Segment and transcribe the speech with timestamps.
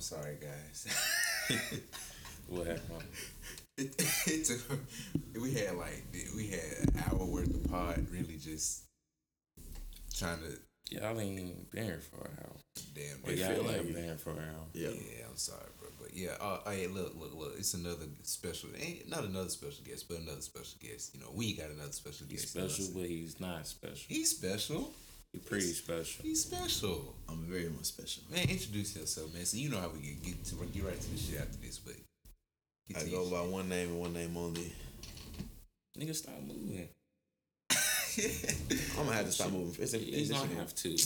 [0.00, 0.86] I'm sorry, guys.
[2.48, 3.02] What happened?
[3.76, 3.94] it,
[4.26, 4.80] it took,
[5.40, 6.02] we had like
[6.34, 8.84] we had an hour worth of pod, really just
[10.16, 10.58] trying to.
[10.96, 12.56] Y'all ain't even been here for an hour.
[12.94, 14.64] Damn, But it y'all feel ain't like been here for an hour.
[14.72, 14.88] Yeah.
[14.88, 16.30] Yeah, I'm sorry, bro, but yeah.
[16.40, 17.52] Uh, hey, look, look, look.
[17.58, 18.70] It's another special.
[18.80, 21.14] Ain't not another special guest, but another special guest.
[21.14, 22.72] You know, we got another special He's guest.
[22.74, 24.06] special, but he's not special.
[24.08, 24.92] He's special.
[25.32, 26.24] He's pretty special.
[26.24, 27.14] He's special.
[27.28, 28.24] I'm very much special.
[28.30, 29.44] Man, introduce yourself, man.
[29.44, 31.78] So you know how we get get to get right to the shit after this,
[31.78, 31.94] but
[32.88, 34.72] get I to go your by one name and one name only.
[35.98, 36.88] Nigga, stop moving.
[38.98, 39.82] I'm gonna have to stop moving.
[39.82, 40.88] It's, You it's, don't have to.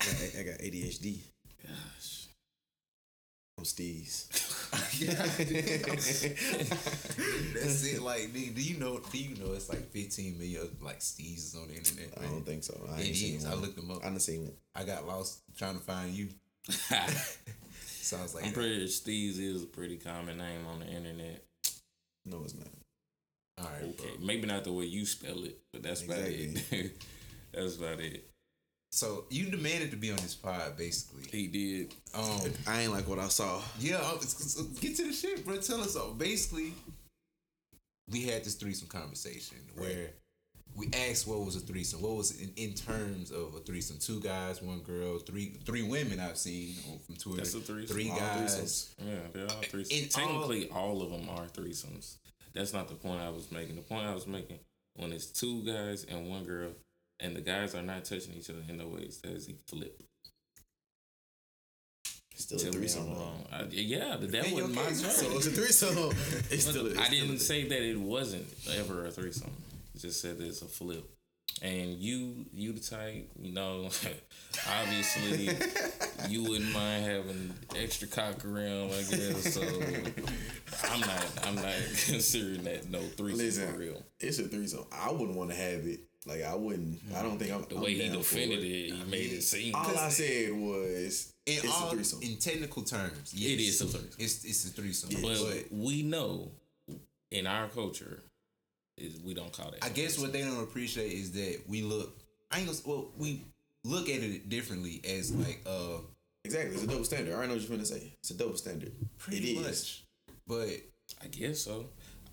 [0.00, 1.20] I, got, I got ADHD.
[3.62, 4.28] Gosh.
[4.72, 5.06] I'm
[5.98, 6.32] Steez.
[7.54, 8.02] That's it.
[8.02, 8.98] Like, do you know?
[9.10, 12.08] Do you know it's like 15 million like steezes on the internet?
[12.18, 12.74] I don't think so.
[12.92, 13.44] I It ain't seen is.
[13.44, 13.52] one.
[13.52, 13.98] I looked them up.
[14.04, 14.52] I done seen one.
[14.74, 16.28] I got lost trying to find you.
[18.04, 20.86] So I was like, I'm pretty sure Steve's is a pretty common name on the
[20.86, 21.44] internet.
[22.26, 22.66] No, it's not.
[23.58, 24.26] all right, Okay, bro.
[24.26, 26.60] maybe not the way you spell it, but that's about it.
[27.54, 28.28] that's about it.
[28.94, 31.22] So you demanded to be on this pod, basically.
[31.30, 31.94] He did.
[32.14, 33.62] Um, I ain't like what I saw.
[33.80, 35.56] yeah, it's- it's- get to the shit, bro.
[35.60, 35.94] Tell us.
[35.94, 36.74] So basically,
[38.10, 40.10] we had this threesome conversation where
[40.74, 42.02] we asked what was a threesome.
[42.02, 43.98] What was it in, in terms of a threesome?
[43.98, 46.20] Two guys, one girl, three three women.
[46.20, 47.38] I've seen on- from Twitter.
[47.38, 47.94] That's a threesome.
[47.96, 48.56] Three All guys.
[48.58, 48.88] threesomes.
[49.06, 49.90] Yeah, they're all threesomes.
[50.02, 52.16] In Technically, all, of them are threesomes.
[52.52, 53.76] That's not the point I was making.
[53.76, 54.58] The point I was making
[54.96, 56.72] when it's two guys and one girl,
[57.22, 60.02] and the guys are not touching each other in no ways, that is a flip.
[62.34, 63.08] Still a Tell me threesome.
[63.10, 63.44] I'm wrong.
[63.52, 65.16] I, yeah, but that wasn't my case.
[65.16, 65.96] So it's a threesome.
[66.50, 66.86] It's still.
[66.86, 69.50] A, it's I didn't a, say that it wasn't ever a threesome.
[69.94, 71.08] I just said it's a flip.
[71.60, 73.88] And you, you the type, you know,
[74.68, 75.50] obviously
[76.28, 79.54] you wouldn't mind having extra cock around, I guess.
[79.54, 79.60] So
[80.90, 81.74] I'm not, I'm not
[82.06, 84.02] considering that no threesome Listen, for real.
[84.18, 84.86] it's a threesome.
[84.90, 86.00] I wouldn't want to have it.
[86.26, 87.00] Like I wouldn't.
[87.16, 87.64] I don't think I'm.
[87.68, 89.74] The way he defended it, he made it seem.
[89.74, 92.22] All I said was In it's all, a threesome.
[92.22, 94.10] in technical terms, yes, It is a threesome.
[94.18, 95.10] It's it's a threesome.
[95.20, 96.50] But But we know
[97.32, 98.22] in our culture,
[98.96, 99.84] is we don't call that.
[99.84, 102.16] I guess what they don't appreciate is that we look.
[102.52, 102.78] I ain't gonna.
[102.84, 103.42] Well, we
[103.84, 105.98] look at it differently as like uh
[106.44, 106.74] exactly.
[106.74, 107.32] It's a double standard.
[107.32, 108.12] I already know what you're gonna say.
[108.20, 108.92] It's a double standard.
[109.18, 109.64] pretty It is.
[109.66, 110.04] much.
[110.46, 110.68] But
[111.20, 111.86] I guess so.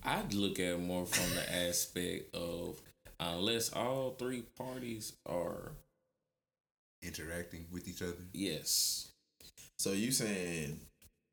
[0.04, 2.80] I'd look at it more from the aspect of
[3.20, 5.72] unless all three parties are
[7.02, 8.14] interacting with each other.
[8.32, 9.06] yes.
[9.78, 10.78] So you saying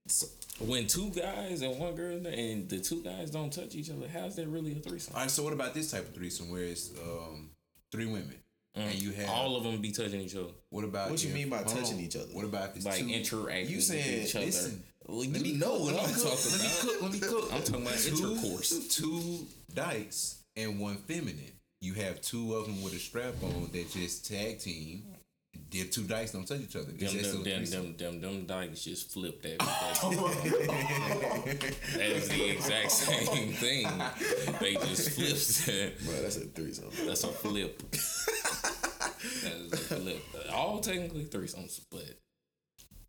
[0.08, 0.26] so,
[0.60, 4.38] When two guys and one girl and the two guys don't touch each other, how's
[4.38, 5.14] that really a threesome?
[5.16, 5.30] All right.
[5.32, 7.50] So what about this type of threesome where it's um
[7.92, 8.36] three women
[8.76, 11.50] and you have all of them be touching each other, What about What you mean
[11.50, 12.04] by touching on.
[12.04, 12.28] each other?
[12.32, 14.46] What about if it's like two, interacting you saying, with each other.
[14.46, 16.52] listen, well, Let you me know cook, what I'm me talking about.
[16.52, 17.02] Let me cook.
[17.02, 17.54] Let me cook.
[17.54, 18.96] I'm talking about Two- intercourse.
[18.96, 21.52] Two dykes and one feminine.
[21.82, 25.04] You have two of them with a strap on that just tag team.
[25.70, 26.92] The two dykes don't touch each other.
[26.98, 29.60] Is Them, that still them, them, them, them, them dykes just flip that.
[29.60, 30.00] that,
[31.98, 33.88] that is the exact same thing.
[34.60, 36.06] They just flipped that.
[36.06, 36.90] bro, that's a threesome.
[37.06, 37.80] That's a flip.
[37.92, 39.12] that
[39.44, 40.24] is a flip.
[40.54, 42.18] All technically threesomes, but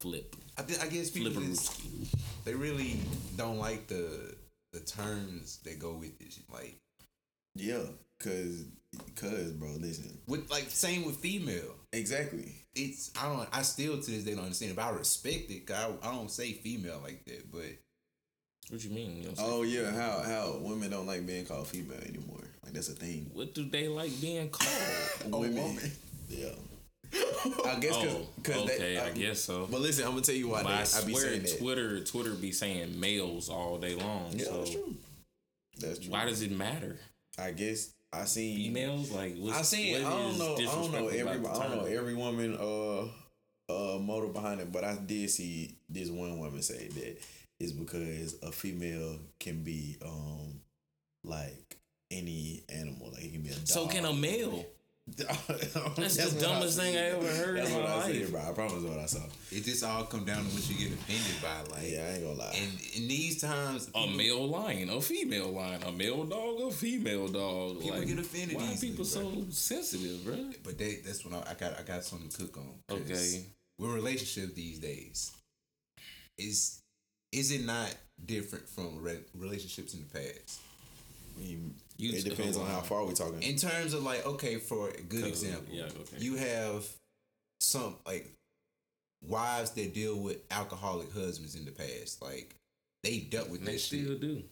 [0.01, 0.35] flip.
[0.57, 1.81] I, thi- I guess people just,
[2.45, 3.01] they really
[3.37, 4.35] don't like the
[4.73, 6.35] the terms that go with it.
[6.53, 6.77] Like
[7.55, 7.83] Yeah,
[8.21, 8.65] cause,
[9.17, 10.19] cause, bro, listen.
[10.27, 11.75] with like same with female.
[11.93, 12.55] Exactly.
[12.75, 14.77] It's I don't I still to this day don't understand it.
[14.77, 15.67] But I respect it.
[15.67, 17.63] 'cause I, I don't say female like that, but
[18.71, 19.23] What you mean?
[19.23, 22.45] You Oh yeah, how how women don't like being called female anymore.
[22.65, 23.31] Like that's a thing.
[23.33, 25.33] What do they like being called?
[25.33, 25.63] a women.
[25.63, 25.91] woman.
[26.29, 26.49] Yeah.
[27.65, 29.67] I guess cause, oh, 'cause they- okay, I um, guess so.
[29.71, 31.59] But listen, I'm gonna tell you why they, I I, be swear saying that.
[31.59, 34.33] Twitter, Twitter be saying males all day long.
[34.35, 34.95] Yeah, so that's true.
[35.81, 36.11] That's true.
[36.13, 36.99] why does it matter?
[37.39, 39.97] I guess I seen Females like what's, I seen.
[40.05, 40.55] I don't is know.
[40.55, 41.47] I don't know every.
[41.47, 42.57] I don't know every woman.
[42.59, 43.09] Uh,
[43.71, 47.19] uh, motive behind it, but I did see this one woman say that
[47.61, 50.61] it's because a female can be um
[51.25, 51.77] like
[52.11, 53.11] any animal.
[53.13, 53.69] Like it can be a dog.
[53.69, 54.65] So can a male?
[55.17, 58.15] That's, the dumbest thing I ever heard That's in what my I life.
[58.15, 58.41] said, bro.
[58.41, 59.21] I promise what I saw.
[59.51, 61.75] it just all come down to what you get offended by.
[61.77, 62.55] Like Yeah, I ain't gonna lie.
[62.57, 66.71] and in these times, A people- male lion, a female lion, a male dog, a
[66.71, 67.81] female dog.
[67.81, 69.45] People like, get offended Why are easily, people bro.
[69.45, 70.51] so sensitive, bro?
[70.65, 72.99] But they that's when I, I got I got something to cook on.
[72.99, 73.45] Okay.
[73.79, 75.33] With relationships these days,
[76.37, 76.81] is
[77.33, 77.95] is it not
[78.25, 80.61] different from re- relationships in the past?
[81.37, 83.43] I mean, You it depends on how far we're talking.
[83.43, 86.17] In terms of like, okay, for a good example, yeah, okay.
[86.19, 86.87] you have
[87.61, 88.27] some like
[89.27, 92.23] wives that deal with alcoholic husbands in the past.
[92.23, 92.55] Like
[93.03, 94.21] they dealt with They that still shit.
[94.21, 94.43] do.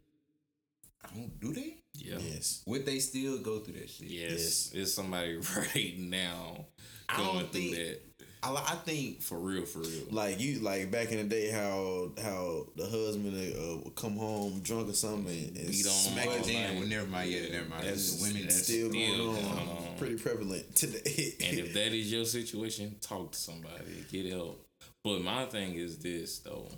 [1.05, 1.77] I don't do they?
[1.95, 2.19] Yeah.
[2.19, 2.63] Yes.
[2.67, 4.09] Would they still go through that shit?
[4.09, 4.33] Yes.
[4.33, 4.71] Yes.
[4.75, 6.67] It's somebody right now
[7.09, 8.01] I going don't through think- that.
[8.43, 10.05] I, I think For real, for real.
[10.11, 14.61] Like you, like back in the day, how how the husband uh, would come home
[14.61, 16.53] drunk or something and, and Beat on him smack all Well, his night.
[16.69, 17.31] damn, well, never mind.
[17.31, 17.83] Yeah, never mind.
[17.85, 18.43] That's- That's women.
[18.43, 19.97] that's- still still on, going on.
[19.99, 21.35] pretty prevalent today.
[21.45, 24.63] And if that is your situation, talk to somebody, get help.
[25.03, 26.69] But my thing is this though,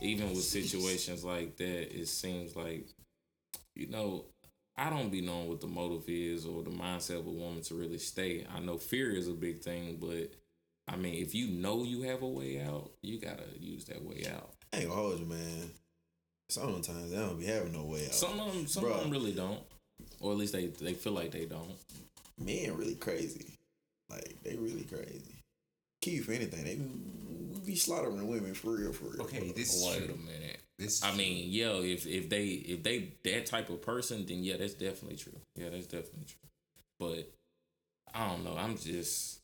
[0.00, 2.86] even with situations like that, it seems like,
[3.74, 4.24] you know,
[4.78, 7.74] I don't be knowing what the motive is or the mindset of a woman to
[7.74, 8.46] really stay.
[8.54, 10.30] I know fear is a big thing, but
[10.88, 14.24] I mean, if you know you have a way out, you gotta use that way
[14.32, 14.50] out.
[14.72, 15.70] I ain't gonna hold you, man.
[16.48, 18.14] Sometimes they don't be having no way out.
[18.14, 18.92] Some of them, some Bruh.
[18.92, 19.60] of them really don't,
[20.20, 21.74] or at least they they feel like they don't.
[22.38, 23.54] Men really crazy.
[24.08, 25.34] Like they really crazy.
[26.00, 26.78] Keith, anything they
[27.52, 29.22] we be slaughtering women for real, for real.
[29.22, 29.48] Okay, bro.
[29.48, 30.14] this is Wait true.
[30.14, 30.58] a minute.
[30.78, 31.18] This I true.
[31.18, 35.16] mean, yeah, if if they if they that type of person, then yeah, that's definitely
[35.16, 35.40] true.
[35.56, 36.48] Yeah, that's definitely true.
[37.00, 37.32] But
[38.14, 38.56] I don't know.
[38.56, 39.35] I'm just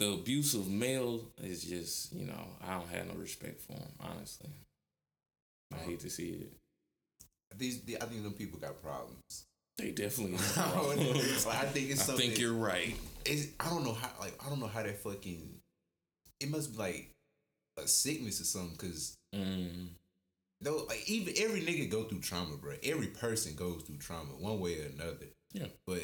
[0.00, 3.92] the abusive male is just you know I don't have no respect for him.
[4.00, 4.50] Honestly,
[5.72, 6.52] I hate to see it.
[7.56, 7.82] these.
[8.00, 9.44] I think them people got problems.
[9.78, 10.36] They definitely.
[10.56, 12.94] I think it's I think you're right.
[13.26, 14.08] I don't know how.
[14.20, 15.54] Like I don't know how that fucking.
[16.40, 17.10] It must be like
[17.78, 18.76] a sickness or something.
[18.76, 19.90] Cause Mm,
[20.60, 22.74] though, like even every nigga go through trauma, bro.
[22.82, 25.28] Every person goes through trauma one way or another.
[25.52, 26.02] yeah, But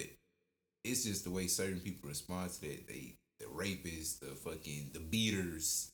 [0.85, 2.87] it's just the way certain people respond to that.
[2.87, 5.91] They the rapists, the fucking the beaters.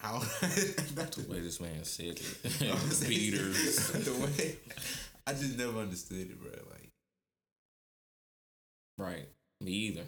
[0.00, 2.42] I the way this man said it.
[2.42, 3.90] the Beaters.
[3.92, 4.56] the way
[5.26, 6.50] I just never understood it, bro.
[6.50, 6.90] Like,
[8.96, 9.28] right.
[9.60, 10.04] Me either.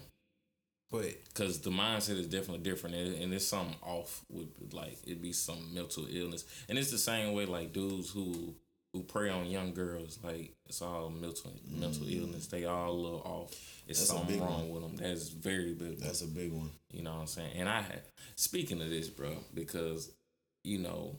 [0.89, 5.21] but Cause the mindset is definitely different, and, and it's something off with like it'd
[5.21, 8.55] be some mental illness, and it's the same way like dudes who
[8.93, 12.23] who prey on young girls, like it's all mental mental mm-hmm.
[12.23, 12.47] illness.
[12.47, 13.51] They all a little off.
[13.87, 14.95] It's That's something wrong with them.
[14.97, 15.99] That's very big.
[15.99, 15.99] one.
[16.01, 16.71] That's a big one.
[16.91, 17.51] You know what I'm saying?
[17.55, 18.01] And I had
[18.35, 20.11] speaking of this, bro, because
[20.63, 21.15] you know,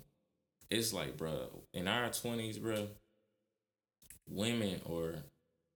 [0.70, 2.88] it's like, bro, in our twenties, bro,
[4.28, 5.14] women or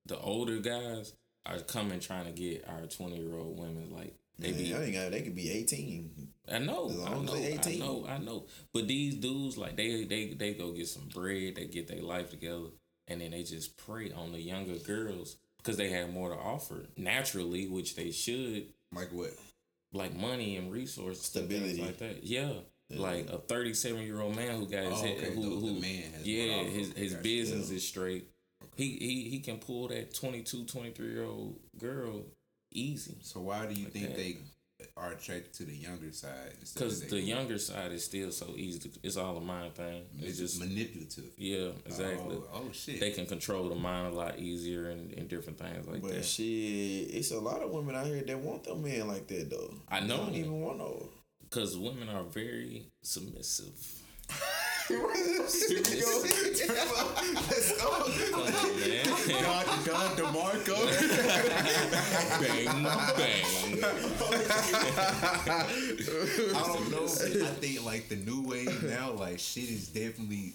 [0.04, 1.14] the older guys
[1.46, 4.74] are coming trying to get our twenty year old women like they Man, be.
[4.74, 5.10] I ain't got.
[5.10, 6.10] They could be eighteen.
[6.50, 7.80] I know, I know, I 18.
[7.80, 8.44] know, I know.
[8.72, 12.30] But these dudes, like they they they go get some bread, they get their life
[12.30, 12.66] together,
[13.08, 16.86] and then they just prey on the younger girls because they have more to offer
[16.96, 19.30] naturally, which they should like what?
[19.92, 21.80] like money and resources, Stability.
[21.82, 22.22] like that.
[22.22, 22.52] Yeah.
[22.90, 25.56] Like a thirty-seven year old man who got his Oh, head, okay, who, the- the
[25.74, 28.28] who man has yeah, his his business is straight.
[28.76, 32.22] He he he can pull that 22, 23 year old girl
[32.78, 34.16] easy So why do you think that.
[34.16, 34.36] they
[34.96, 36.52] are attracted to the younger side?
[36.74, 38.78] because the they- younger side is still so easy.
[38.80, 40.02] To, it's all a mind thing.
[40.02, 40.18] Mm-hmm.
[40.26, 41.24] it's It's just manipulative.
[41.38, 42.36] yeah, oh, exactly.
[42.36, 43.00] Oh, oh shit.
[43.00, 46.24] They can control the mind a lot easier and, and different things like But that.
[46.24, 49.74] shit, it's a lot of women out here that want them men like that though.
[49.88, 50.16] I know.
[50.18, 51.08] They don't even want no.
[51.42, 54.02] Because women are very submissive.
[54.88, 55.72] Let's
[57.80, 57.90] go.
[58.30, 59.04] Come on, man.
[59.42, 60.76] God, God, DeMarco.
[62.40, 62.82] bang
[63.16, 63.44] bang.
[66.54, 67.04] I don't know.
[67.04, 70.54] I think like the new wave now, like shit is definitely.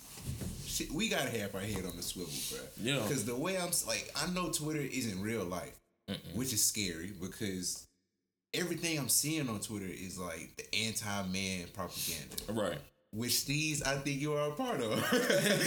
[0.65, 2.59] Shit, we gotta have our head on the swivel, bro.
[2.81, 3.01] Yeah.
[3.01, 5.77] Because the way I'm like, I know Twitter isn't real life,
[6.33, 7.85] which is scary because
[8.53, 12.77] everything I'm seeing on Twitter is like the anti-man propaganda, Right.
[13.13, 14.93] Which these I think you are a part of.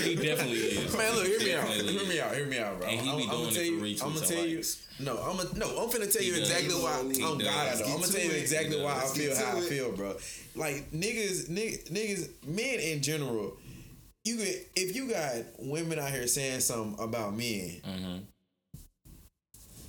[0.02, 0.96] He definitely is.
[0.96, 1.66] Man, look, hear me out.
[1.66, 2.34] Definitely Hear me out.
[2.34, 2.88] Hear me out, bro.
[2.88, 3.96] And he I'm, be I'm doing gonna it tell you.
[4.02, 4.62] I'm gonna tell you.
[5.00, 5.66] No, I'm gonna no.
[5.82, 6.50] I'm finna tell He you does.
[6.50, 7.02] exactly why.
[7.22, 7.36] Oh.
[7.36, 7.84] God, I know.
[7.86, 10.16] I'm gonna tell you exactly why I feel how I feel, bro.
[10.54, 13.56] Like niggas, niggas, niggas, men in general.
[14.24, 17.80] You get if you got women out here saying something about men.
[17.84, 18.16] Mm-hmm.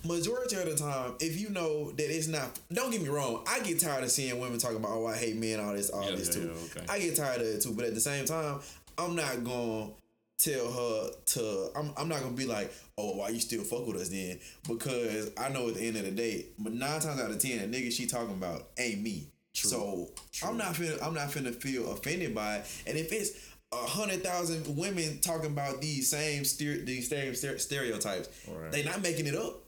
[0.06, 3.44] Majority of the time, if you know that it's not, don't get me wrong.
[3.48, 6.04] I get tired of seeing women talking about, oh, I hate men, all this, all
[6.10, 6.48] Yeah, this yeah, too.
[6.76, 6.86] yeah, okay.
[6.94, 7.72] I get tired of it too.
[7.74, 8.60] But at the same time,
[8.98, 9.90] I'm not gonna
[10.38, 11.70] tell her to.
[11.76, 14.40] I'm, I'm not gonna be like, oh, why you still fuck with us then?
[14.68, 17.70] Because I know at the end of the day, but nine times out of ten,
[17.72, 19.28] the nigga she talking about ain't me.
[19.54, 20.10] So
[20.46, 22.66] I'm not finna, I'm not finna feel offended by it.
[22.88, 23.32] And if it's
[23.72, 28.72] a hundred thousand women talking about these same stere- these same stereotypes, Right.
[28.72, 29.62] they not making it up.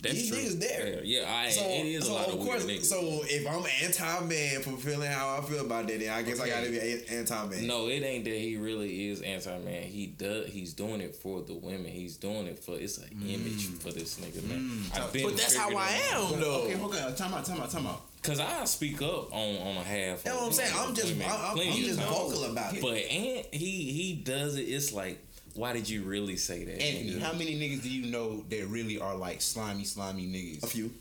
[0.00, 0.38] That's These true.
[0.38, 1.04] niggas there.
[1.04, 2.84] Yeah, yeah I, So, it is so a lot of of course, weird niggas.
[2.84, 6.48] so if I'm anti-man for feeling how I feel about that, then I guess I
[6.48, 7.66] gotta be anti-man.
[7.66, 9.82] no, it ain't that he really is anti man.
[9.84, 10.48] He does.
[10.48, 11.86] He's doing it for the women.
[11.86, 12.78] He's doing it for.
[12.78, 13.34] It's an mm.
[13.34, 14.58] image for this nigga, man.
[14.60, 14.98] Mm.
[14.98, 16.32] I've but that's how I it out.
[16.32, 16.62] am, though.
[16.64, 17.14] okay, hold on.
[17.14, 17.44] Time out.
[17.44, 17.70] Time out.
[17.70, 18.02] Time out.
[18.22, 20.24] Cause I speak up on on a half.
[20.24, 20.72] That's of what I'm saying.
[20.76, 22.82] I'm just I'm, I'm, I'm just vocal about it.
[22.82, 24.62] But and he he does it.
[24.62, 25.24] It's like,
[25.56, 26.80] why did you really say that?
[26.82, 27.20] Anthony, nigga?
[27.20, 30.62] how many niggas do you know that really are like slimy, slimy niggas?
[30.62, 30.92] A few.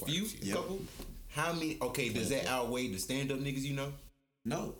[0.00, 0.56] A few, Yep.
[0.56, 0.80] couple.
[1.28, 1.78] How many?
[1.80, 3.92] Okay, does that outweigh the stand up niggas you know?
[4.44, 4.74] No.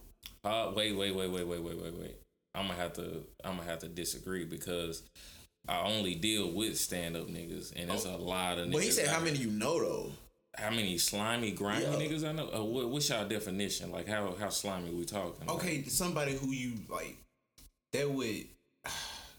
[0.44, 2.16] Uh, wait, wait, wait, wait, wait, wait, wait, wait.
[2.54, 5.02] I'm gonna have to, I'm gonna have to disagree because
[5.68, 8.68] I only deal with stand up niggas, and there's a lot of.
[8.68, 10.12] niggas But he said how many you know though.
[10.58, 11.92] How many slimy, grimy Yeah.
[11.94, 12.50] niggas I know?
[12.52, 13.90] Uh, what, what's y'all definition?
[13.90, 15.46] Like how how slimy we talking?
[15.46, 17.16] Like, Okay, somebody who you like
[17.92, 18.44] that would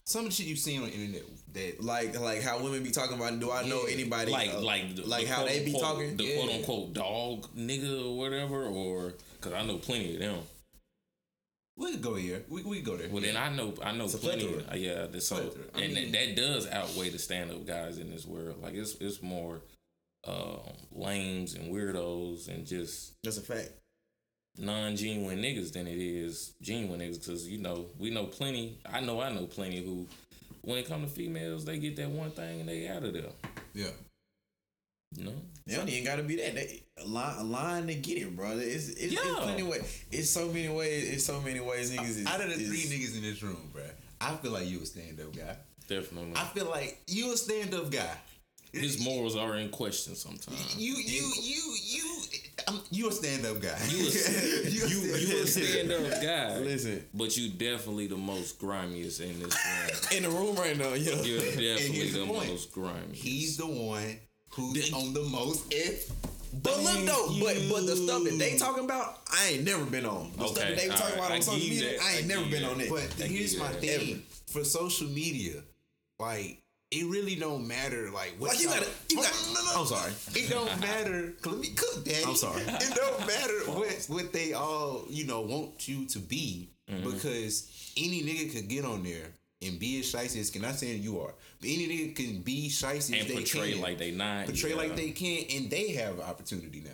[0.06, 2.92] some of the shit you've seen on the internet that Like like how women be
[2.92, 3.40] talking about.
[3.40, 6.18] Do I know anybody like uh, like the- like the how they be talking?
[6.18, 6.36] the Yeah.
[6.38, 10.40] quote unquote dog nigga or whatever, or because I know plenty of them.
[11.78, 12.44] we could go here.
[12.50, 13.10] We we could go there.
[13.10, 14.46] Well, then I know I know a plenty.
[14.54, 15.54] Of, yeah, that's so.
[15.76, 18.62] I and mean- that, that does outweigh the stand up guys in this world.
[18.62, 19.62] Like it's it's more
[20.28, 20.60] um,
[20.92, 23.72] lames and weirdos and just That's a fact.
[24.58, 27.20] Non genuine niggas than it is genuine niggas.
[27.20, 28.78] Because you know we know plenty.
[28.92, 30.08] I know I know plenty who,
[30.62, 33.32] when it comes to females, they get that one thing and they out of there.
[33.74, 33.88] yeah.
[35.16, 35.34] You know.
[35.68, 36.56] They don't even gotta be that.
[36.56, 38.62] They a line, a line to get it, brother.
[38.62, 39.36] It's it's, it's Yeah.
[39.42, 40.04] plenty ways.
[40.12, 41.10] It's so many ways.
[41.14, 41.92] It's so many ways.
[41.96, 44.68] Niggas is, Out of the is- three niggas in this room, bruh, I feel like
[44.68, 45.56] you a stand up guy.
[45.88, 46.34] Definitely.
[46.36, 48.10] I feel like you a stand up guy.
[48.72, 50.76] His morals are in question sometimes.
[50.80, 52.22] You you you you
[52.68, 53.78] I'm, you a stand up guy.
[53.90, 56.58] You a, you, you a stand up guy.
[56.60, 60.18] Listen But you definitely the most grimiest in this room.
[60.18, 61.22] in the room right now, yo.
[61.24, 63.14] You're definitely the the, most grimy.
[63.16, 64.18] He's the one
[64.52, 66.12] who's on the most if.
[66.62, 69.86] But look though, Thank but but the stuff that they talking about, I ain't never
[69.86, 70.32] been on.
[70.38, 72.26] The stuff Okay, that they talking alright, about I on social media, that, I ain't
[72.26, 72.90] I never been you on it.
[72.90, 73.82] But I here's my that.
[73.82, 74.22] thing Ever.
[74.48, 75.64] for social media,
[76.20, 76.62] like
[76.96, 78.10] it really don't matter.
[78.12, 79.48] Like what Like you gotta, you Hold got.
[79.48, 79.82] on, no, no, no.
[79.82, 80.12] I'm sorry.
[80.36, 81.34] It don't matter.
[81.46, 82.24] Let me cook, Daddy.
[82.26, 82.62] I'm sorry.
[82.62, 87.12] It don't matter what what they all you know want you to be Mm-hmm.
[87.12, 89.28] because any nigga could get on there
[89.62, 90.50] and be as shiesty as.
[90.52, 90.62] Can.
[90.64, 93.82] Not saying you are, but any nigga can be shiesty as and they portray can.
[93.82, 94.46] like they not.
[94.48, 94.76] portray yeah.
[94.76, 96.92] like they can, and they have an opportunity now.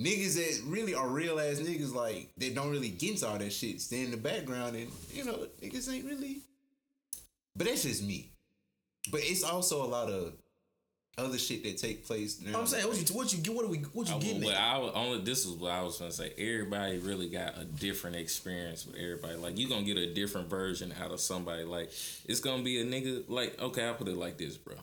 [0.00, 3.52] Niggas that really are real ass niggas, like they don't really get into all that
[3.52, 6.38] shit, stay in the background, and you know niggas ain't really.
[7.56, 8.30] But that's just me.
[9.10, 10.32] But it's also a lot of
[11.18, 12.40] other shit that take place.
[12.42, 12.60] Now.
[12.60, 13.54] I'm saying, what you what you get?
[13.54, 13.78] What are we?
[13.78, 14.44] What you I, getting?
[14.44, 14.94] well, at?
[14.94, 16.32] I only this is what I was gonna say.
[16.36, 19.36] Everybody really got a different experience with everybody.
[19.36, 21.64] Like you gonna get a different version out of somebody.
[21.64, 21.90] Like
[22.26, 23.24] it's gonna be a nigga.
[23.28, 24.74] Like okay, I'll put it like this, bro.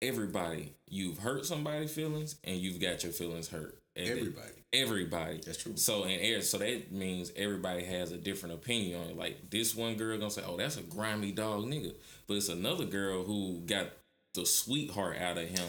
[0.00, 3.76] Everybody, you've hurt somebody's feelings, and you've got your feelings hurt.
[3.96, 4.52] And then- Everybody.
[4.72, 5.40] everybody.
[5.44, 5.76] That's true.
[5.76, 9.16] So and air, so that means everybody has a different opinion on it.
[9.16, 11.94] Like this one girl gonna say, "Oh, that's a grimy dog nigga,"
[12.28, 13.86] but it's another girl who got
[14.34, 15.66] the sweetheart out of him.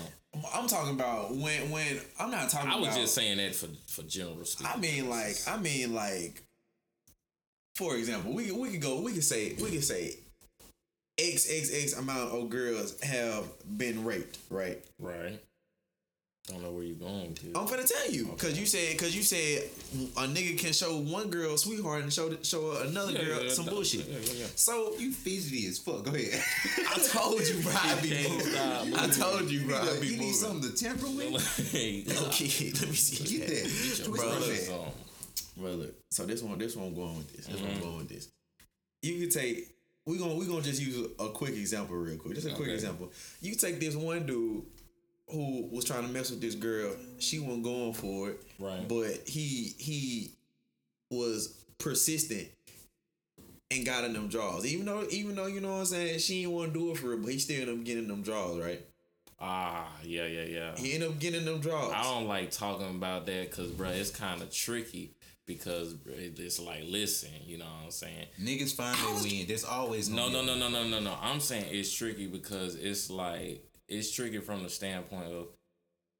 [0.53, 2.67] I'm talking about when when I'm not talking.
[2.67, 4.71] About I was about, just saying that for for general speaking.
[4.71, 6.43] I mean, like, I mean, like,
[7.75, 10.17] for example, we we could go, we could say, we could say,
[11.17, 13.45] X X X amount of girls have
[13.77, 14.83] been raped, right?
[14.99, 15.39] right.
[16.49, 17.55] I don't know where you're going with this.
[17.55, 19.69] I'm finna tell you, cause you said, cause you said
[20.17, 23.65] a nigga can show one girl sweetheart and show show another Yeah, girl yeah, some
[23.67, 24.07] bullshit.
[24.07, 24.45] yeah, yeah, yeah.
[24.55, 26.03] So You fidgety as fuck.
[26.05, 26.41] Go ahead.
[26.89, 27.71] I told you, bro.
[27.75, 28.95] I be moving.
[28.97, 29.77] I told you, bro.
[29.77, 30.33] I you need moving.
[30.33, 31.69] something to temper with.
[31.71, 33.37] Hey, Okay, let me see.
[33.37, 33.63] Get that.
[33.63, 34.91] Get your your Bro, brothers that.
[35.57, 35.93] Bro, look.
[36.09, 37.45] So this one, this one I'm going with this.
[37.45, 37.81] This one I'm Mhm.
[37.83, 38.27] going with this.
[39.03, 39.67] You could take.
[40.07, 42.33] We gonna we gonna just use a, a quick example, real quick.
[42.33, 42.73] Just a quick Okay.
[42.73, 43.11] example.
[43.41, 44.63] You take this one dude
[45.31, 46.91] who was trying to mess with this girl.
[47.19, 48.87] She wasn't going for it, Right.
[48.87, 50.31] but he he
[51.11, 52.47] was persistent
[53.71, 54.65] and got in them draws.
[54.65, 56.97] Even though even though you know what I'm saying, she didn't want to do it
[56.97, 58.81] for it, but he still ended up getting them draws, right?
[59.41, 60.75] Ah, yeah, yeah, yeah.
[60.75, 61.93] He ended up getting them draws.
[61.93, 65.11] I don't like talking about that because, bro, it's kind of tricky
[65.45, 68.25] because bruh, it's like, listen, you know what I'm saying?
[68.41, 69.47] Niggas find their win.
[69.47, 71.15] There's always No, gonna no, no, no, no, no, no.
[71.21, 75.47] I'm saying it's tricky because it's like it's triggered from the standpoint of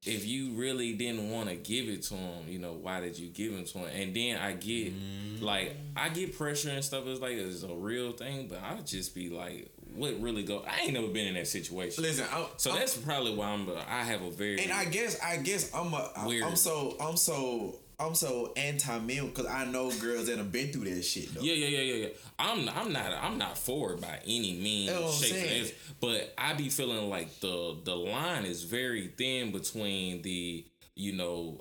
[0.05, 3.29] if you really didn't want to give it to him, you know, why did you
[3.29, 3.89] give it to him?
[3.93, 5.41] And then I get mm.
[5.41, 7.05] like I get pressure and stuff.
[7.05, 10.63] It's like it's a real thing, but I just be like, what really go?
[10.65, 12.03] I ain't never been in that situation.
[12.03, 13.69] Listen, I, so I'm- that's probably why I'm.
[13.89, 16.43] I have a very And I guess I guess I'm a Weird.
[16.43, 20.71] I'm so I'm so I'm so anti male because I know girls that have been
[20.71, 21.41] through that shit though.
[21.41, 22.09] Yeah, yeah, yeah, yeah, yeah.
[22.39, 25.47] I'm I'm not I'm not for it by any means, That's what I'm shape, or
[25.47, 25.65] saying.
[25.65, 30.65] form, but I be feeling like the the line is very thin between the
[30.95, 31.59] you know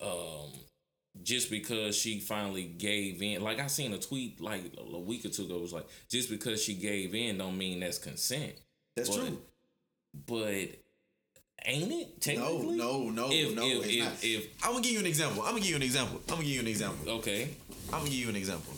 [0.00, 0.50] um um
[1.22, 3.42] just because she finally gave in.
[3.42, 6.62] Like I seen a tweet like a week or two ago was like just because
[6.62, 8.52] she gave in don't mean that's consent.
[8.96, 9.38] That's But- true.
[10.26, 10.68] But
[11.68, 11.98] Ain't it?
[11.98, 12.76] No, Technically?
[12.76, 13.66] no, no, If- no.
[13.66, 14.12] if- it's if- not.
[14.24, 15.42] if- I'm gonna give you an example.
[15.42, 16.20] I'm gonna give you an example.
[16.28, 17.10] I'm gonna give you an example.
[17.18, 17.48] Okay.
[17.86, 18.72] I'm gonna give you an example.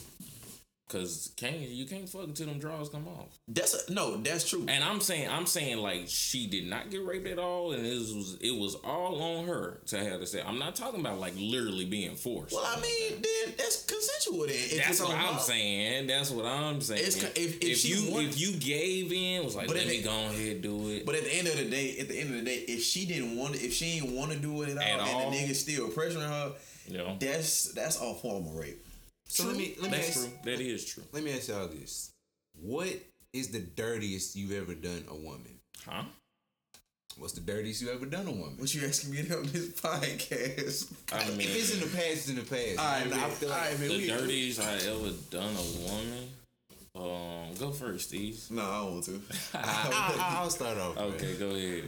[0.88, 3.38] Cause can't you can't fuck until them draws come off.
[3.46, 4.64] That's a, no, that's true.
[4.68, 7.92] And I'm saying I'm saying like she did not get raped at all, and it
[7.94, 10.40] was it was all on her to have to say.
[10.42, 12.54] I'm not talking about like literally being forced.
[12.54, 14.46] Well, I mean, then that's consensual.
[14.46, 15.40] Then if That's what I'm her.
[15.40, 16.06] saying.
[16.06, 17.02] That's what I'm saying.
[17.04, 20.00] It's if- if she you want- if you gave in, was like let if me
[20.00, 21.04] go ahead and do it.
[21.04, 23.04] But at the end of the day, at the end of the day, if she
[23.04, 25.54] didn't want if she didn't want to do it at all, At and the nigga
[25.54, 26.52] still pressuring her,
[26.90, 28.82] know, that's that's a form of rape.
[29.28, 30.38] So let me let me that's ask, true.
[30.44, 31.02] That is true.
[31.12, 32.10] let me ask y'all this:
[32.60, 32.88] What
[33.32, 35.58] is the dirtiest you've ever done a woman?
[35.86, 36.04] Huh?
[37.18, 38.54] What's the dirtiest you ever done a woman?
[38.58, 40.92] What you asking me to on this podcast?
[41.12, 42.78] I mean, if it's in the past, it's in the past.
[42.78, 43.30] All right, I man.
[43.30, 43.88] feel All like right, man.
[43.88, 46.28] the we- dirtiest I ever done a woman.
[46.94, 48.40] Um, go first, Steve.
[48.50, 49.20] No, I don't want to.
[49.54, 50.96] I, will start off.
[50.96, 51.04] man.
[51.04, 51.84] Okay, go ahead.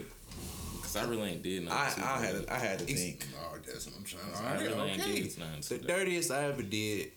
[0.83, 2.05] Cause I really ain't did nothing.
[2.05, 3.27] I, I had to, I had to think.
[3.41, 4.39] Oh, that's what I'm trying to.
[4.39, 5.79] I All right, really ain't did nothing.
[5.79, 7.13] The dirtiest I ever did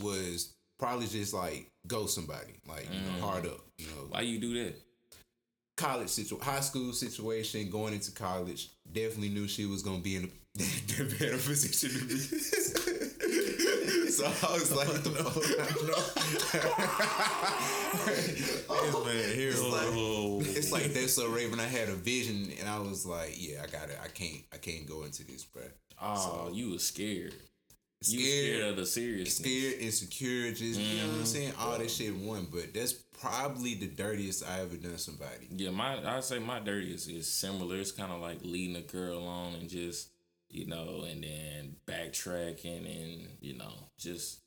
[0.00, 3.20] was probably just like go somebody, like you know, mm.
[3.20, 3.60] hard up.
[3.78, 4.74] You know, Why you do that?
[5.80, 8.68] college situation, high school situation, going into college.
[8.92, 10.28] Definitely knew she was gonna be in a
[11.18, 12.18] better position to be.
[14.10, 15.12] so I was like, no,
[18.92, 19.04] no.
[19.04, 19.52] man, here.
[19.56, 21.60] Oh, It's like that's so Raven.
[21.60, 23.98] I had a vision, and I was like, "Yeah, I got it.
[24.02, 24.42] I can't.
[24.52, 25.62] I can't go into this, bro."
[26.02, 27.34] oh, you was scared.
[28.02, 29.36] Scared, scared of the seriousness.
[29.36, 31.24] scared, insecure, just you know what I'm Mm-hmm.
[31.24, 31.52] saying.
[31.58, 35.48] All that shit one, but that's probably the dirtiest I ever done somebody.
[35.50, 37.76] Yeah, my I say my dirtiest is similar.
[37.76, 40.08] It's kind of like leading a girl on and just
[40.48, 44.40] you know, and then backtracking and you know, just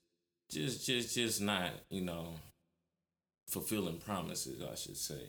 [0.50, 2.34] just just just not you know
[3.50, 4.64] fulfilling promises.
[4.64, 5.22] I should say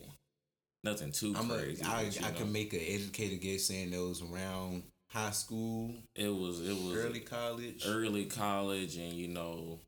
[0.83, 1.83] nothing too I'm crazy.
[1.83, 4.83] I, I can make an educated guess saying was around
[5.15, 7.83] high school, it was it was early college.
[7.87, 9.79] early college and you know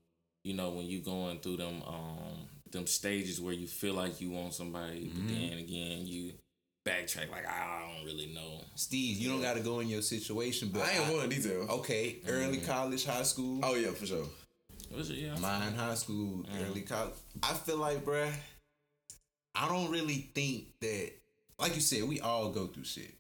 [0.44, 4.30] you know when you going through them um them stages where you feel like you
[4.32, 5.50] want somebody but Mm-hmm.
[5.50, 6.34] then again you
[6.88, 10.70] backtrack like I don't really know Steve, you don't got to go in your situation,
[10.74, 11.68] but I ain't going to detail.
[11.80, 13.60] Okay, early college, high school.
[13.64, 14.26] Oh yeah, for sure.
[14.96, 16.70] Was it, yeah Mine, high school, Mm.
[16.70, 17.14] early college.
[17.44, 18.32] I feel like, bruh,
[19.56, 21.12] I don't really think that,
[21.60, 23.14] like you said, we all go through shit.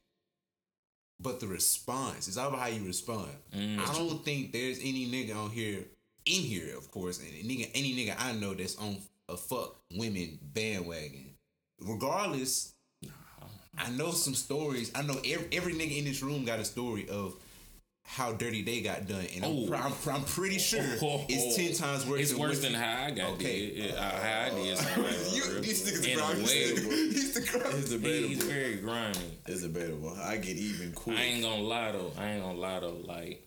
[1.19, 3.29] But the response is all about how you respond.
[3.55, 3.79] Mm.
[3.79, 5.83] I don't think there's any nigga on here,
[6.25, 10.37] in here, of course, and nigga, any nigga I know that's on a fuck women
[10.53, 11.31] bandwagon.
[11.81, 12.73] Regardless,
[13.77, 14.91] I know some stories.
[14.95, 17.35] I know every, every nigga in this room got a story of
[18.09, 19.73] how dirty they got done, and I'm, Oh.
[19.75, 20.79] I'm, pr- I'm pretty sure
[21.29, 22.21] it's ten times worse.
[22.21, 23.69] it's than worse than how I got Okay.
[23.75, 24.65] did uh, how I did
[25.33, 26.41] You, these niggas in grimy.
[27.13, 27.75] He's the grimy.
[27.79, 30.15] It's he's very grimy It's debatable.
[30.23, 31.17] I get even quick.
[31.17, 32.11] I ain't gonna lie though.
[32.17, 32.97] I ain't gonna lie though.
[33.03, 33.43] Like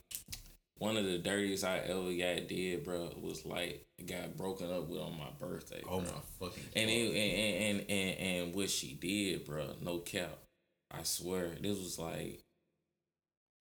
[0.79, 5.01] one of the dirtiest I ever got did, bro, was like got broken up with
[5.01, 5.83] on my birthday.
[5.89, 6.11] Oh bro.
[6.13, 6.65] my fucking.
[6.77, 10.39] And it, and, and and and what she did, bro, no cap.
[10.93, 12.43] I swear, this was like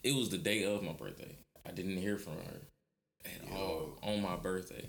[0.03, 1.35] it was the day of my birthday.
[1.67, 2.61] I didn't hear from her
[3.25, 4.85] at all on my birthday.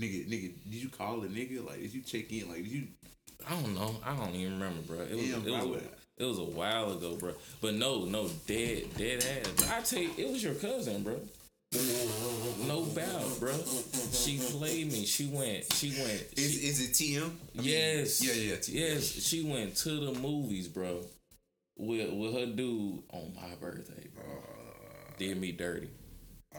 [0.00, 1.64] nigga, nigga, did you call a nigga?
[1.66, 2.48] Like, did you check in?
[2.48, 2.86] Like, did you?
[3.48, 3.94] I don't know.
[4.04, 5.00] I don't even remember, bro.
[5.00, 7.32] It was Damn, it was a, it was a while ago, bro.
[7.60, 9.70] But no, no, dead dead ass.
[9.70, 11.20] I tell you, it was your cousin, bro.
[12.66, 13.52] No doubt, bro.
[14.12, 15.04] She played me.
[15.04, 15.70] She went.
[15.74, 16.24] She went.
[16.36, 17.22] Is she- is it TM?
[17.24, 18.22] I mean, yes.
[18.24, 18.74] yeah, yeah, TM.
[18.74, 19.04] Yes.
[19.04, 21.00] She went to the movies, bro.
[21.78, 24.24] With with her dude on my birthday, bro.
[24.24, 25.90] Uh, Did me dirty.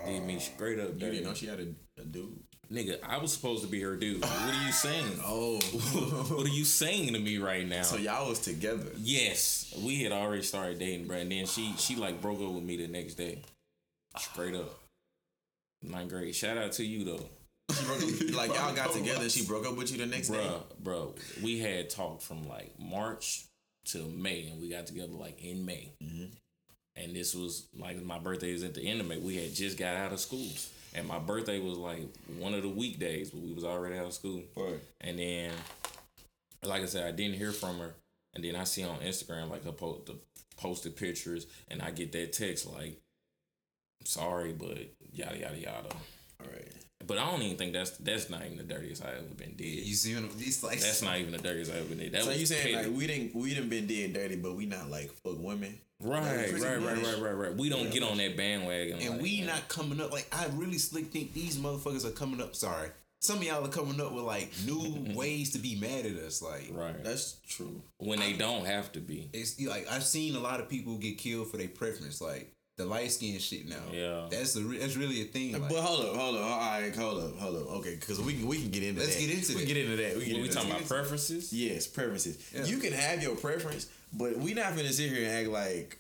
[0.06, 2.40] Did me uh, straight up You didn't know she had a, a dude.
[2.72, 4.22] Nigga, I was supposed to be her dude.
[4.22, 5.06] What are you saying?
[5.26, 5.58] Oh,
[6.36, 7.82] what are you saying to me right now?
[7.82, 8.92] so y'all was together.
[8.98, 11.18] Yes, we had already started dating, bro.
[11.18, 13.42] And then she she like broke up with me the next day,
[14.18, 14.70] straight up.
[15.82, 16.36] Ninth grade.
[16.36, 17.30] Shout out to you though,
[18.36, 19.22] like y'all got together.
[19.22, 20.38] and She broke up with you the next day.
[20.46, 20.64] bro.
[20.80, 23.46] Bro, we had talked from like March
[23.88, 25.92] to May, and we got together like in May.
[26.04, 26.26] Mm-hmm.
[26.96, 29.18] And this was like my birthday is at the end of May.
[29.18, 30.50] We had just got out of school,
[30.96, 32.02] and my birthday was like
[32.40, 34.42] one of the weekdays, but we was already out of school.
[34.56, 34.80] Right.
[35.02, 35.52] And then,
[36.64, 37.94] like I said, I didn't hear from her.
[38.34, 40.16] And then I see on Instagram like her po- the
[40.58, 43.00] posted pictures, and I get that text like,
[44.04, 44.78] "Sorry, but
[45.12, 45.96] yada yada yada."
[46.40, 46.72] All right.
[47.06, 49.66] But I don't even think that's that's not even the dirtiest I ever been did.
[49.66, 50.34] You see, what I'm-
[50.64, 52.12] like That's not even the dirtiest I ever did.
[52.12, 52.88] That So you saying petty.
[52.90, 55.80] like we didn't we didn't been dead dirty, but we not like fuck women.
[56.00, 57.56] right, Like, right, right, right, right, right.
[57.56, 59.48] We don't get on that bandwagon, and like, we man.
[59.48, 60.12] not coming up.
[60.12, 62.56] Like, I really slick think these motherfuckers are coming up.
[62.56, 62.90] Sorry,
[63.22, 66.42] some of y'all are coming up with like new ways to be mad at us.
[66.42, 67.04] Like, Right.
[67.04, 67.82] That's true.
[68.00, 69.30] when they don't have to be.
[69.34, 72.86] it's like I've seen a lot of people get killed for their preference, like the
[72.86, 73.68] light skin shit.
[73.68, 74.28] Now, Yeah.
[74.30, 75.54] that's the re- that's really a thing.
[75.54, 77.68] Like, But hold up, hold up, all right, hold up, hold up.
[77.78, 79.06] Okay, because we can we can get into that.
[79.08, 79.26] Let's that.
[79.28, 79.60] get into we that.
[79.60, 80.18] can get into that.
[80.18, 80.78] We get we talking that.
[80.78, 81.52] about preferences?
[81.52, 82.38] Yes, preferences.
[82.54, 82.66] Yeah.
[82.66, 86.00] You can have your preference, but we not gonna sit here and act like.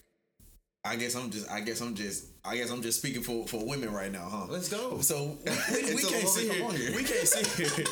[0.87, 1.49] I guess I'm just.
[1.51, 2.25] I guess I'm just.
[2.45, 4.45] I guess I'm just speaking for for women right now, huh?
[4.49, 4.99] let's go.
[5.01, 6.95] So we, we, we can't woman, sit on here, here.
[6.95, 7.85] We can't sit here.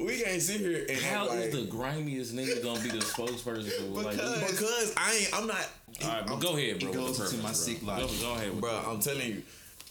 [0.00, 3.70] We can't sit here and How act is the grimiest nigga gonna be the spokesperson
[3.72, 4.50] for like Because- this?
[4.52, 5.28] because I ain't.
[5.38, 5.68] I'm not.
[6.02, 6.88] All right, but I'm- go ahead, bro.
[6.88, 7.88] it with goes the into my preference, sick bro.
[7.94, 8.20] logic.
[8.20, 8.82] Go, go ahead, with bro.
[8.88, 9.42] I'm telling you,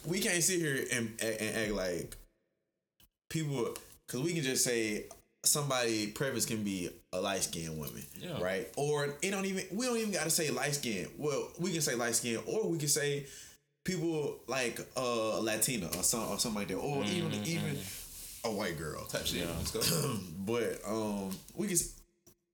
[0.07, 2.17] we can't sit here and and act like
[3.29, 3.75] people
[4.07, 5.05] because we can just say
[5.43, 8.41] somebody preference can be a light skinned woman, Yeah.
[8.41, 8.67] right?
[8.75, 11.07] Or it don't even we don't even got to say light skin.
[11.17, 13.25] Well, we can say light skin, or we can say
[13.85, 17.77] people like uh Latina or some or something like that, or even even
[18.45, 19.03] a white girl.
[19.05, 19.41] Type shit.
[19.41, 19.47] Yeah.
[19.57, 19.71] Let's
[20.01, 20.17] go.
[20.39, 21.77] But um, we can.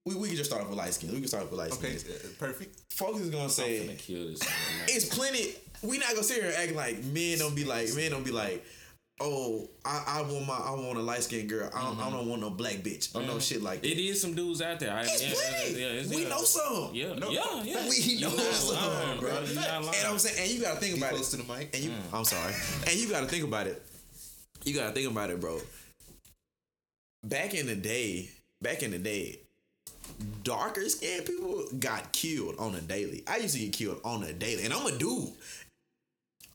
[0.07, 1.09] We, we can just start off with light skin.
[1.11, 2.13] We can start off with light okay, skin.
[2.13, 2.79] uh, perfect.
[2.93, 4.39] Folks is gonna say this.
[4.87, 5.55] it's plenty.
[5.81, 8.31] We not gonna sit here and act like men don't be like men don't be
[8.31, 8.63] like,
[9.21, 11.69] oh, I, I want my I want a light skinned girl.
[11.73, 12.17] I don't, I mm-hmm.
[12.17, 13.39] don't want no black bitch or no mm-hmm.
[13.39, 13.91] shit like that.
[13.91, 14.93] It is some dudes out there.
[14.93, 15.79] I, It's yeah, plenty.
[15.79, 16.29] yeah, it's- we yeah.
[16.29, 16.89] know some.
[16.93, 17.89] Yeah, No, yeah, yeah.
[17.89, 19.29] We know some, lying, bro.
[19.31, 19.57] Lying.
[19.57, 21.37] And I'm saying, and you gotta think Be about close it.
[21.37, 21.73] to the mic.
[21.73, 22.13] And you, mm.
[22.13, 22.53] I'm sorry.
[22.87, 23.81] And you gotta think about it.
[24.63, 25.59] You gotta think about it, bro.
[27.23, 28.29] Back in the day,
[28.61, 29.39] back in the day,
[30.43, 33.23] darker skinned people got killed on a daily.
[33.27, 35.29] I used to get killed on a daily, and I'm a dude.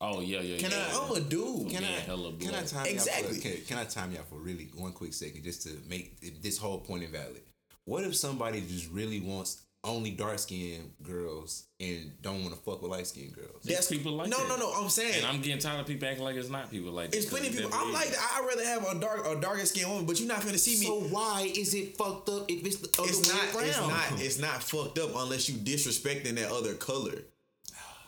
[0.02, 0.56] Oh yeah, yeah.
[0.58, 0.88] Can yeah.
[0.92, 1.70] I- I'm a dude.
[1.70, 3.28] Can I hella can I time Exactly.
[3.28, 5.70] Y'all for, can, can I time you out for really one quick second just to
[5.88, 7.42] make this whole point invalid?
[7.84, 12.82] What if somebody just really wants only dark skinned girls and don't want to fuck
[12.82, 13.62] with light skinned girls?
[13.64, 14.48] That's people like no, that.
[14.48, 14.72] no, no.
[14.74, 17.16] I'm saying And I'm getting tired of people acting like it's not people like that.
[17.16, 17.78] It's plenty of 'cause people.
[17.78, 18.08] I'm like.
[18.08, 20.86] I'd rather have a dark, a darker skinned woman, but you're not gonna see me.
[20.86, 23.68] So why is it fucked up if it's the other it's way not, around?
[23.68, 27.22] it's not, it's not fucked up unless you disrespecting that other color.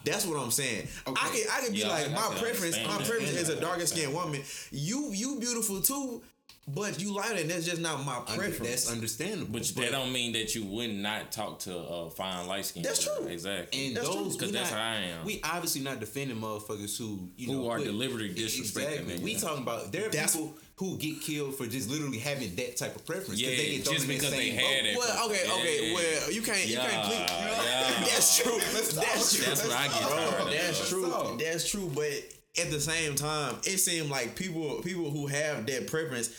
[0.04, 0.88] That's what I'm saying.
[1.06, 1.42] I Okay.
[1.42, 3.48] can, I can be Yeah, like, I- I my can preference, understand my preference is
[3.48, 4.42] a darker I skinned woman.
[4.70, 6.22] You, you beautiful too,
[6.68, 8.58] but you lighter, and that's just not my Under- preference.
[8.84, 9.52] That's understandable.
[9.52, 12.82] But that don't mean that you would not talk to a fine light skin.
[12.82, 13.26] That's true.
[13.26, 13.86] Exactly.
[13.88, 15.24] and That's true, those 'cause we that's not- how I am.
[15.24, 18.60] We obviously not defending motherfuckers who you Who know are put- deliberately disrespecting
[19.00, 19.14] Exactly.
[19.14, 19.22] niggas.
[19.22, 22.76] We talking about there are That's- people who get killed for just literally having that
[22.76, 23.28] type of preference.
[23.28, 24.90] 'cause Yeah, they get thrown just because they same had boat.
[24.90, 24.96] it.
[24.98, 25.92] well, okay, Yeah, okay.
[25.94, 26.92] Well, you can't, you can't.
[26.92, 27.18] Yeah, Please,
[27.66, 28.04] yeah.
[28.08, 28.58] That's true.
[28.58, 29.44] That's true.
[29.46, 30.02] That's what I get
[30.38, 31.10] Bro, that's true.
[31.10, 31.38] talk.
[31.38, 31.90] That's true.
[31.94, 32.12] But
[32.60, 36.30] at the same time, it seems like people people who have that preference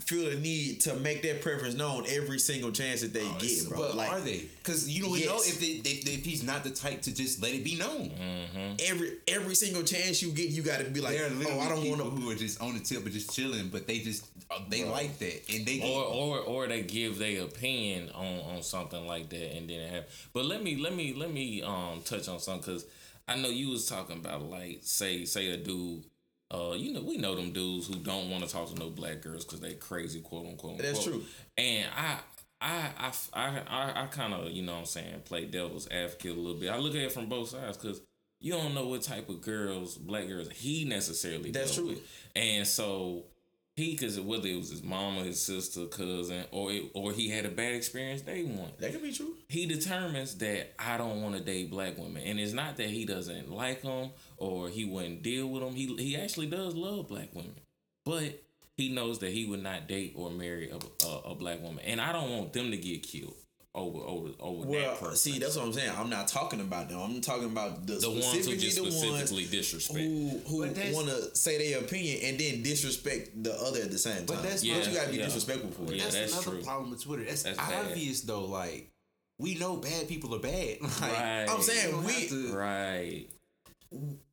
[0.00, 3.78] feel the need to make that preference known every single chance that they get, bro.
[3.78, 4.46] But like are they?
[4.62, 5.26] Because you don't Yes.
[5.28, 8.10] know if, they, if, if he's not the type to just let it be known.
[8.86, 11.62] every every single chance you get, you got to be like, there are literally oh,
[11.62, 12.08] I don't want to.
[12.10, 15.18] who are just on the tip of just chilling, but they just uh, they like
[15.18, 19.56] that and they or or or they give their opinion on on something like that
[19.56, 20.08] and then it happen.
[20.32, 22.86] But let me let me let me um touch on something because
[23.28, 26.04] I know you was talking about like say say a dude.
[26.52, 29.20] Uh, you know, we know them dudes who don't want to talk to no black
[29.22, 30.78] girls because they crazy, quote unquote.
[30.78, 31.22] That's unquote.
[31.22, 31.24] true.
[31.58, 32.16] And I,
[32.60, 36.36] I, I, I, I, I kind of, you know, what I'm saying, play devil's advocate
[36.36, 36.70] a little bit.
[36.70, 38.00] I look at it from both sides because
[38.40, 41.50] you don't know what type of girls, black girls, he necessarily.
[41.52, 41.88] That's true.
[41.88, 42.02] with.
[42.34, 43.24] And so
[43.76, 47.46] he, because whether it was his mama, his sister, cousin, or it, or he had
[47.46, 49.34] a bad experience day one, That could be true.
[49.48, 53.04] he determines that I don't want to date black women, and it's not that he
[53.06, 55.74] doesn't like them or he wouldn't deal with them.
[55.74, 57.54] He he actually does love black women,
[58.04, 58.42] but
[58.76, 62.00] he knows that he would not date or marry a, a, a black woman, and
[62.00, 63.34] I don't want them to get killed
[63.72, 65.16] over over over that Well, person.
[65.16, 65.92] see, that's what I'm saying.
[65.96, 66.98] I'm not talking about them.
[67.00, 69.98] I'm talking about the, the ones who specifically just the ones specifically disrespect.
[70.00, 70.58] who who
[70.96, 74.26] want to say their opinion and then disrespect the other at the same time.
[74.26, 75.24] But that's But not- you gotta be yeah.
[75.26, 75.92] disrespectful for.
[75.92, 76.62] Yeah, that's, that's another true.
[76.64, 77.24] problem with Twitter.
[77.24, 77.86] That's, That's bad.
[77.86, 78.46] obvious though.
[78.46, 78.90] Like
[79.38, 80.78] we know bad people are bad.
[80.82, 81.46] Like, Right.
[81.48, 83.26] I'm saying we don't we- have to- right.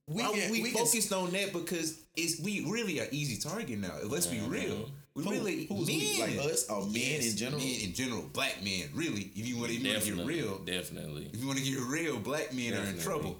[0.07, 3.37] We Why can, we, we can- focused on that because it's we really are easy
[3.41, 3.91] target now.
[4.05, 4.89] Let's be real.
[5.15, 6.17] We Who- really who's we?
[6.19, 6.37] men.
[6.37, 7.59] Like us or men Yes, in general?
[7.61, 8.83] Men in general, black men.
[8.93, 11.29] Really, if you want to get real, definitely.
[11.33, 13.03] if you want to get real, black men are in Definitely.
[13.03, 13.37] trouble.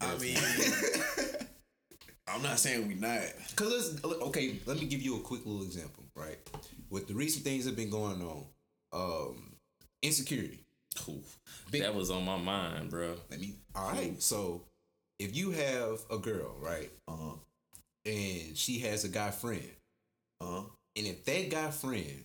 [0.00, 0.36] I mean,
[2.28, 3.20] I'm not saying we not.
[3.56, 4.56] Cause let's okay.
[4.66, 6.04] Let me give you a quick little example.
[6.14, 6.38] Right,
[6.90, 8.44] with the recent things that have been going on,
[8.92, 9.52] um,
[10.02, 10.64] insecurity.
[11.08, 11.38] Oof.
[11.70, 13.14] Big- that was on my mind, bro.
[13.30, 13.54] Let me.
[13.74, 14.20] All right.
[14.20, 14.62] So,
[15.18, 17.34] if you have a girl, right, Uh
[18.06, 19.70] and she has a guy friend,
[20.40, 20.62] Uh
[20.96, 22.24] and if that guy friend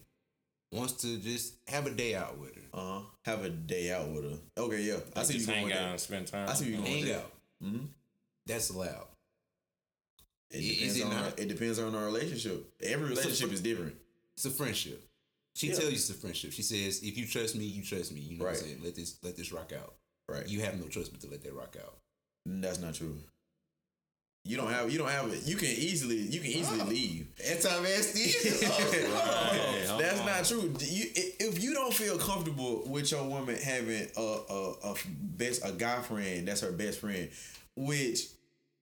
[0.71, 3.01] wants to just have a day out with her, Uh.
[3.25, 4.37] Have a day out with her.
[4.57, 4.97] Okay, yeah.
[5.15, 6.49] I see you Just going hang with out and spend time.
[6.49, 7.31] I see you going hang with out,
[7.63, 7.87] Mhm.
[8.45, 9.07] that's allowed.
[10.51, 11.39] It depends it on not?
[11.39, 12.73] it depends on our relationship.
[12.81, 13.95] Every relationship is different.
[14.35, 15.01] It's a friendship.
[15.55, 15.73] She Yeah.
[15.75, 16.51] tells you it's a friendship.
[16.51, 18.83] She says, "If you trust me, you trust me." You know what I'm saying?
[18.83, 19.95] Let this let this rock out.
[20.27, 20.47] Right.
[20.47, 21.97] You have no choice but to let that rock out.
[22.45, 23.15] That's not true.
[24.45, 25.43] You don't have you don't have it.
[25.45, 26.85] You can easily you can easily Oh.
[26.85, 27.27] leave.
[27.49, 28.65] Anti-nasty.
[28.65, 30.25] Right, oh, That's on.
[30.25, 30.73] not true.
[30.81, 31.05] You,
[31.39, 36.01] if you don't feel comfortable with your woman having a, a a best a guy
[36.01, 37.29] friend that's her best friend,
[37.77, 38.27] which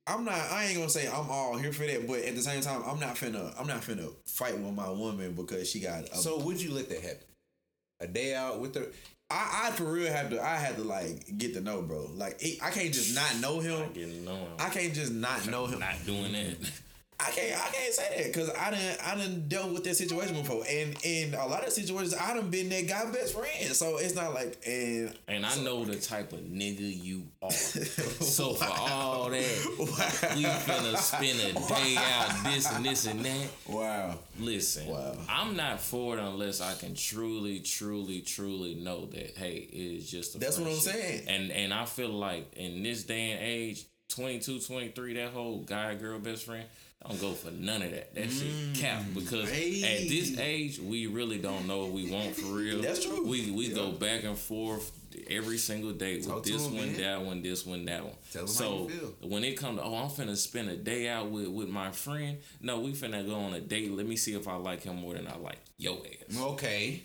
[0.08, 0.34] I'm not.
[0.52, 3.00] I ain't gonna say I'm all here for that, but at the same time, I'm
[3.00, 3.54] not finna.
[3.60, 6.06] I'm not finna fight with my woman because she got.
[6.06, 7.28] A, so would you let that happen?
[8.00, 8.88] A day out with her.
[9.31, 10.43] I, I for real have to.
[10.43, 12.07] I had to like get to know, bro.
[12.15, 13.91] Like I can't just not know him.
[13.93, 14.51] Getting know him.
[14.59, 15.79] I can't just not know him.
[15.79, 16.55] Not doing that.
[17.21, 20.36] I can't I can't say that because I didn't I didn't dealt with that situation
[20.36, 23.97] before, and in a lot of situations I done been that guy best friend, so
[23.97, 27.51] it's not like and And I know the type of nigga you are.
[28.21, 33.47] So for all that, we finna spend a day out this and this and that.
[33.67, 35.15] wow Listen, Wow.
[35.29, 40.10] I'm not for it unless I can truly, truly, truly know that hey, it is
[40.10, 41.27] just a That's what I'm saying.
[41.27, 45.95] And and I feel like in this day and age, 22, 23, that whole guy
[45.95, 46.65] girl best friend,
[47.03, 48.13] I don't go for none of that.
[48.13, 49.81] That shit mm, cap because hey.
[49.83, 52.81] at this age we really don't know what we want for real.
[52.81, 53.25] That's true.
[53.25, 54.91] We we go back and forth
[55.29, 57.01] every single day with Talk to this him, one, man.
[57.01, 58.13] that one, this one, that one.
[58.31, 59.29] Tell so you feel.
[59.29, 62.37] when it come to oh I'm finna spend a day out with with my friend,
[62.61, 63.91] no, we finna go on a date.
[63.91, 66.39] Let me see if I like him more than I like your ass.
[66.39, 67.03] Okay.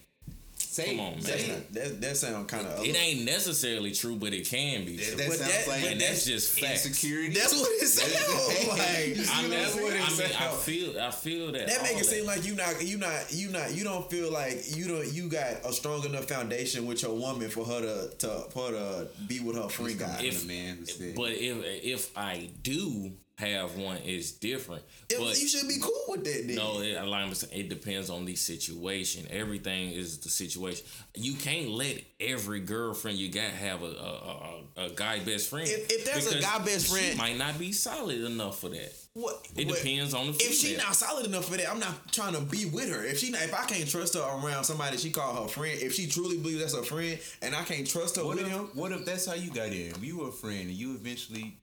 [0.58, 1.20] Say Come on, man.
[1.22, 4.84] that's Say not, that that sound kind of It ain't necessarily true, but it can
[4.84, 5.16] be true.
[5.16, 6.86] That But sounds that- like and that's just facts.
[6.86, 7.32] insecurity.
[7.34, 9.36] that's what it sounds like.
[9.36, 12.00] I mean, that's what it I, mean I feel I feel that That make all
[12.00, 15.10] it seem like you not you not you not you don't feel like you don't
[15.12, 18.72] you got a strong enough foundation with your woman for her to to for her
[18.72, 20.20] to be with her friend guy.
[20.22, 20.84] If- if man,
[21.16, 24.82] but if if I do have one, is different.
[25.10, 26.46] If- but you should be cool with that.
[26.46, 26.56] Then.
[26.56, 29.26] No, it, like I'm saying, it depends on the situation.
[29.30, 30.86] Everything is the situation.
[31.14, 35.68] You can't let every girlfriend you got have a a, a, a guy best friend.
[35.68, 38.92] If- if there's a guy best she friend- might not be solid enough for that.
[39.12, 40.84] What It what- depends on the If she female.
[40.86, 43.04] not solid enough for that, I'm not trying to be with her.
[43.04, 45.94] If she not, if I can't trust her around somebody she call her friend, if
[45.94, 48.68] she truly believes that's her friend, and I can't trust her what with if, him,
[48.74, 49.92] what if that's how you got in?
[50.02, 51.58] You were a friend and you eventually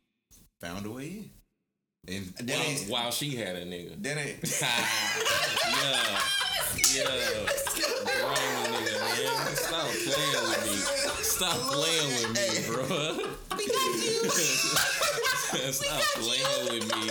[0.61, 1.29] found a way in.
[2.05, 3.95] And That While, ain't- while she had a nigga.
[4.03, 4.37] that ain't.
[5.71, 6.19] yeah.
[6.93, 7.07] Yeah.
[8.21, 8.35] Wrong
[8.73, 9.55] nigga, man.
[9.55, 10.75] Stop playing with me.
[11.23, 12.83] Stop playing with me, bro.
[15.71, 17.03] Stop playing with me.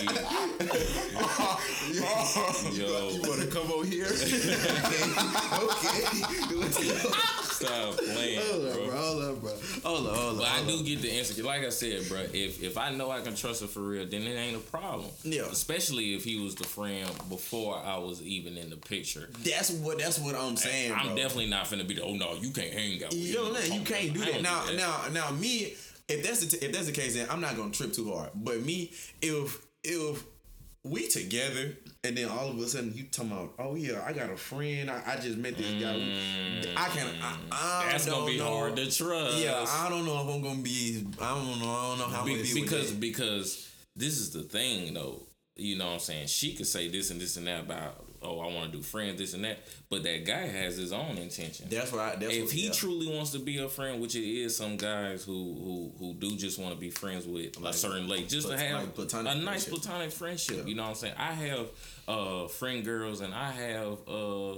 [2.79, 3.11] Yo.
[3.11, 4.07] you want to come over here?
[4.07, 4.19] okay.
[7.67, 8.87] Stop playing, Hold up, bro.
[8.87, 8.97] bro.
[8.97, 9.51] Hold up, bro.
[9.85, 10.39] Hold up, hold up.
[10.39, 10.85] But I do up.
[10.87, 11.43] get the answer.
[11.43, 14.23] Like I said, bro, if if I know I can trust her for real, then
[14.23, 15.11] it ain't a problem.
[15.25, 15.43] Yeah.
[15.51, 19.29] Especially if he was the friend before I was even in the picture.
[19.45, 19.99] That's what.
[19.99, 20.93] That's what I'm saying.
[20.93, 21.17] I'm bro.
[21.17, 22.03] definitely not finna be the.
[22.03, 23.11] Oh no, you can't hang out.
[23.11, 23.73] With You know I'm?
[23.73, 24.43] You can't do that.
[24.43, 25.13] Now, do that.
[25.13, 25.75] now, now, me.
[26.09, 28.31] If that's the t- if that's the case, then I'm not gonna trip too hard.
[28.35, 30.25] But me, if if
[30.85, 34.29] we together and then all of a sudden you talking about, oh yeah, I got
[34.31, 34.91] a friend.
[34.91, 35.95] I, I just met this guy.
[35.95, 36.67] Mm.
[36.77, 37.07] I can.
[37.23, 38.57] I, I That's gonna be know.
[38.57, 39.39] hard to trust.
[39.39, 41.07] Yeah, I don't know if I'm gonna be.
[41.21, 41.71] I don't know.
[41.71, 45.23] I don't know how Be- because because this is the thing though.
[45.55, 46.27] You know what I'm saying?
[46.27, 49.19] She could say this and this and that about oh I want to do friends
[49.19, 49.59] this and that,
[49.91, 51.67] but that guy has his own intention.
[51.69, 52.17] That's why.
[52.17, 52.73] That's if what, he yeah.
[52.73, 56.37] truly wants to be a friend, which it is some guys who who who do
[56.37, 59.37] just want to be friends with a certain lady, just to have like platonic a
[59.37, 59.83] nice friendship.
[59.83, 60.67] platonic friendship.
[60.69, 61.15] You know what I'm saying?
[61.19, 61.67] I have
[62.09, 64.55] uh friend girls and I have uh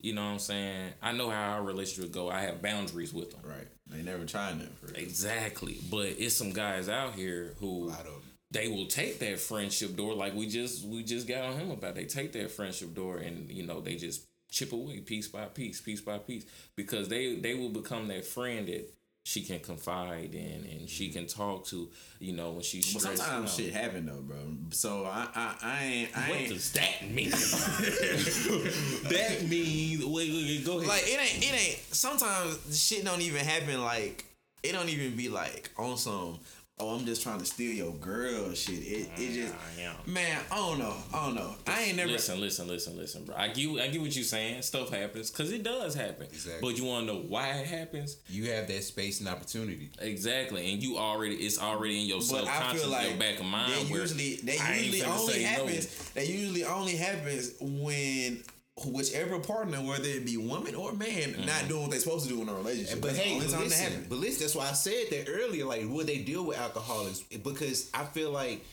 [0.00, 0.92] you know what I'm saying.
[1.02, 2.28] I know how our relationship go.
[2.30, 3.40] I have boundaries with them.
[3.42, 4.94] right, they never trying that for.
[4.94, 8.23] Exactly, but it's some guys out here who lot of 'em.
[8.54, 11.96] They will take that friendship door like we just we just got on him about.
[11.96, 15.80] They take that friendship door and you know they just chip away piece by piece,
[15.80, 18.88] piece by piece, because they they will become that friend that
[19.24, 21.90] she can confide in and she can talk to.
[22.20, 23.18] You know when she's stressed.
[23.18, 23.56] sometimes out.
[23.56, 24.38] shit happen though, bro.
[24.70, 27.30] So I I, I ain't I What ain't does that mean?
[29.10, 30.88] that means wait, wait, wait, go ahead.
[30.88, 34.24] like it ain't it ain't sometimes shit don't even happen like
[34.62, 36.38] it don't even be like on some
[36.80, 38.74] oh I'm just trying to steal your girl shit.
[38.78, 40.94] It it mm, just Yeah, man, I don't know.
[41.12, 41.54] I don't know.
[41.66, 43.34] I ain't never Listen, listen, listen, listen, bro.
[43.36, 44.62] I get, I get what you're saying.
[44.62, 46.26] Stuff happens because it does happen.
[46.26, 46.60] Exactly.
[46.60, 48.16] But you want to know why it happens?
[48.28, 49.90] You have that space and opportunity.
[50.00, 53.40] Exactly, and you already, it's already in your but I subconscious, feel like your back
[53.40, 53.72] of mind.
[53.72, 55.48] that where usually that usually only say no.
[55.48, 58.42] happens that usually only happens when
[58.86, 61.46] whichever partner, whether it be woman or man, Mm-hmm.
[61.46, 63.00] not doing what they're supposed to do in a relationship.
[63.00, 65.64] But That's hey, but listen, but listen, that's why I said that earlier.
[65.64, 67.20] Like, would they deal with alcoholics?
[67.20, 68.64] Because I feel like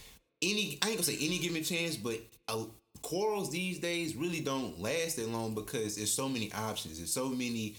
[0.41, 2.63] any I ain't gonna say any given chance, but uh,
[3.03, 6.97] quarrels these days really don't last that long because there's so many options.
[6.97, 7.75] There's so many.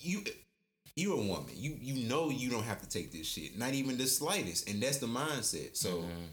[0.00, 0.22] You
[0.96, 1.50] you're a woman.
[1.54, 4.82] You you know you don't have to take this shit, not even the slightest, and
[4.82, 5.76] that's the mindset.
[5.76, 6.24] So Mm-hmm.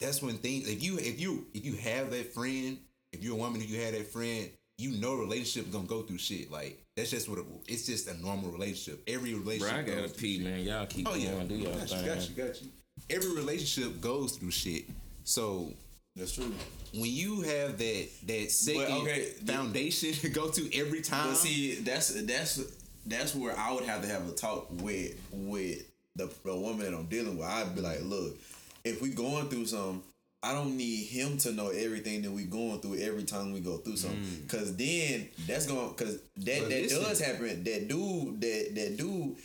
[0.00, 0.68] that's when things.
[0.68, 2.76] If you if you if you have that friend,
[3.16, 4.48] if you're a woman and you have that friend,
[4.78, 6.50] you know relationship gonna go through shit.
[6.50, 9.02] Like that's just what it, it's just a normal relationship.
[9.08, 9.74] Every relationship.
[9.74, 9.78] Bro, relationship.
[9.78, 10.44] I gotta goes through pee, shit.
[10.44, 10.60] man.
[10.64, 11.22] Y'all keep Oh going.
[11.22, 12.68] yeah, Do y'all got you, got you, got you.
[13.10, 14.84] Every relationship goes through shit.
[15.24, 15.70] So
[16.14, 16.52] That's true.
[16.94, 21.36] when you have that that second okay, the- foundation to go to every time, But
[21.38, 22.62] see, that's that's
[23.06, 25.82] that's where I would have to have a talk with with
[26.16, 27.46] the, the woman that I'm dealing with.
[27.46, 28.34] I'd be like, look,
[28.84, 30.02] if we going through some,
[30.46, 33.78] I don't need him to know everything that we going through every time we go
[33.78, 34.20] through something.
[34.20, 34.48] Mm.
[34.48, 37.02] Cause then that's going cause that But that listen.
[37.02, 37.64] does happen.
[37.64, 39.36] That dude, that that dude.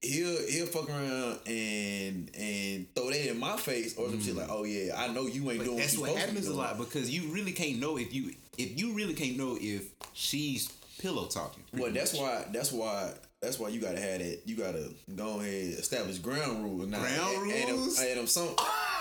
[0.00, 4.38] He'll he'll fuck around and and throw that in my face or some shit mm.
[4.38, 5.78] like, oh yeah, I know you ain't But doing.
[5.78, 8.92] that's what to happens a lot because you really can't know if you if you
[8.94, 11.64] really can't know if she's pillow talking.
[11.72, 12.44] Well, that's why.
[12.52, 13.12] That's why.
[13.40, 14.40] That's why you gotta have that.
[14.46, 16.88] You gotta go ahead establish ground rules.
[16.88, 18.00] Now, Ground and, and rules?
[18.00, 18.48] if, and some,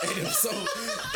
[0.04, 0.56] and if some,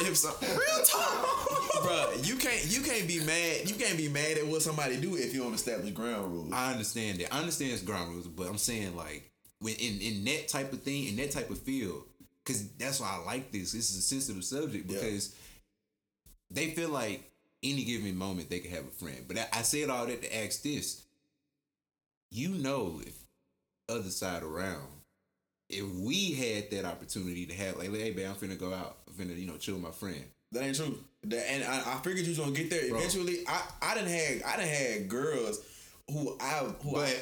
[0.05, 2.11] if some, real talk, bro.
[2.23, 2.65] You can't.
[2.71, 3.69] You can't be mad.
[3.69, 6.51] You can't be mad at what somebody do if you don't establish ground rules.
[6.53, 7.33] I understand that.
[7.33, 10.81] I understand it's ground rules, but I'm saying like when in in that type of
[10.81, 12.03] thing in that type of field,
[12.43, 13.71] because that's why I like this.
[13.73, 14.97] This is a sensitive subject Yeah.
[14.99, 15.35] because
[16.49, 17.23] they feel like
[17.63, 19.25] any given moment they could have a friend.
[19.27, 21.03] But I, I said all that to ask this.
[22.31, 23.13] You know, if
[23.89, 24.87] other side around,
[25.71, 29.13] if we had that opportunity to have like, hey, babe, I'm finna go out, I'm
[29.13, 30.23] finna you know chill with my friend.
[30.51, 30.97] That ain't true.
[31.23, 32.97] That, and I, I figured you was gonna get there Bro.
[32.99, 33.39] eventually.
[33.47, 35.61] I I didn't have I didn't had girls
[36.11, 37.15] who I who I,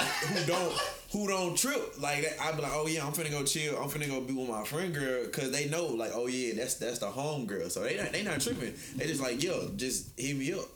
[0.00, 0.72] who don't
[1.12, 2.40] who don't trip like that.
[2.40, 3.76] I be like, oh yeah, I'm finna go chill.
[3.76, 6.74] I'm finna go be with my friend girl because they know like, oh yeah, that's
[6.74, 7.70] that's the home girl.
[7.70, 8.74] So they not they not tripping.
[8.96, 10.66] They just like, yo, just hit me up.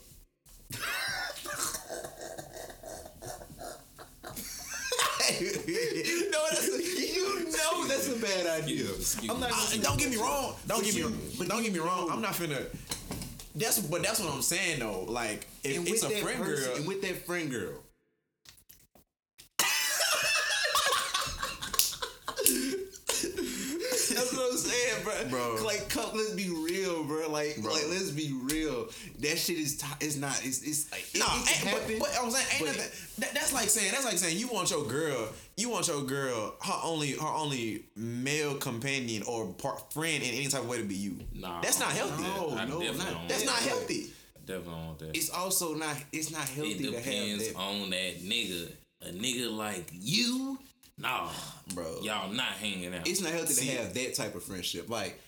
[5.39, 6.67] you know that's
[7.71, 8.85] know that's a bad idea.
[9.29, 9.49] I'm not.
[9.49, 9.79] me.
[9.79, 10.55] Uh, don't get me wrong.
[10.67, 11.01] Don't get me.
[11.01, 12.09] you- but don't get me wrong.
[12.11, 12.65] I'm not finna.
[13.55, 15.03] That's but that's what I'm saying though.
[15.07, 17.73] Like if it's a friend person, girl, and with that friend girl.
[24.09, 24.33] That's
[25.05, 25.55] what bro.
[25.57, 25.65] Bro.
[25.65, 27.29] Like, come, let's be real, bro.
[27.29, 27.73] Like, Bro.
[27.73, 28.87] like, let's be real.
[29.19, 29.77] That shit is.
[29.77, 30.39] T- it's not.
[30.43, 30.61] It's.
[30.63, 31.05] It's like.
[31.13, 33.05] It, No, it can ain't, but, but I'm saying ain't but- nothing.
[33.19, 36.55] That, that's like saying that's like saying you want your girl, you want your girl,
[36.61, 40.83] her only her only male companion or part, friend in any type of way to
[40.85, 41.17] be you.
[41.33, 42.23] Nah, that's not healthy.
[42.23, 44.11] No, I no, not- don't That's not healthy.
[44.45, 45.15] Definitely don't want that.
[45.17, 45.95] It's also not.
[46.11, 47.55] It's not healthy it to have depends that.
[47.59, 48.71] on that nigga.
[49.01, 50.59] A nigga like you,
[50.99, 51.29] nah,
[51.73, 51.99] Bro.
[52.03, 53.07] Y'all not hanging out.
[53.07, 54.89] It's not healthy See- to have that type of friendship.
[54.89, 55.19] Like,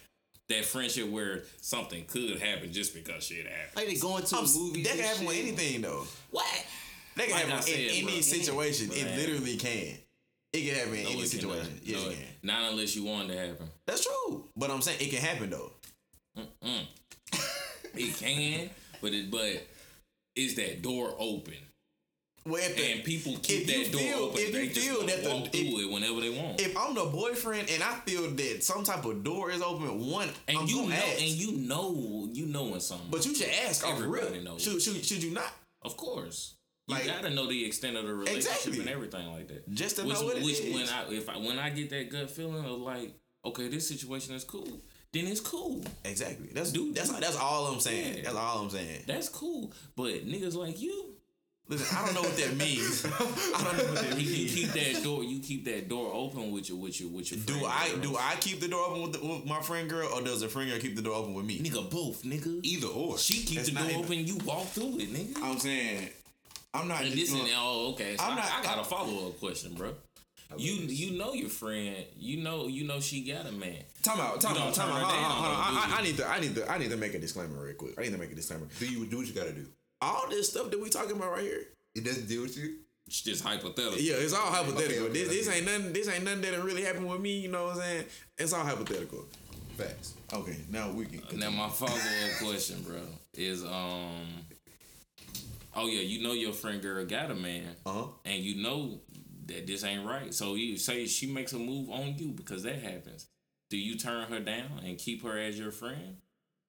[0.50, 3.76] that friendship where something could happen just because shit happened.
[3.76, 4.84] like they going to I'm, a movie.
[4.84, 6.04] that can happen with anything though.
[6.32, 6.46] What?
[7.16, 8.22] That can Like happen I in any bro.
[8.22, 8.90] situation.
[8.92, 9.18] It Man.
[9.18, 9.96] literally can.
[10.54, 11.66] It can happen in No, any situation.
[11.68, 11.86] cannot.
[11.86, 12.26] Yes, No, it it- can.
[12.44, 13.68] Not unless you want it to happen.
[13.88, 14.50] That's true.
[14.58, 15.72] But I'm saying it can happen though.
[17.94, 18.70] It can,
[19.02, 19.66] but it but
[20.36, 21.54] is that door open?
[22.44, 24.42] Well, if the- And people keep that door feel- open.
[24.42, 26.60] if they you just feel that the- walk if- it whenever they want.
[26.60, 30.30] if I'm the boyfriend and I feel that some type of door is open, one,
[30.48, 31.22] and I'm you know, ask.
[31.22, 33.10] and you know, you know when something.
[33.12, 34.44] but you should ask Everybody real.
[34.44, 34.64] knows.
[34.64, 35.54] Should, should should you not?
[35.84, 36.56] Of course.
[36.88, 38.80] You Like- gotta know the extent of the relationship Exactly.
[38.80, 39.70] and everything like that.
[39.72, 40.74] Just to which, know what it which is.
[40.74, 43.14] when I if I when I get that gut feeling of like,
[43.46, 44.68] okay, this situation is cool,
[45.14, 45.84] then it's cool.
[46.04, 46.50] Exactly.
[46.52, 48.18] That's Dude, that's that's all I'm saying.
[48.18, 48.24] Yeah.
[48.24, 49.04] That's all I'm saying.
[49.06, 49.72] That's cool.
[49.96, 51.11] But niggas like you,
[51.72, 53.06] Listen, I don't know what that means.
[53.06, 53.10] I
[53.64, 56.68] don't know what that you, you keep that door you keep that door open with
[56.70, 58.02] your with your with your Do I girls.
[58.02, 60.50] do I keep the door open with, the, with my friend girl, or does the
[60.50, 61.60] friend girl keep the door open with me?
[61.60, 62.60] Nigga both, nigga.
[62.64, 63.18] Either or.
[63.18, 65.42] She keep That's the door even- open, you walk through it, nigga.
[65.42, 66.10] I'm saying,
[66.74, 68.18] I'm not And just this and oh, okay.
[68.18, 69.94] So I'm I, not- I got a I'm- follow up question, bro.
[70.58, 71.96] You you know your friend.
[72.20, 73.78] You know you know she got a man.
[74.04, 74.96] Time out, time You out, don't time out.
[74.96, 75.92] turn her Hold on, hold on.
[75.92, 77.76] I, I, I need to, I need to, I need to make a disclaimer real
[77.76, 77.94] quick.
[77.98, 78.68] I need to make a disclaimer.
[78.78, 79.66] do you do what you gotta do?
[80.02, 81.64] All this stuff that we talking about right here,
[81.96, 82.76] It doesn't deal with you.
[83.08, 84.00] It's just hypothetical.
[84.00, 85.06] yeah, it's all hypothetical.
[85.06, 85.92] okay, this, this ain't nothing.
[85.94, 87.40] This ain't nothing that really happened with me.
[87.40, 88.06] You know what I'm saying?
[88.38, 89.26] It's all hypothetical.
[89.78, 90.14] Facts.
[90.34, 91.38] Okay, now we can.
[91.40, 93.02] Now my follow up question, bro,
[93.34, 94.28] is um.
[95.76, 98.04] Oh yeah, you know your friend girl got a man, Uh huh.
[98.26, 99.00] and you know
[99.48, 100.34] that this ain't right.
[100.34, 103.28] So you say she makes a move on you because that happens.
[103.70, 106.18] Do you turn her down and keep her as your friend?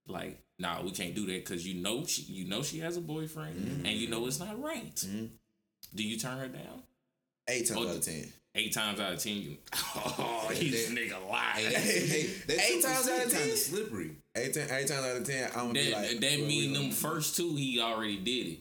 [0.07, 3.01] Like, nah, we can't do that because you know she, you know she has a
[3.01, 3.87] boyfriend, mm-hmm.
[3.87, 4.95] and you know it's not right.
[4.97, 5.27] Mm-hmm.
[5.95, 6.83] Do you turn her down?
[7.49, 8.33] Eight times Oh, out of ten.
[8.55, 9.57] eight times out of ten, you
[9.97, 11.67] oh, he's that- nigga lying.
[11.67, 11.73] Hey,
[12.47, 13.57] that's- hey, Eight times out of 10?
[13.57, 14.11] slippery.
[14.37, 17.37] Eight, ten, eight times out of ten, I'm gonna be like, that mean them first
[17.37, 18.59] two, he already did it.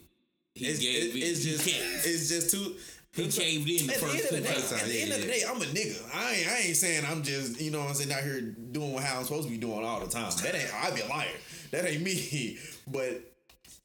[0.54, 1.20] He It's, gave it, it.
[1.20, 1.66] it's just
[2.06, 2.74] it's just too.
[3.14, 4.72] He caved in the At the first end of the two day, times.
[4.72, 6.14] at the end of the Yeah, day, I'm a nigga.
[6.14, 8.96] I ain't, I ain't saying I'm just you know what I'm saying out here doing
[8.96, 10.30] how I'm supposed to be doing all the time.
[10.42, 11.28] That ain't I be a liar.
[11.72, 12.58] That ain't me.
[12.90, 13.20] But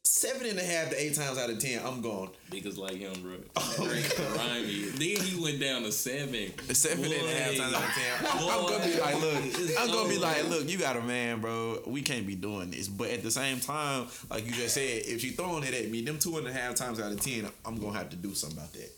[0.03, 2.29] seven and a half to eight times out of ten, I'm gone.
[2.51, 3.35] Niggas like him, bro.
[3.57, 4.91] Oh, Rhyme.
[4.97, 6.51] Then he went down to seven.
[6.73, 7.57] Seven and a half Boy.
[7.57, 8.27] times out of ten.
[8.31, 11.81] I'm gonna be like, look, I'm gonna be like, look, you got a man, bro.
[11.85, 12.87] We can't be doing this.
[12.87, 16.01] But at the same time, like you just said, if she throwing it at me,
[16.01, 18.57] them two and a half times out of ten, I'm gonna have to do something
[18.57, 18.89] about that.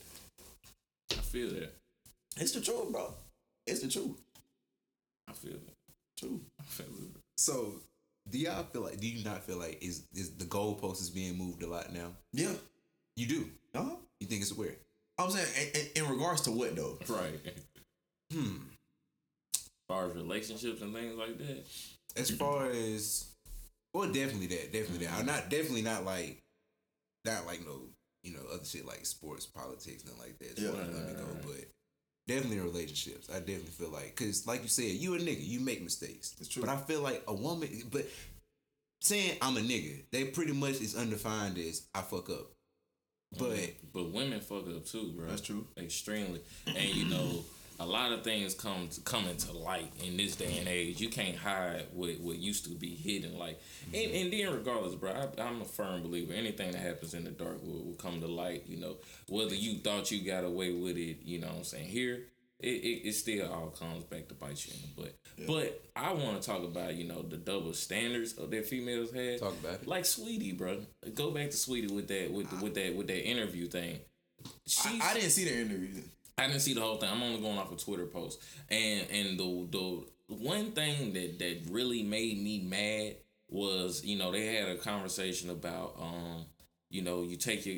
[1.12, 1.74] I feel that.
[2.38, 3.14] It's the truth, bro.
[3.68, 4.22] It's the truth.
[5.28, 5.76] I feel it.
[6.18, 6.42] True.
[6.60, 7.22] I feel it.
[7.38, 7.76] So,
[8.30, 9.00] do y'all feel like?
[9.00, 12.12] Do you not feel like is is the goalpost is being moved a lot now?
[12.34, 12.54] Yeah.
[13.16, 13.50] You do.
[13.76, 13.96] Uh-huh.
[14.20, 14.78] You think it's weird?
[15.18, 16.98] I'm saying, in, in, in regards to what though?
[17.08, 17.40] Right.
[18.32, 18.58] Hmm.
[19.56, 21.66] As far as relationships and things like that.
[22.16, 23.28] As far as,
[23.94, 25.16] well, definitely that, definitely that.
[25.18, 26.42] I'm not definitely not like,
[27.26, 27.82] not like no,
[28.30, 30.62] you know, other shit like sports, politics, nothing like that.
[30.62, 30.70] Yeah.
[30.70, 31.26] Yeah, let me go.
[31.46, 31.66] But
[32.28, 33.30] definitely relationships.
[33.30, 36.36] I definitely feel like, cause like you said, you a nigga, you make mistakes.
[36.40, 36.64] It's true.
[36.64, 38.06] But I feel like a woman, but
[39.02, 42.52] saying I'm a nigga, they pretty much is undefined as I fuck up.
[43.38, 43.58] But
[43.94, 45.28] But women fuck up too, bro.
[45.28, 45.68] That's true.
[45.78, 46.42] Extremely.
[46.66, 47.44] And you know,
[47.80, 51.00] a lot of things come to, come into light in this day and age.
[51.00, 53.38] You can't hide what, what used to be hidden.
[53.38, 53.62] Like,
[53.94, 54.16] and, mm-hmm.
[54.16, 56.34] and then regardless, bro, I, I'm a firm believer.
[56.34, 58.64] Anything that happens in the dark will, will come to light.
[58.68, 61.88] You know, whether you thought you got away with it, you know what I'm saying?
[61.88, 62.24] Here,
[62.60, 65.16] it, it, it still all comes back to bite you in the butt.
[65.48, 69.40] But I want to talk about, you know, the double standards of that females had.
[69.40, 69.88] Talk about it.
[69.88, 70.82] Like Saweetie, bro.
[71.16, 74.00] Go back to Saweetie with that with the, with that with that interview thing.
[74.68, 76.02] She, I, I didn't see the interview.
[76.40, 77.10] I didn't see the whole thing.
[77.12, 78.42] I'm only going off a Twitter post.
[78.70, 83.18] And and the the one thing that that really made me mad
[83.50, 86.46] was, you know, they had a conversation about um,
[86.90, 87.78] you know, you take your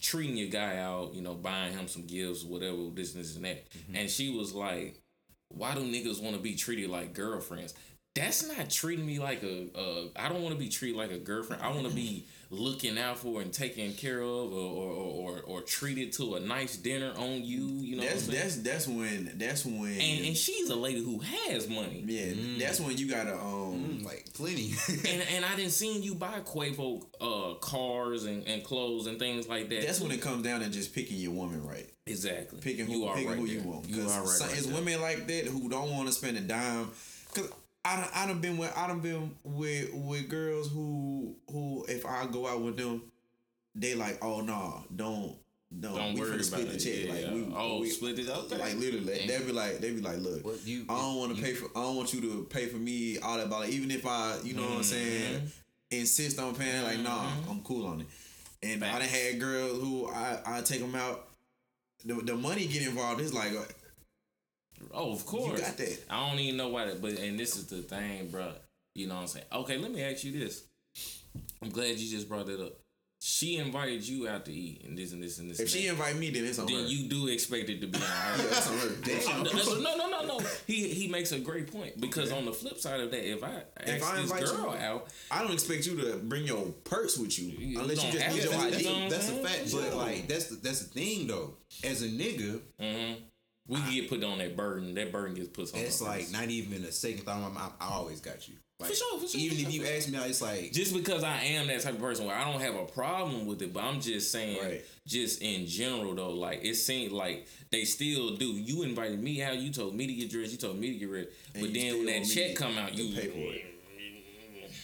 [0.00, 3.64] treating your guy out, you know, buying him some gifts, whatever, this, this, and that.
[3.94, 5.00] And she was like,
[5.48, 7.74] Why do niggas want to be treated like girlfriends?
[8.14, 9.68] That's not treating me like a.
[9.74, 11.62] Uh, don't want to be treated like a girlfriend.
[11.62, 15.60] I want to be looking out for and taken care of, or or, or or
[15.62, 17.64] treated to a nice dinner on you.
[17.66, 18.62] You know, That's what I'm saying?
[18.62, 22.04] that's that's when that's when and and she's a lady who has money.
[22.06, 24.74] yeah that's when you gotta um like plenty.
[25.08, 29.48] And and I didn't see you buy Quavo uh cars and, and clothes and things
[29.48, 29.82] like that.
[29.86, 33.04] that's when it comes down to just picking your woman right exactly picking who, you
[33.06, 33.56] are picking right who there.
[33.56, 34.28] you want You are right.
[34.28, 34.74] some, right it's there.
[34.74, 36.90] women like that who don't want to spend a dime
[37.32, 37.50] because
[37.84, 42.06] I done, I done been with I done been with with girls who who if
[42.06, 43.02] I go out with them
[43.74, 45.36] they like oh no don't
[45.74, 46.80] no Don't we worry finna split about the it.
[46.80, 47.32] check Yeah, like yeah.
[47.48, 48.28] we Oh, we, split it?
[48.28, 48.58] Okay.
[48.58, 49.26] like literally Damn.
[49.26, 51.54] they be like they be like look Well, you- I don't want to you- pay
[51.54, 54.36] for I don't want you to pay for me all that blah, even if I
[54.44, 55.46] you know what I'm saying Mm-hmm.
[55.98, 58.06] insist on paying like nah I'm cool on it
[58.62, 61.26] and I done had girls who I I take them out
[62.04, 63.52] the, the money get involved it's like
[64.92, 65.60] Oh, of course.
[65.60, 65.98] got that.
[66.10, 68.52] I don't even know why that, but and this is the thing, bro.
[68.94, 69.46] You know what I'm saying?
[69.52, 70.64] Okay, let me ask you this.
[71.62, 72.72] I'm glad you just brought that up.
[73.24, 75.60] She invited you out to eat and this and this and this.
[75.60, 75.92] if and she that.
[75.92, 78.36] invite me then it's on her then you do expect it to be on her.
[78.36, 78.66] yeah, that's
[79.28, 80.40] on her no, no, no, no, no.
[80.66, 83.62] He he makes a great point because on the flip side of that, if I
[83.78, 87.16] ask I this invite you- girl out, I don't expect you to bring your purse
[87.16, 89.72] with you You unless you just need your That's- ID that's- that's a fact.
[89.72, 91.54] But like that's the that's the thing though.
[91.84, 93.22] As a nigga, mm-hmm.
[93.72, 94.94] We get put on that burden.
[94.94, 95.80] That burden gets put on.
[95.80, 97.36] it's like not even a second thought.
[97.42, 98.54] I'm, I'm, I always got you.
[98.80, 101.22] Like, For sure, for sure, Even for if you ask me, it's like just because
[101.22, 103.84] I am that type of person where I don't have a problem with it, but
[103.84, 104.84] I'm just saying, Right.
[105.06, 108.46] just in general though, like it seemed like they still do.
[108.46, 111.10] You invited me out, you told me to get dressed, you told me to get
[111.10, 113.64] ready, And but then when that check come out, you pay for it.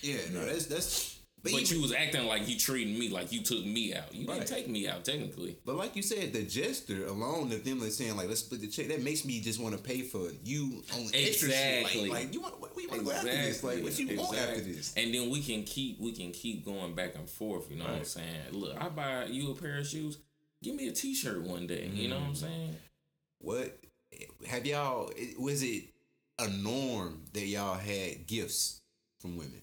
[0.02, 1.17] yeah, no, that's that's.
[1.42, 4.12] But, But even- you was acting like you treating me like you took me out.
[4.14, 4.40] You Right.
[4.40, 5.56] didn't take me out technically.
[5.64, 8.66] But like you said, the gesture alone of them like saying like let's split the
[8.66, 11.10] check, that makes me just want to pay for you on.
[11.14, 12.02] Exactly.
[12.08, 13.62] Like, like you want you want to go after this?
[13.62, 14.94] Like what you want after this?
[14.96, 17.70] And then we can keep we can keep going back and forth.
[17.70, 18.52] You know what I'm saying?
[18.52, 20.18] Look, I buy you a pair of shoes.
[20.62, 21.88] Give me a T-shirt one day.
[21.94, 22.46] You know what I'm Mm-hmm.
[22.46, 22.76] saying?
[23.38, 23.78] What
[24.48, 25.12] have y'all?
[25.38, 25.84] Was it
[26.40, 28.80] a norm that y'all had gifts
[29.20, 29.62] from women?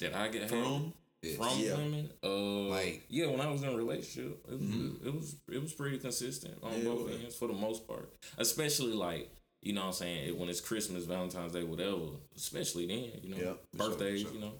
[0.00, 0.92] That I get From?
[1.36, 1.76] From Yeah.
[1.76, 2.10] women.
[2.22, 5.72] Uh, Like- yeah, when I was in a relationship, it was it was it was
[5.72, 8.12] pretty consistent on Yeah, both ends for the most part.
[8.36, 9.30] Especially like
[9.62, 12.06] you know what I'm saying it- when it's Christmas, Valentine's Day, whatever.
[12.36, 14.32] Especially then, you know, Yeah, for sure, birthdays, sure.
[14.32, 14.52] you know.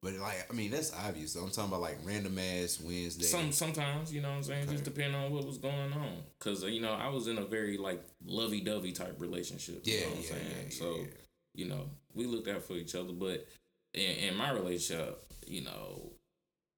[0.00, 1.32] But like, I mean, that's obvious.
[1.32, 3.24] So I'm talking about like random ass Wednesday.
[3.24, 6.22] Some sometimes, you know what I'm saying, just depending on what was going on.
[6.38, 9.84] Cause you know, I was in a very like lovey dovey type relationship.
[9.86, 10.46] You Yeah, know what I'm yeah, saying?
[10.68, 11.06] yeah, so, yeah.
[11.54, 13.12] you know, we looked out for each other.
[13.14, 13.48] But
[13.94, 16.12] in, in my relationship, you know,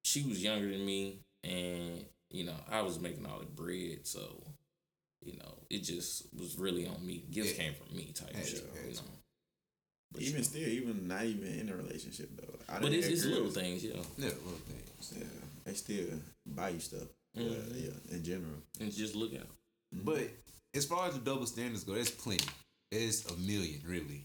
[0.03, 4.43] she was younger than me and, you know, I was making all the bread, so
[5.25, 7.23] you know, it just was really on me.
[7.31, 7.63] Gifts Yeah.
[7.63, 8.63] came from me type Had to, shit.
[8.75, 9.01] had You know.
[10.11, 12.53] But, even you know, still, even not even in a relationship though.
[12.69, 13.95] I but done it's, it's little things, yeah.
[14.17, 15.13] yeah, little things.
[15.17, 15.23] Yeah,
[15.65, 16.05] they still
[16.45, 17.07] buy you stuff.
[17.33, 17.83] But, Mhm.
[17.83, 18.61] yeah, in general.
[18.79, 19.47] And just look out.
[19.91, 20.29] But
[20.73, 22.47] as far as the double standards go, there's plenty.
[22.91, 24.23] There's a million, really.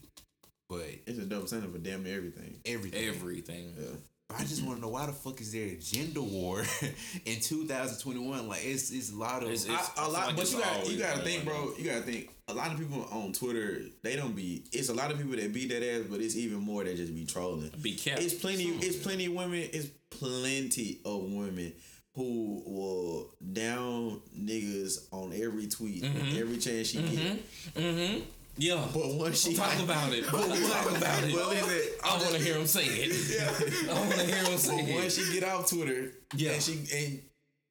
[0.72, 2.58] But It's a double standard for damn near everything.
[2.64, 3.08] everything.
[3.08, 3.74] Everything.
[3.78, 3.86] Yeah.
[4.34, 6.60] I just want to know why the fuck is there a gender war
[7.26, 8.48] in 2021?
[8.48, 10.58] Like it's it's a lot of It's- it's- a I feel lot, like but you
[10.58, 11.72] got you got to think, bro.
[11.78, 12.30] You got to think.
[12.48, 14.64] A lot of people on Twitter, they don't be.
[14.72, 17.14] It's a lot of people that beat that ass, but it's even more that just
[17.14, 17.70] be trolling.
[17.82, 18.20] Be kept.
[18.22, 18.64] It's plenty.
[18.64, 19.68] It's plenty of women.
[19.72, 21.72] It's plenty of women
[22.14, 26.38] who will down niggas on every tweet, Mm-hmm.
[26.38, 27.74] every chance she get.
[27.74, 28.20] Mm-hmm.
[28.62, 28.86] Yeah.
[28.94, 30.24] But once she Talk about it.
[30.30, 31.34] But Talk about it.
[31.34, 33.90] Well, listen, I want to hear him say it.
[33.90, 34.86] I want to hear him say it.
[34.86, 36.52] But once she get off Twitter, Yeah.
[36.52, 37.20] and she and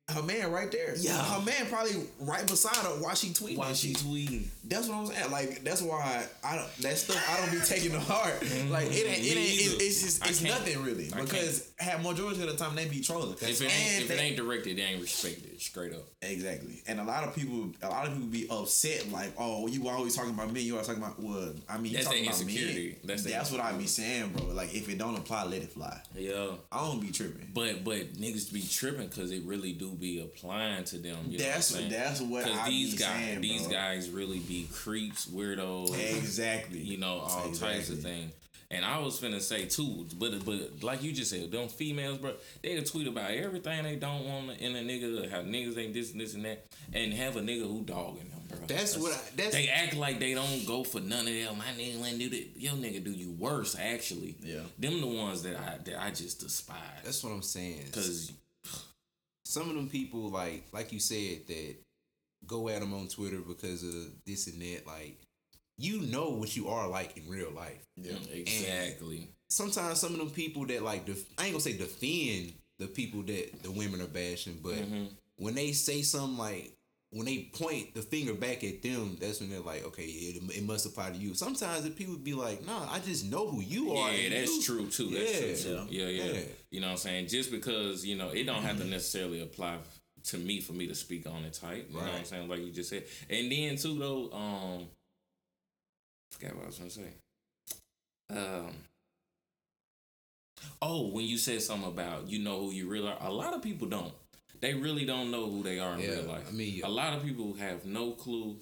[0.10, 1.24] her man right there, Yeah.
[1.24, 3.66] her man probably right beside her while she tweeting.
[3.66, 4.48] And she tweeting?
[4.66, 5.32] That's what I'm saying.
[5.32, 8.42] Like that's why I don't that stuff I don't be taking to heart.
[8.42, 8.72] Mm-hmm.
[8.72, 12.50] Like it ain't it ain't it, it's just it's nothing really because have majority of
[12.50, 13.32] the time they be trolling.
[13.34, 15.51] If it ain't, And if it ain't directed, they ain't respected.
[15.62, 16.02] Straight up.
[16.24, 16.82] Exactly.
[16.88, 20.16] And a lot of people a lot of people be upset like, oh, you always
[20.16, 22.90] talking about me, you always talking about well, I mean That's talking about insecurity.
[22.90, 22.96] me.
[23.04, 24.48] That's That's, what I be saying, bro.
[24.56, 26.02] Like if it don't apply, let it fly.
[26.16, 26.48] Yeah.
[26.72, 27.50] I don't be tripping.
[27.54, 31.18] But but niggas be tripping because it really do be applying to them.
[31.28, 33.72] You That's what I'm that's what I these be guys, saying, these bro.
[33.72, 36.80] guys really be creeps, weirdos, Exactly.
[36.80, 38.32] you know, all types of things.
[38.72, 42.34] And I was finna say too, but but like you just said, them females, bro,
[42.64, 46.22] they tweet about everything they don't want in a nigga, how niggas ain't this and
[46.22, 48.60] this and that, and have a nigga who dogging them, bro.
[48.68, 51.58] That's what I, that's They act like they don't go for none of them.
[51.58, 52.48] My nigga wouldn't do that.
[52.56, 54.38] Your nigga do you worse, actually.
[54.42, 54.62] Yeah.
[54.80, 56.78] Them the ones that I that I just despise.
[57.04, 57.88] that's what I'm saying.
[57.92, 58.32] Cause
[59.44, 61.76] some of them people like like you said that
[62.48, 63.96] go at them on Twitter because of
[64.26, 64.88] this and that.
[64.88, 65.20] Like
[65.84, 67.84] you know what you are like in real life.
[67.98, 68.14] Yeah.
[68.34, 69.28] exactly.
[69.50, 73.22] Sometimes some of them people that like def- I ain't gonna say defend the people
[73.24, 75.06] that the women are bashing, but Mm-hmm.
[75.38, 76.72] when they say something like
[77.14, 80.64] when they point the finger back at them, that's when they're like, okay, it, it
[80.64, 81.34] must apply to you.
[81.34, 84.10] Sometimes the people be like, nah, I just know who you are.
[84.14, 85.10] Yeah, and that's you- true too.
[85.10, 85.78] That's true Yeah.
[85.80, 85.88] too.
[85.90, 86.40] Yeah, yeah, Yeah.
[86.70, 87.28] You know what I'm saying?
[87.28, 89.80] Just because, you know, it don't have to necessarily apply
[90.24, 91.88] to me for me to speak on it type.
[91.90, 92.48] You know what I'm saying?
[92.48, 93.04] Like you just said.
[93.30, 94.86] And then too though, um
[96.42, 97.14] forgot what I was gonna say.
[98.30, 98.74] Um
[100.82, 103.62] Oh, when you said something about you know who you really are, a lot of
[103.64, 104.14] people don't.
[104.60, 106.46] They really don't know who they are in Yeah, real life.
[106.48, 108.58] I mean, a lot of people have no clue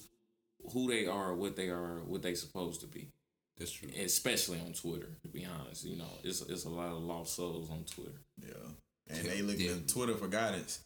[0.72, 3.10] who they are, what they are, what they supposed to be
[3.58, 3.90] That's true.
[4.02, 5.10] especially on Twitter.
[5.24, 8.22] To be honest, you know, it's it's a lot of lost souls on Twitter.
[8.42, 8.70] Yeah.
[9.10, 9.72] And they looking Yeah.
[9.74, 10.80] at Twitter for guidance.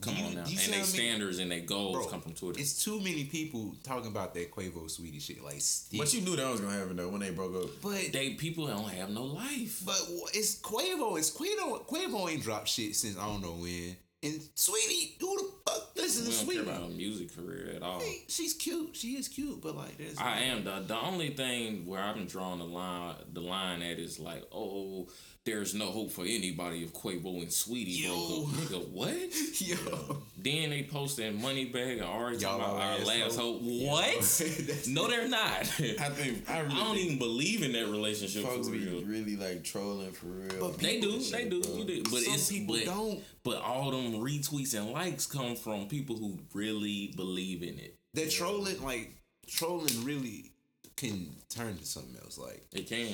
[0.00, 2.60] Come You- on now, and see their standards and their goals Bro, come from Twitter.
[2.60, 5.42] It's too many people talking about that Quavo Saweetie shit.
[5.42, 6.00] Like, still.
[6.00, 7.70] But you knew that was gonna happen though when they broke up.
[7.82, 9.82] but They people don't have no life.
[9.86, 10.00] but
[10.34, 11.16] it's Quavo.
[11.18, 11.86] It's Quavo.
[11.86, 13.96] Quavo ain't dropped shit since I don't know when.
[14.22, 17.82] And Saweetie, who the fuck listen We to don't care about her music career at
[17.82, 18.00] all.
[18.00, 18.96] Hey, she's cute.
[18.96, 22.26] She is cute, but like, there's I am the the only thing where I've been
[22.26, 25.08] drawing the line the line at is like, oh,
[25.44, 28.82] there's no hope for anybody if Quavo and Saweetie broke up.
[28.82, 29.60] Nigga, what?
[29.60, 30.22] yo.
[30.38, 33.60] Then they posted Moneybagg and Y'all talking about our last hope.
[33.60, 33.62] hope.
[33.62, 34.42] What?
[34.88, 35.60] No, they're not.
[35.60, 39.64] I think I I really don't even believe in that relationship folks be really like
[39.64, 40.70] trolling for real.
[40.70, 41.76] But They do, they do, bro.
[41.76, 42.02] you do.
[42.04, 43.22] But Some it's people but, don't.
[43.42, 47.96] But all them retweets and likes come from people who really believe in it.
[48.14, 49.10] That trolling, like
[49.46, 50.52] trolling, really
[50.96, 52.38] can turn to something else.
[52.38, 53.12] Like It can.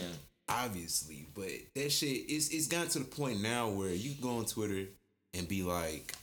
[0.51, 4.45] Obviously, but that shit it's it's gotten to the point now where you go on
[4.45, 4.89] Twitter
[5.35, 6.15] and be like,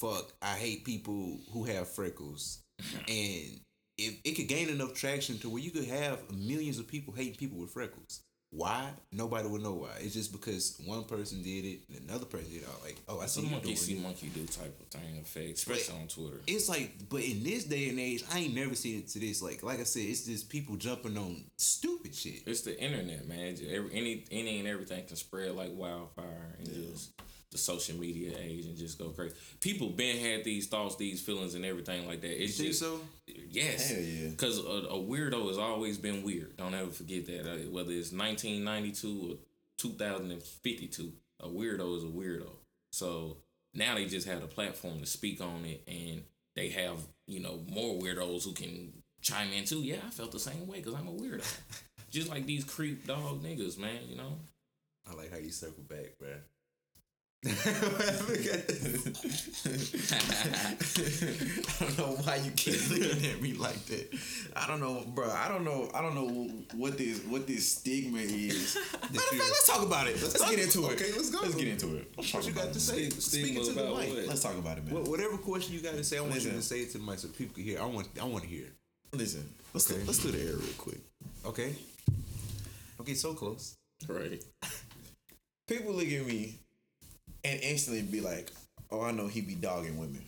[0.00, 2.60] "Fuck, I hate people who have freckles,"
[3.08, 3.60] and
[3.98, 7.36] if it could gain enough traction to where you could have millions of people hating
[7.36, 8.20] people with freckles.
[8.56, 8.88] Why?
[9.12, 9.90] Nobody would know why.
[10.00, 12.68] It's just because one person did it and another person did it.
[12.82, 14.02] Like, oh, I see monkey see it.
[14.02, 16.40] monkey do type of thing effect, especially on Twitter.
[16.46, 19.42] It's like, but in this day and age, I ain't never seen it to this.
[19.42, 22.44] Like, like I said, it's just people jumping on stupid shit.
[22.46, 23.56] It's the internet, man.
[23.70, 27.10] Every, any any and everything can spread like wildfire and just
[27.52, 29.34] the social media age and just go crazy.
[29.60, 32.42] People been had these thoughts, these feelings, and everything like that.
[32.42, 33.00] It's think just so?
[33.26, 34.28] yes, Hell yeah.
[34.30, 36.56] Because a, a weirdo has always been weird.
[36.56, 37.42] Don't ever forget that.
[37.42, 39.36] Uh, whether it's 1992 or
[39.78, 41.12] 2052.
[41.40, 42.48] A weirdo is a weirdo.
[42.92, 43.36] So
[43.74, 46.22] now they just have a platform to speak on it, and
[46.54, 49.82] they have you know more weirdos who can chime in too.
[49.82, 51.46] Yeah, I felt the same way because I'm a weirdo.
[52.10, 54.00] just like these creep dog niggas, man.
[54.08, 54.38] You know.
[55.08, 56.30] I like how you circle back, bro.
[57.46, 57.50] I
[61.78, 64.08] don't know why you keep looking at me like that.
[64.54, 65.30] I don't know, bro.
[65.30, 65.90] I don't know.
[65.94, 66.28] I don't know
[66.76, 68.76] what this what this stigma is.
[68.92, 70.20] Matter of fact, let's talk about it.
[70.22, 70.92] Let's, talk- get into it.
[70.92, 71.40] okay, let's go.
[71.42, 72.12] Let's get into it.
[72.16, 72.74] Let's talk what you about got it.
[72.74, 73.08] to say?
[73.10, 73.92] Stig- Speaking to the mic.
[74.14, 74.26] what?
[74.28, 74.94] Let's talk about it, man.
[74.94, 76.56] Wha- Whatever question you got to say, I want you Listen.
[76.56, 77.80] to say it to the mic so people can hear.
[77.80, 78.66] I want, I want to hear.
[79.12, 80.02] Listen, let's Okay.
[80.04, 81.00] let's do the air real quick.
[81.44, 81.74] Okay.
[83.00, 83.74] Okay, so close.
[84.08, 84.42] Right.
[85.68, 86.58] People look at me
[87.46, 88.50] and instantly be like,
[88.90, 90.22] "Oh, I know he be dogging women."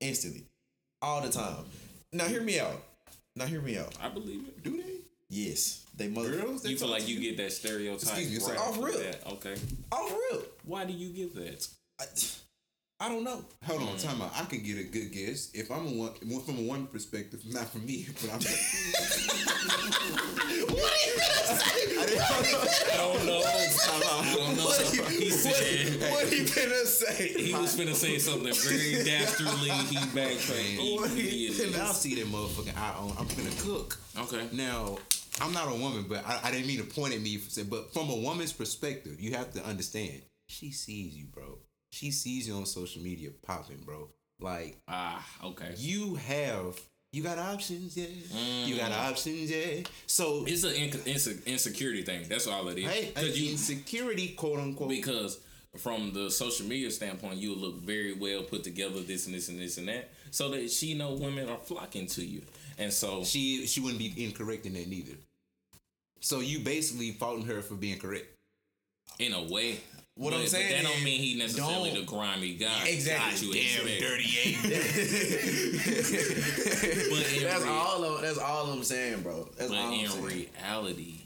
[0.00, 0.44] Instantly,
[1.00, 1.64] all the time.
[2.12, 2.82] Now hear me out.
[3.36, 3.94] Now hear me out.
[4.00, 4.62] I believe it.
[4.62, 5.00] Do they?
[5.30, 6.62] Yes, they mother Girls?
[6.62, 8.94] They You feel like you get that stereotype Excuse me, right so off off rip.
[8.96, 9.26] that.
[9.32, 9.54] Okay.
[9.90, 10.42] off real.
[10.64, 11.66] Why do you give that?
[12.00, 12.04] I,
[13.00, 13.44] I don't know.
[13.64, 14.02] Hold on, mm.
[14.02, 14.30] time out.
[14.36, 17.68] I can get a good guess if I'm a one from a one perspective, not
[17.68, 18.40] from me, but I'm.
[22.16, 23.42] I don't know.
[23.44, 24.64] I don't know.
[24.64, 27.28] What he, He what, said what he finna say?
[27.28, 29.70] he was finna say something very dastardly.
[29.70, 30.78] He backtracked.
[30.78, 31.10] What
[31.80, 33.10] I'll see that motherfucking eye on.
[33.10, 33.98] Um, I'm finna cook.
[34.16, 34.48] Okay.
[34.52, 34.98] Now,
[35.40, 37.38] I'm not a woman, but I, I didn't mean to point at me.
[37.38, 40.22] For, but from a woman's perspective, you have to understand.
[40.46, 41.58] She sees you, bro.
[41.94, 44.08] She sees you on social media popping, bro.
[44.40, 45.74] Like Ah, okay.
[45.78, 46.80] you have,
[47.12, 48.06] you got options, yeah.
[48.66, 49.84] You got options, yeah.
[50.08, 52.26] So It's an inc- inse- insecurity thing.
[52.28, 52.84] That's all it is.
[52.90, 54.88] hey, you- insecurity, quote unquote.
[54.88, 55.38] because
[55.78, 59.60] from the social media standpoint, you look very well put together, this and this and
[59.60, 62.42] this and that, so that she know women are flocking to you,
[62.76, 65.14] and so she she wouldn't be incorrect in that neither.
[66.20, 68.26] So you basically faulting her for being correct.
[69.20, 69.78] in a way.
[70.16, 72.86] What but, I'm saying but that don't mean he necessarily the grimy guy.
[72.86, 73.48] Exactly.
[73.48, 74.00] that you expect.
[74.46, 74.58] eight.
[77.10, 78.04] But That's rea- all.
[78.04, 79.48] Of, that's all I'm saying, bro.
[79.56, 80.24] That's but all I'm in saying.
[80.62, 81.20] reality,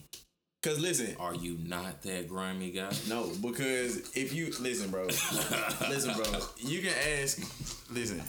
[0.63, 2.91] Cause listen, are you not that grimy guy?
[3.09, 6.25] no, because if you listen, bro, listen, bro,
[6.59, 7.39] you can ask.
[7.93, 8.23] Listen,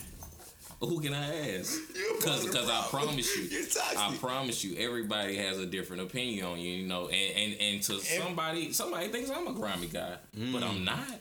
[0.81, 1.77] Who can I ask?
[1.95, 3.97] You're Because part of the I promise you, You're toxic.
[3.97, 6.71] I promise you, everybody has a different opinion on you.
[6.71, 10.69] You know, and and, and to somebody, somebody thinks I'm a grimy guy, but Mm.
[10.69, 11.19] I'm not.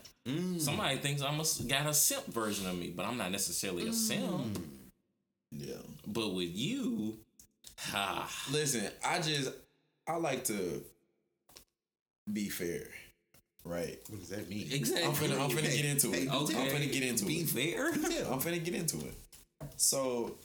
[0.60, 3.88] Somebody thinks I'm a s- got a simp version of me, but I'm not necessarily
[3.88, 4.58] a simp.
[5.50, 5.74] yeah.
[6.06, 7.16] But with you,
[7.78, 9.50] ha, Listen, I just
[10.06, 10.82] I like to
[12.32, 12.88] be fair,
[13.64, 13.98] right?
[14.10, 14.68] What does that mean?
[14.70, 15.04] exactly.
[15.04, 16.28] I'm finna, I'm finna get into it.
[16.32, 16.60] Okay.
[16.60, 17.48] I'm finna get into Be it.
[17.48, 17.90] fair.
[17.96, 19.14] Yeah, I'm finna get into it.
[19.78, 20.36] So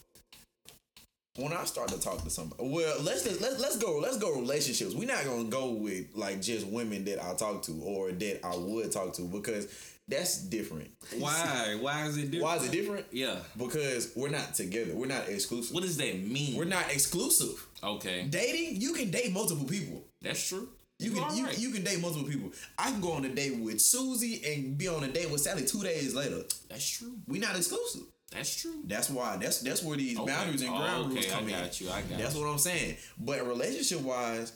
[1.38, 4.40] when I start to talk to somebody, well, let's just let's let's go let's go
[4.40, 4.94] relationships.
[4.94, 8.56] We're not gonna go with like just women that I talk to or that I
[8.56, 9.68] would talk to because
[10.08, 10.92] that's different.
[11.18, 11.78] Why?
[11.82, 12.44] Why is it different?
[12.44, 13.06] Why is it different?
[13.12, 13.38] Yeah.
[13.58, 14.94] Because we're not together.
[14.94, 15.74] We're not exclusive.
[15.74, 16.56] What does that mean?
[16.56, 17.66] We're not exclusive.
[17.84, 18.28] okay.
[18.30, 20.04] Dating, you can date multiple people.
[20.22, 20.70] That's true.
[21.00, 21.58] You can you, right.
[21.58, 22.52] you can date multiple people.
[22.78, 25.66] I can go on a date with Susie and be on a date with Sally
[25.66, 26.44] two days later.
[26.70, 27.16] That's true.
[27.28, 28.04] We're not exclusive.
[28.34, 28.82] That's true.
[28.86, 29.38] That's why.
[29.38, 30.32] That's that's where these Okay.
[30.32, 31.50] boundaries and Oh, ground rules okay, come I in.
[31.64, 31.90] got you.
[31.90, 32.42] I got That's you.
[32.42, 32.98] what I'm saying.
[33.18, 34.54] But relationship wise,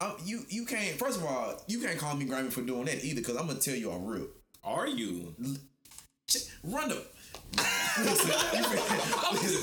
[0.00, 0.96] um, you you can't.
[0.98, 3.58] First of all, you can't call me grimy for doing that either, because I'm gonna
[3.58, 4.28] tell you I'm real.
[4.64, 5.34] Are you?
[6.62, 7.04] Run up.
[7.56, 8.52] You finna,
[9.32, 9.60] listen,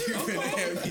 [0.00, 0.90] you you finna have me,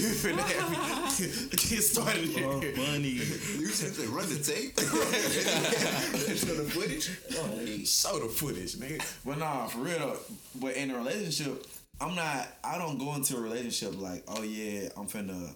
[0.00, 0.80] you finna have me
[1.20, 2.72] get started here.
[2.74, 3.08] funny.
[3.08, 4.78] You said they run the tape.
[4.78, 7.08] Show the footage.
[7.88, 9.00] Show the footage, nigga.
[9.24, 10.16] But nah, for real.
[10.56, 11.66] But in a relationship,
[12.00, 12.48] I'm not.
[12.64, 15.54] I don't go into a relationship like, oh yeah, I'm finna.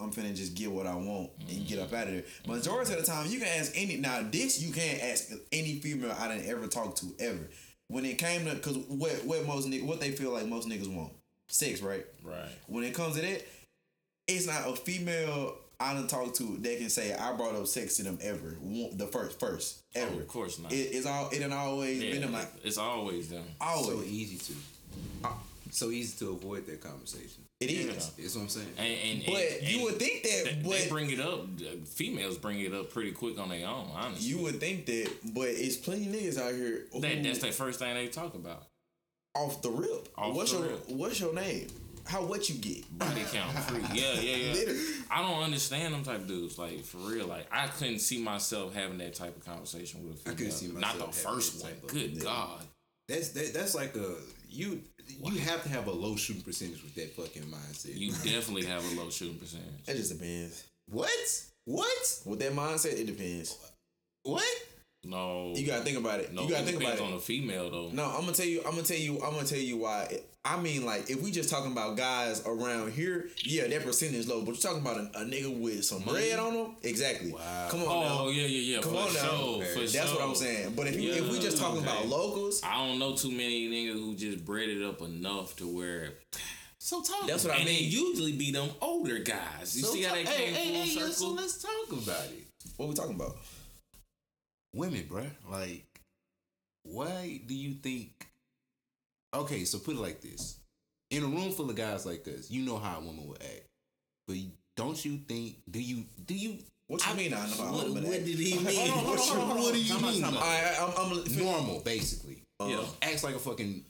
[0.00, 2.22] I'm finna just get what I want and get up out of there.
[2.46, 3.96] Majority of the time, you can ask any.
[3.96, 7.48] Now, this you can't ask any female I didn't ever talk to ever.
[7.88, 10.94] When it came to, cause what what most niggas, what they feel like most niggas
[10.94, 11.12] want,
[11.48, 12.04] sex, right?
[12.22, 12.48] Right.
[12.66, 13.46] When it comes to that,
[14.26, 17.96] it's not a female I don't talk to that can say I brought up sex
[17.98, 18.56] to them ever.
[18.92, 20.14] The first, first oh, ever.
[20.16, 20.72] Oh, of course not.
[20.72, 21.28] It, it's all.
[21.30, 23.44] It ain't always Yeah, been them like it's always them.
[23.60, 23.86] always.
[23.86, 24.52] So easy to.
[25.24, 25.32] Uh,
[25.70, 27.44] so easy to avoid that conversation.
[27.60, 27.86] It is.
[27.86, 27.92] Yeah.
[28.22, 28.68] That's what I'm saying.
[28.78, 31.40] And, and, But and- you would think that, they, but they bring it up.
[31.60, 33.88] uh, Females bring it up pretty quick on their own.
[33.94, 37.40] Honestly, you would think that, but it's plenty of niggas out here who, that that's
[37.40, 38.66] the first thing they talk about.
[39.34, 40.08] off the rip.
[40.16, 40.88] Off what's the your rip.
[40.90, 41.66] What's your name?
[42.06, 42.96] How what you get?
[42.96, 43.82] Body count free.
[43.92, 44.52] Yeah, yeah, yeah.
[44.54, 44.80] Literally.
[45.10, 46.58] I don't understand them type of dudes.
[46.58, 47.26] Like for real.
[47.26, 50.32] Like I couldn't see myself having that type of conversation with a female.
[50.32, 50.98] I couldn't see myself.
[50.98, 51.72] Not the first one.
[51.72, 52.62] type Good God.
[53.08, 54.14] That's that, that's like a
[54.48, 57.96] you you have to have a low shooting percentage with that fucking mindset.
[57.96, 59.84] You definitely have a low shooting percentage.
[59.86, 60.64] That just depends.
[60.88, 61.10] what?
[61.64, 62.22] What?
[62.24, 63.56] With that mindset, it depends.
[64.22, 64.44] What?
[65.04, 66.32] No, You gotta think about it.
[66.32, 66.42] no.
[66.42, 67.04] you gotta it think about depends it.
[67.04, 67.90] on the female though.
[67.92, 68.58] No, I'm gonna tell you.
[68.64, 69.14] I'm gonna tell you.
[69.22, 70.20] I'm gonna tell you why.
[70.44, 74.28] I mean, like, if we just talking about guys around here, yeah, that percentage is
[74.28, 74.40] low.
[74.40, 77.32] But you're talking about a, a nigga with some bread on him, exactly.
[77.32, 77.68] Wow.
[77.70, 78.28] Come on Oh now.
[78.30, 78.80] yeah, yeah, yeah.
[78.80, 79.20] Come for on now.
[79.20, 80.22] sure, for That's what.
[80.22, 80.72] I'm saying.
[80.74, 83.94] But if you, if we just talking about locals, I don't know too many niggas
[83.94, 86.12] who just bred it up enough to where.
[86.78, 87.26] So talk.
[87.26, 87.84] That's what I and mean.
[87.84, 89.76] it usually be them older guys.
[89.76, 92.24] You so see how talk- they came hey, hey, full hey, So let's talk about
[92.26, 92.46] it.
[92.76, 93.36] what we talking about?
[94.74, 95.28] Women, bruh.
[95.50, 95.84] Like,
[96.84, 98.27] why do you think?
[99.34, 100.58] Okay, so put it like this:
[101.10, 103.66] in a room full of guys like us, you know how a woman would act,
[104.26, 104.36] but
[104.76, 105.56] don't you think?
[105.70, 106.04] Do you?
[106.24, 106.58] Do you?
[106.86, 107.34] What you mean?
[107.34, 108.64] I know how What, I'm what did he mean?
[108.64, 109.62] Hold on, hold on, hold on.
[109.62, 110.22] What do you mean?
[110.22, 110.42] time out.
[110.42, 112.42] All right, I'm, I'm, I'm Normal, basically.
[112.60, 112.78] Yeah.
[112.78, 113.84] Um, acts like a fucking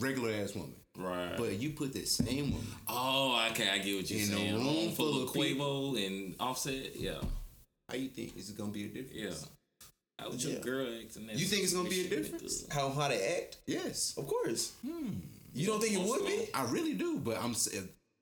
[0.00, 0.74] regular ass woman.
[0.98, 1.36] Right.
[1.36, 4.58] But you put that same woman oh, okay, I get what you're saying, In a
[4.58, 5.92] room Room full full of of people.
[5.94, 6.96] Quavo and Offset.
[6.96, 7.20] Yeah,
[7.88, 9.12] How you think is it gonna be a difference?
[9.14, 9.48] yeah.
[10.18, 10.60] How was your Yeah.
[10.60, 11.26] girl acting?
[11.26, 12.66] that You think it's gonna be a shit difference?
[12.70, 13.58] how how they act?
[13.66, 14.72] Yes, Of course.
[14.86, 15.10] Hmm.
[15.54, 16.46] You don't think it would be?
[16.54, 17.18] I really do.
[17.18, 17.54] But I'm.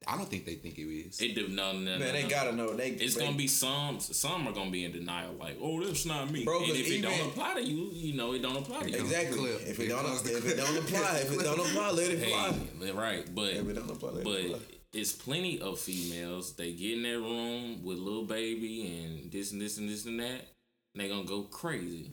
[0.09, 1.21] I don't think they think it is.
[1.21, 2.29] It do no, no, no, Man, they no.
[2.31, 2.75] gotta know.
[2.75, 4.01] They It's they, gonna be some.
[4.01, 6.91] Some are gonna be in denial, like, "Oh, that's not me." Bro, and 'cause if
[6.91, 8.97] it don't apply to you, you know it don't apply to you.
[8.97, 9.51] exactly.
[9.51, 12.53] If it Here don't if it don't apply, if it don't apply, let it fly.
[12.81, 14.77] Hey, right, but If it don't apply, let it but fly.
[14.95, 16.55] it's plenty of females.
[16.55, 20.19] They get in that room with Lil Baby and this and this and this and
[20.19, 20.49] that.
[20.93, 22.11] And they gonna go crazy.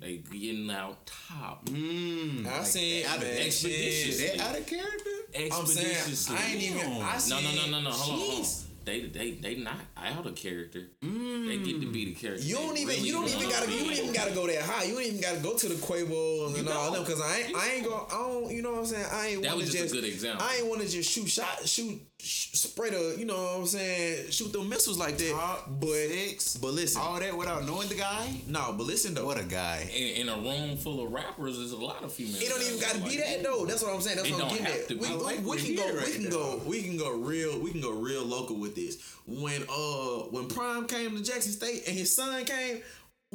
[0.00, 1.64] They getting out top.
[1.66, 4.20] Mm, I seen out of man, expeditious.
[4.20, 4.34] shit.
[4.36, 5.10] They out of character.
[5.54, 7.02] I'm saying, I ain't even.
[7.02, 7.90] I No, seen, no, no, no, no.
[7.90, 8.46] Hold on, hold on.
[8.84, 10.90] They, they, they not out of character.
[11.02, 12.44] They get to be the character.
[12.46, 12.86] You don't even.
[12.94, 13.72] really You don't even gotta.
[13.72, 14.84] You don't even gotta go that high.
[14.84, 17.56] You don't even gotta go to the Quavo and all them because I ain't.
[17.56, 18.06] I ain't go.
[18.08, 18.50] I don't.
[18.52, 19.06] You know what I'm saying?
[19.10, 19.42] I ain't.
[19.42, 20.46] That wanna was just a good example.
[20.48, 23.16] I ain't want to just shoot shot, shoot, sh- spray the.
[23.18, 24.30] You know what I'm saying?
[24.30, 25.30] Shoot the missiles like that.
[25.32, 26.56] Top but six.
[26.56, 28.26] but listen, All that without knowing the guy.
[28.48, 28.74] no.
[28.76, 29.26] But listen though.
[29.26, 29.88] What a guy.
[29.94, 32.42] in, in a room full of rappers, there's a lot of females.
[32.42, 33.66] It don't even gotta be like that though.
[33.66, 34.16] That's what I'm saying.
[34.16, 34.88] That's It what I'm getting at.
[35.00, 36.04] We, like we we're can here go.
[36.04, 36.30] We can now.
[36.30, 36.60] go.
[36.66, 37.58] We can go real.
[37.60, 38.98] We can go real local with this.
[39.26, 42.80] When uh when Prime came to Jackson State and his son came,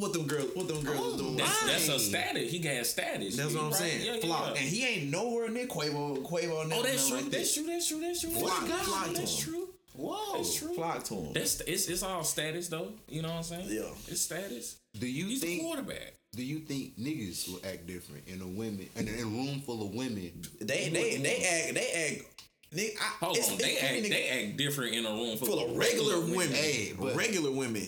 [0.01, 0.49] what them girls?
[0.55, 1.37] What them girls was doing?
[1.37, 2.51] That's, that's a status.
[2.51, 3.37] He got status.
[3.37, 3.75] That's what I'm Right?
[3.79, 4.05] saying.
[4.05, 4.45] Yeah, yeah, Flock.
[4.55, 4.61] yeah.
[4.61, 6.21] And he ain't nowhere near Quavo.
[6.23, 6.69] Quavo.
[6.73, 7.17] Oh, that's true.
[7.17, 7.65] like that's true.
[7.67, 7.99] That's true.
[8.01, 8.29] That's true.
[8.31, 9.13] Flock- That's, flock true.
[9.13, 9.53] to that's him.
[9.53, 9.67] true.
[9.95, 10.37] Whoa.
[10.37, 10.73] That's true.
[10.73, 11.33] Flock to him.
[11.33, 12.89] That's it's it's all status though.
[13.07, 13.67] You know what I'm saying?
[13.69, 13.89] Yeah.
[14.07, 14.77] It's status.
[14.99, 15.61] Do you He's a think?
[15.63, 16.13] quarterback.
[16.33, 19.61] Do you think niggas will act different in a women in a, in a room
[19.61, 20.31] full of women?
[20.59, 22.25] They they they act they act.
[22.73, 23.55] They, I, Hold it's- on.
[23.55, 26.21] it's They every act nigga they act different in a room full, full of regular
[26.21, 26.51] women.
[26.53, 27.85] Hey, regular women.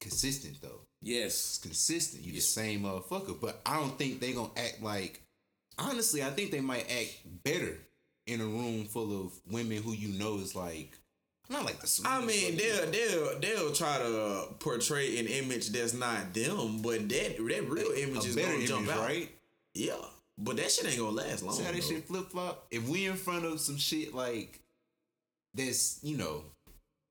[0.00, 0.75] Consistent though.
[1.06, 1.34] Yes.
[1.34, 2.24] It's consistent.
[2.24, 3.40] You the same motherfucker.
[3.40, 5.22] But I don't think they gonna act like.
[5.78, 7.76] Honestly, I think they might act better
[8.26, 10.92] in a room full of women who you know is like.
[11.48, 12.02] Not like the.
[12.04, 17.36] I mean, they'll they'll they'll try to portray an image that's not them, but that
[17.36, 19.30] that real image a is gonna image, jump out, right?
[19.74, 19.94] Yeah,
[20.36, 21.54] but that shit ain't gonna last long.
[21.54, 21.78] See how though.
[21.78, 22.66] shit flip flop?
[22.72, 24.60] If we in front of some shit like
[25.54, 26.42] that's, you know,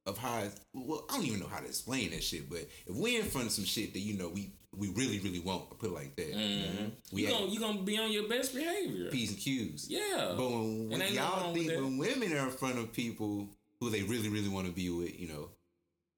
[0.06, 0.44] of how
[0.74, 3.48] well, I don't even know how to explain that shit, but if we're in front
[3.48, 6.16] of some shit that you know we we really really want, I'll put it like
[6.16, 6.34] that.
[6.34, 6.86] Mm-hmm.
[7.12, 9.10] We You gonna you gonna be on your best behavior.
[9.10, 9.88] P's and Q's.
[9.90, 10.34] Yeah.
[10.36, 13.50] But when, when y'all think when women are in front of people
[13.80, 15.50] who they really really want to be with, you know,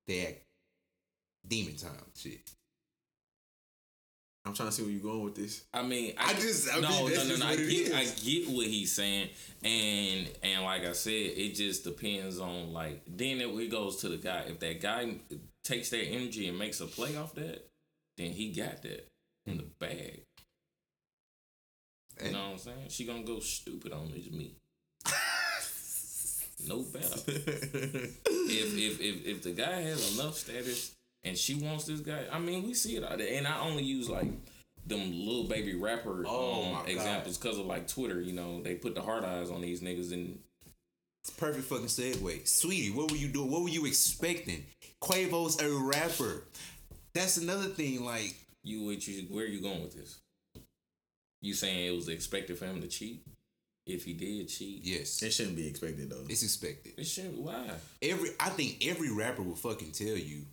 [0.07, 0.41] they act
[1.47, 2.39] demon time shit.
[4.47, 5.63] I'm trying to see where you're going with this.
[5.73, 7.45] I mean, I just- I no, mean, no, no, no.
[7.45, 9.29] I get, I get what he's saying,
[9.63, 13.01] and and like I said, it just depends on like.
[13.07, 14.45] Then it, it goes to the guy.
[14.47, 15.15] If that guy
[15.63, 17.67] takes that energy and makes a play off that,
[18.17, 19.07] then he got that
[19.45, 20.21] in the bag.
[22.23, 22.89] You know what I'm saying?
[22.89, 24.55] She gonna go stupid on this me.
[26.67, 27.19] no better.
[27.27, 32.39] if if if if the guy has enough status and she wants this guy, I
[32.39, 33.33] mean, we see it out there.
[33.37, 34.27] And I only use like
[34.85, 38.21] them little baby rapper Oh, um, examples because of like Twitter.
[38.21, 40.39] You know, they put the hard eyes on these niggas and
[41.23, 42.43] It's perfect fucking segue.
[42.43, 43.51] Saweetie, what were you doing?
[43.51, 44.63] What were you expecting?
[45.03, 46.43] Quavo's a rapper.
[47.13, 50.19] That's another thing, like you what you where are you going with this?
[51.41, 53.23] You saying it was expected for him to cheat?
[53.85, 56.25] If he did cheat, yes, It shouldn't be expected though.
[56.27, 56.93] it's expected.
[56.97, 57.37] it should.
[57.37, 57.69] Why?
[58.01, 60.45] Every I think every rapper will fucking tell you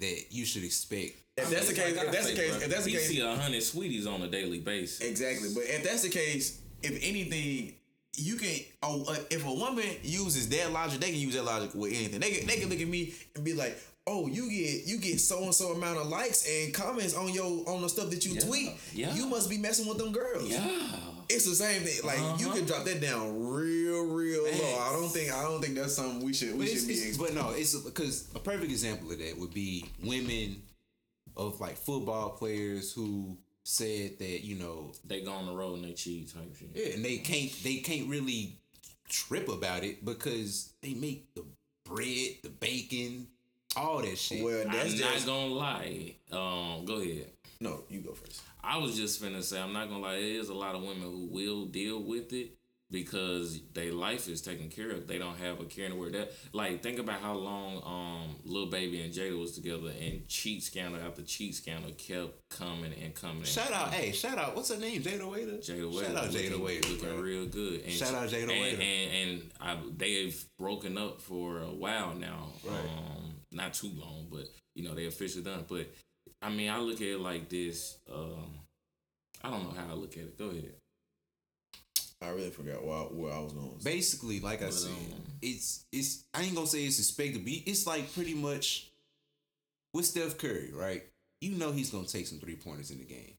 [0.00, 2.90] that you should expect If that's the case, if that's the case, if that's the
[2.90, 5.00] he case, see a hundred Saweeties on a daily basis.
[5.00, 5.48] Exactly.
[5.54, 7.74] But if that's the case, if anything,
[8.16, 8.60] you can.
[8.82, 12.20] Oh, uh, if a woman uses that logic, they can use that logic with anything.
[12.20, 15.20] They can, they can look at me and be like, "Oh, you get you get
[15.20, 18.32] so and so amount of likes and comments on your on the stuff that you
[18.34, 18.70] Yeah, tweet.
[18.92, 19.14] yeah.
[19.14, 20.48] You must be messing with them girls.
[20.48, 20.86] Yeah.
[21.28, 22.00] It's the same thing.
[22.04, 22.56] Like you Uh-huh.
[22.56, 24.78] can drop that down real, real low.
[24.80, 26.94] I don't think I don't think that's something we should we But, should be.
[26.94, 30.62] it's- but no, it's because a perfect example of that would be women
[31.36, 35.84] of like football players who said that you know They go on the road and
[35.84, 36.70] they cheat type shit.
[36.74, 38.56] yeah, and they can't they can't really
[39.08, 41.44] trip about it because they make the
[41.84, 43.28] bread, the bacon,
[43.76, 44.42] all that shit.
[44.44, 46.14] Well, that's I'm just not gonna lie.
[46.32, 47.26] Um, go ahead.
[47.60, 47.84] no.
[47.88, 48.42] You go first.
[48.62, 50.12] I was just finna say I'm not gonna lie.
[50.20, 52.56] There is a lot of women who will deal with it
[52.92, 55.06] because their life is taken care of.
[55.06, 56.12] They don't have a care in the world.
[56.12, 60.62] That like think about how long um Lil Baby and Jayda was together and cheat
[60.64, 63.38] scandal after cheat scandal kept coming and coming.
[63.38, 64.00] and shout out, coming.
[64.00, 65.00] hey, shout out, what's her name?
[65.00, 65.58] Jayda Wayda.
[65.64, 66.06] Jayda Wayda.
[66.06, 66.90] Shout out Jayda looking, Wayda.
[66.90, 67.20] looking bro.
[67.20, 67.80] real good.
[67.84, 72.48] And Shout out Jayda and, And and I, they've broken up for a while now.
[72.64, 72.74] Right.
[72.74, 75.64] Um, not too long, but you know they officially done.
[75.68, 75.88] But
[76.42, 77.98] I mean, I look at it like this.
[78.12, 78.58] Um,
[79.42, 80.38] I don't know how I look at it.
[80.38, 80.74] Go ahead.
[82.22, 83.78] I really forgot where, where I was going.
[83.82, 87.44] Basically, like I But, said, um, it's it's I ain't gonna say it's expected to
[87.44, 87.62] be.
[87.66, 88.88] It's like pretty much
[89.94, 91.02] with Steph Curry, right?
[91.40, 93.34] You know he's gonna take some three pointers in the game.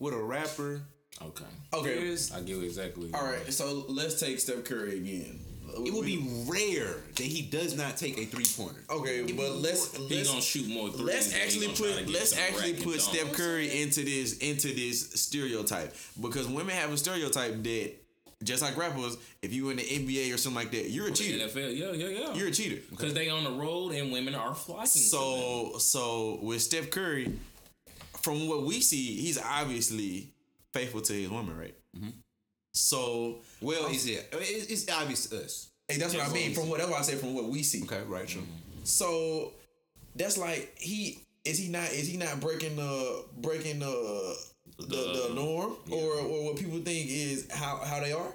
[0.00, 0.82] With a rapper,
[1.22, 1.44] Okay.
[1.72, 1.94] Okay.
[1.94, 3.10] there's- I get exactly.
[3.14, 5.38] All right, so let's take Steph Curry again.
[5.84, 8.80] It would be rare that he does not take a three pointer.
[8.90, 11.02] okay, but let's He let's gonna shoot more threes.
[11.02, 13.00] let's actually gonna try to put let's actually put.
[13.00, 17.94] Steph Curry into this into this stereotype because women have a stereotype that
[18.42, 21.46] just like rappers, if you in the NBA or something like that, you're a cheater.
[21.46, 22.34] NFL, yeah, yeah, yeah.
[22.34, 22.82] You're a cheater.
[22.90, 24.86] because they on the road and women are flocking.
[24.86, 27.32] So so with Steph Curry,
[28.20, 30.32] from what we see, he's obviously
[30.72, 31.74] faithful to his woman, right?
[31.96, 32.10] Mm-hmm.
[32.76, 34.28] So Well, is it?
[34.32, 35.68] It's, it's obvious to us.
[35.88, 36.52] hey, that's what I mean.
[36.54, 37.82] From what that's what I say from what we see.
[37.84, 38.42] Okay, right, sure.
[38.84, 39.52] So
[40.14, 44.36] that's like he is he not is he not breaking the breaking the
[44.78, 44.84] the,
[45.28, 48.32] the, norm or or what people think is how how they are.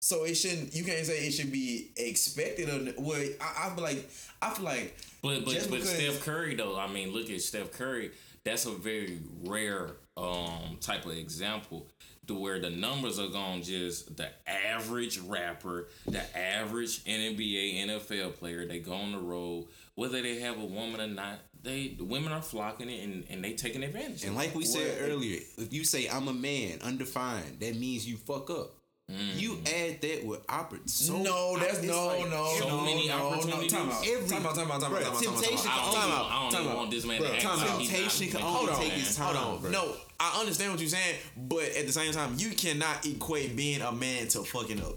[0.00, 0.74] So it shouldn't.
[0.74, 2.68] You can't say it should be expected.
[2.68, 4.10] Or well, I, I feel like
[4.42, 4.96] I feel like.
[5.22, 8.10] But but but Steph Curry though, I mean, look at Steph Curry.
[8.44, 11.86] That's a very rare um type of example
[12.26, 18.66] to where the numbers are going just the average rapper, the average NBA, NFL player.
[18.66, 21.40] They go on the road, whether they have a woman or not.
[21.62, 24.24] They the women are flocking it and, and they taking advantage.
[24.24, 28.06] And like we said Well, earlier, if you say I'm a man, undefined, that means
[28.06, 28.74] you fuck up.
[29.06, 29.68] You mm.
[29.68, 33.24] add that with oppor- so no, that's no, like no, so no, many no, no.
[33.34, 33.72] opportunities.
[33.72, 34.06] Time out.
[34.06, 34.54] Every- time out.
[34.54, 34.80] Time out.
[34.80, 35.02] Time out.
[35.02, 35.22] Time out.
[35.22, 35.42] Time out.
[35.42, 36.30] temptation I don't, Time even, out.
[36.30, 37.80] I don't even want this man Bruh, to act time out.
[37.80, 39.00] Temptation can only take man.
[39.00, 39.60] its Hold on.
[39.60, 39.70] bro.
[39.70, 43.82] No, I understand what you're saying, but at the same time, you cannot equate being
[43.82, 44.96] a man to fucking up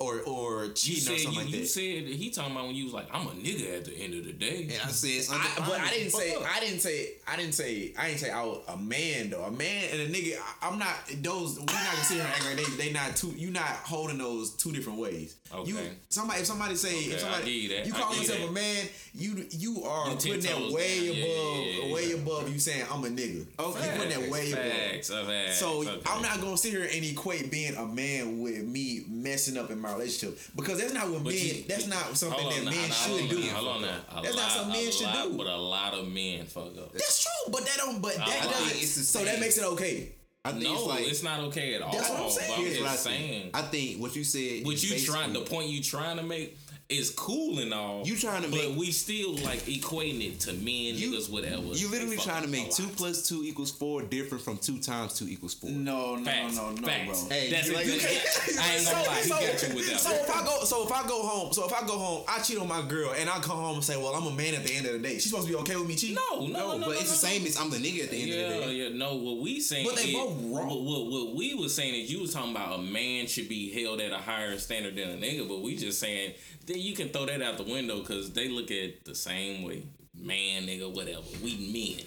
[0.00, 2.74] or or You cheating said or something you, like you said he talking about when
[2.74, 4.62] you was like, I'm a nigga at the end of the day.
[4.64, 6.34] And I said, I, but I didn't say.
[6.34, 9.42] I didn't say I didn't say I didn't say I was a man though.
[9.44, 10.36] A man and a nigga.
[10.60, 11.58] I, I'm not those.
[11.58, 13.28] We're not gonna sit here and they they not two.
[13.36, 15.36] You not holding those two different ways.
[15.64, 15.90] You Okay.
[16.08, 17.86] somebody if somebody say Okay, if somebody you that.
[17.86, 18.48] you call yourself that.
[18.48, 21.22] a man, you you are You putting that way down.
[21.22, 22.14] above Yeah, yeah, way yeah.
[22.16, 23.46] above you saying I'm a nigga.
[23.60, 23.84] Okay.
[23.92, 24.64] you putting that way above.
[24.64, 26.00] Facts, uh, facts, So okay.
[26.06, 29.78] I'm not gonna sit here and equate being a man with me messing up in
[29.84, 31.44] my relationship because that's not what But men.
[31.44, 33.40] you- that's not something that men nah, nah, should do.
[33.50, 34.00] Hold on now.
[34.22, 35.36] That's not something men should do.
[35.36, 36.92] But a lot of men fuck up.
[36.92, 38.00] That's true, but that don't.
[38.00, 38.82] But that uh, I doesn't.
[38.82, 40.12] it's so that makes it okay.
[40.46, 41.90] I think No, it's like it's not okay at all.
[41.92, 42.50] That's what I'm saying.
[42.50, 43.42] But I'm here's what I just saying.
[43.44, 43.56] think.
[43.56, 44.66] I think what you said.
[44.66, 45.32] What you trying?
[45.32, 46.58] The point you trying to make
[46.90, 48.02] is cool and all.
[48.06, 51.62] You trying to but make- we still like equating it to men, You- niggas, whatever.
[51.74, 55.26] You literally trying to make two plus two equals four different from two times two
[55.26, 55.70] equals four.
[55.70, 57.22] No, no, Facts, no, no, facts.
[57.22, 57.30] bro.
[57.30, 60.10] Hey, That's you like- exactly- I ain't gonna lie, he got you with that So
[60.12, 62.58] if I go, so if I go home, so if I go home, I cheat
[62.58, 64.74] on my girl, and I come home and say, "Well, I'm a man at the
[64.74, 66.16] end of the day." She's supposed to be okay with me cheating.
[66.16, 68.04] No, no, No, no, no, but no, it's the no, same as I'm the nigga
[68.04, 68.72] at the end Yeah, of the day.
[68.74, 69.14] yeah, no.
[69.16, 70.68] What we saying, But they is- both wrong.
[70.68, 73.70] What, what, what we was saying is you was talking about a man should be
[73.82, 76.34] held at a higher standard than a nigga, but we just saying
[76.66, 79.82] then you can throw that out the window because they look at the same way.
[80.16, 81.22] Man, nigga, whatever.
[81.42, 82.06] We men.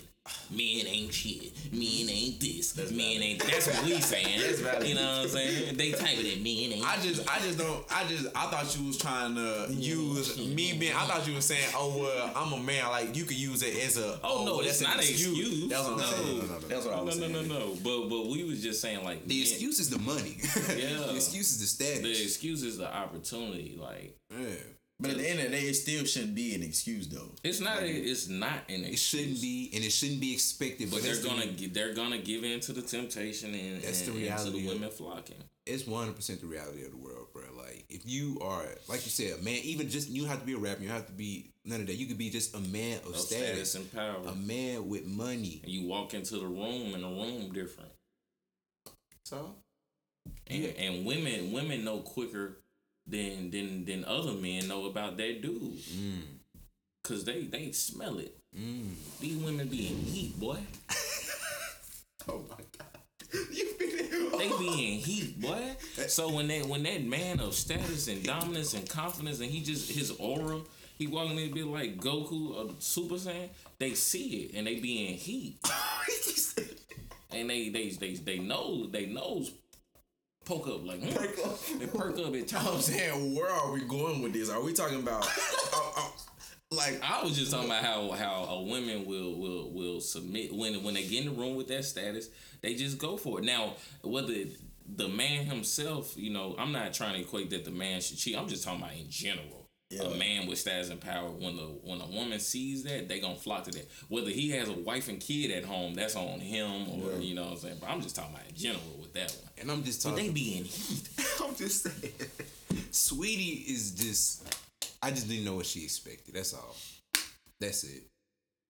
[0.50, 1.52] Men ain't shit.
[1.72, 2.76] Men ain't this.
[2.92, 3.40] men ain't.
[3.44, 4.40] That's what we saying.
[4.64, 4.88] valid.
[4.88, 5.78] You know what I'm saying?
[5.78, 6.86] They type it at men ain't.
[6.86, 10.74] I just, I just don't, I just, I thought you was trying to use me
[10.78, 10.94] being.
[10.96, 13.76] I thought you was saying, "Oh well, I'm a man." Like you could use it
[13.86, 14.20] as a.
[14.24, 15.70] Oh, no, oh, well, it's an not an excuse.
[15.70, 16.06] That's what I'm No.
[16.06, 16.38] saying.
[16.38, 16.68] No, no, no, no.
[16.68, 17.34] That's what I no, was no, saying.
[17.50, 17.60] no, no.
[17.60, 20.38] no, But but we was just saying like The men- excuse is the money.
[20.78, 20.98] Yeah.
[21.08, 22.02] the excuse is the status.
[22.02, 23.78] The excuse is the opportunity.
[23.80, 24.46] Like yeah.
[25.00, 27.30] But at the end of the day, it still shouldn't be an excuse though.
[27.44, 27.84] it's not.
[27.84, 30.90] It's not an It shouldn't be, and it shouldn't be expected.
[30.90, 34.08] But But they're gonna gi- they're gonna give in to the temptation and, That's and,
[34.08, 35.36] the and to reality the of- women flocking.
[35.68, 37.44] it's one hundred percent the reality of the world, bro.
[37.56, 40.54] Like if you are, like you said, a man, even just you have to be
[40.54, 40.82] a rapper.
[40.82, 41.96] You have to be none of that.
[41.96, 44.24] You could be just a man of, Of status, status and power.
[44.26, 45.60] a man with money.
[45.64, 47.92] and you walk into the room and the room different.
[49.26, 49.54] So
[50.48, 52.58] And, and women women know quicker
[53.08, 55.62] than than than other men know about their dude.
[55.62, 56.22] Mm.
[57.04, 58.36] Cause they they smell it.
[59.20, 60.60] These women be in heat, boy.
[62.30, 63.42] Oh my god.
[63.52, 63.68] You
[64.38, 65.76] They be in heat, boy.
[66.08, 69.90] So when that when that man of status and dominance and confidence and he just
[69.92, 70.60] his aura,
[70.98, 73.50] he walking in a bit like Goku or Super Saiyan,
[73.80, 75.60] they see it and they be in heat.
[77.30, 79.52] And they they they they know they nose
[80.48, 81.14] poke up like mm.
[81.14, 81.60] Perk up.
[81.80, 84.50] They perk up at I'm saying, where are we going with this?
[84.50, 86.10] Are we talking about uh, uh,
[86.72, 90.84] like I was just talking about how how a woman will will will submit when
[90.84, 92.30] when they get in the room with that status,
[92.62, 93.46] they just go for it.
[93.46, 94.34] Now, whether
[94.96, 98.38] the man himself, you know, I'm not trying to equate that the man should cheat.
[98.38, 99.66] I'm just talking about in general.
[99.90, 100.04] Yeah.
[100.04, 103.36] A man with status and power, when the when a woman sees that, they gonna
[103.36, 103.90] flock to that.
[104.10, 107.20] Whether he has a wife and kid at home, that's on him, or Yeah.
[107.20, 107.78] you know what I'm saying.
[107.80, 109.52] But I'm just talking about in general that one.
[109.60, 110.18] And I'm just talking.
[110.18, 111.10] But they be in heat.
[111.44, 112.14] I'm just saying.
[112.92, 114.56] Saweetie is just.
[115.02, 116.34] I just didn't know what she expected.
[116.34, 116.76] That's all.
[117.60, 118.04] That's it.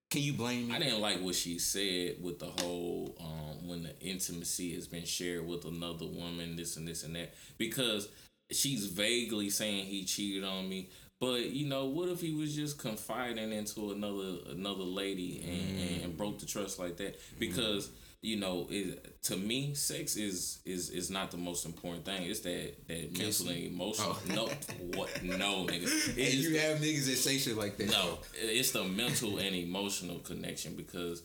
[0.09, 0.75] Can you blame me?
[0.75, 5.03] I didn't like what she said with the whole um, when the intimacy has been
[5.03, 8.07] shared with another woman, this and this and that, because
[8.51, 10.89] she's vaguely saying he cheated on me.
[11.19, 16.17] But you know, what if he was just confiding into another another lady and, and
[16.17, 17.19] broke the trust like that?
[17.37, 17.89] Because
[18.21, 22.23] you know, it, to me, sex is is is not the most important thing.
[22.23, 24.17] It's that that mental and emotional.
[24.29, 24.33] Oh.
[24.33, 24.45] No,
[24.97, 25.23] what?
[25.23, 26.07] No, nigga.
[26.07, 27.91] and you have niggas that say shit like that.
[27.91, 31.23] no, it's the mental and emotional connection because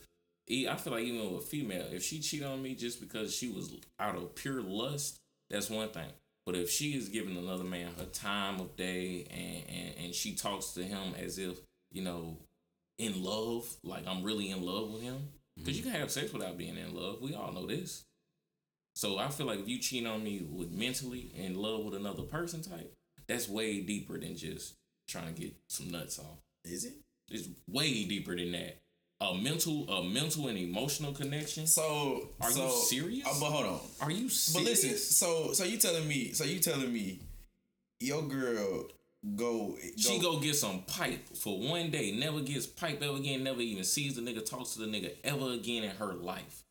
[0.50, 3.48] I feel like even with a female, if she cheat on me just because she
[3.48, 5.18] was out of pure lust,
[5.48, 6.08] that's one thing.
[6.44, 10.34] But if she is giving another man her time of day and, and, and she
[10.34, 11.58] talks to him as if,
[11.92, 12.36] you know,
[12.98, 15.28] in love, like I'm really in love with him.
[15.56, 17.20] Because you can have sex without being in love.
[17.20, 18.04] We all know this.
[18.94, 22.22] So I feel like if you cheat on me with mentally in love with another
[22.22, 22.92] person type,
[23.26, 24.74] that's way deeper than just
[25.08, 26.38] trying to get some nuts off.
[26.64, 26.94] is it?
[27.30, 28.78] It's way deeper than that.
[29.20, 31.66] A mental, a mental and emotional connection.
[31.66, 33.26] So Are you serious?
[33.26, 33.80] uh, but hold on.
[34.00, 37.20] Are you But listen, so so you telling me, so you telling me,
[38.00, 38.88] your girl
[39.36, 43.60] go, She go get some pipe for one day, never gets pipe ever again, never
[43.60, 46.62] even sees the nigga, talks to the nigga ever again in her life.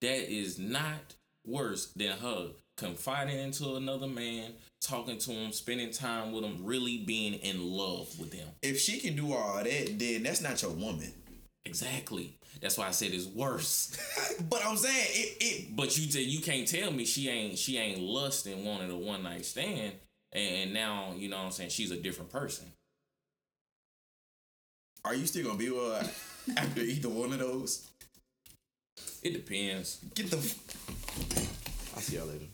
[0.00, 1.14] That is not
[1.46, 6.98] worse than her confiding into another man, talking to him, spending time with him, really
[6.98, 8.48] being in love with him.
[8.62, 11.12] If she can do all that, then that's not your woman.
[11.64, 12.38] Exactly.
[12.62, 13.96] That's why I said it's worse.
[14.48, 15.36] But I'm saying it.
[15.40, 18.88] it But you t- you can't tell me she ain't she ain't lust and wanted
[18.90, 19.94] a one night stand,
[20.32, 22.66] and now you know what I'm saying she's a different person.
[25.04, 26.10] are you still gonna be with her
[26.56, 27.88] after either one of those?
[29.22, 29.98] It depends.
[30.14, 30.36] Get the.
[30.38, 32.44] f- I'll see y'all later.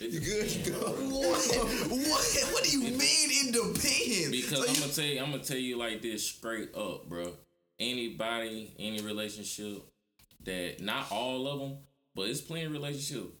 [0.00, 0.50] You good?
[0.50, 1.12] You depends.
[1.12, 1.90] What?
[1.90, 2.52] What?
[2.52, 4.30] What do you mean it depends?
[4.30, 7.08] Because So I'm you- gonna tell you, I'm gonna tell you like this straight up,
[7.08, 7.32] bro.
[7.78, 9.82] Anybody, any relationship
[10.44, 11.78] that not all of them,
[12.14, 13.32] but it's plenty of relationships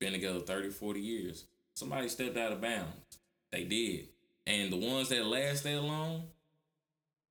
[0.00, 1.44] been together 30, 40 years.
[1.78, 3.18] Somebody stepped out of bounds.
[3.52, 4.08] They did.
[4.48, 6.24] And the ones that last that long,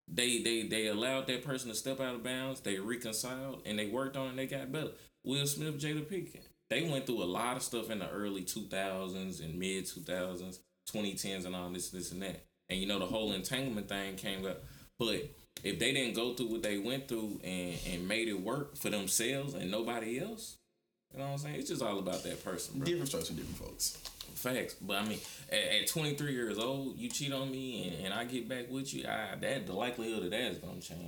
[0.07, 3.87] they they they allowed that person to step out of bounds, they reconciled and they
[3.87, 4.91] worked on it and they got better.
[5.25, 6.47] Will Smith, Jada Pinkett.
[6.69, 11.45] They went through a lot of stuff in the early 2000s and mid 2000s, 2010s,
[11.45, 12.45] and all this, this, and that.
[12.69, 14.63] And you know, the whole entanglement thing came up.
[14.97, 15.29] But
[15.61, 18.89] if they didn't go through what they went through and, and made it work for
[18.89, 20.55] themselves and nobody else,
[21.13, 21.55] you know what I'm saying?
[21.55, 22.85] It's just all about that person, bro.
[22.85, 23.97] different strokes for different folks.
[24.38, 24.75] Facts.
[24.75, 25.19] But I mean,
[25.51, 28.93] at, at 23 years old, you cheat on me and, and I get back with
[28.93, 30.99] you, I, that the likelihood of that is going to change.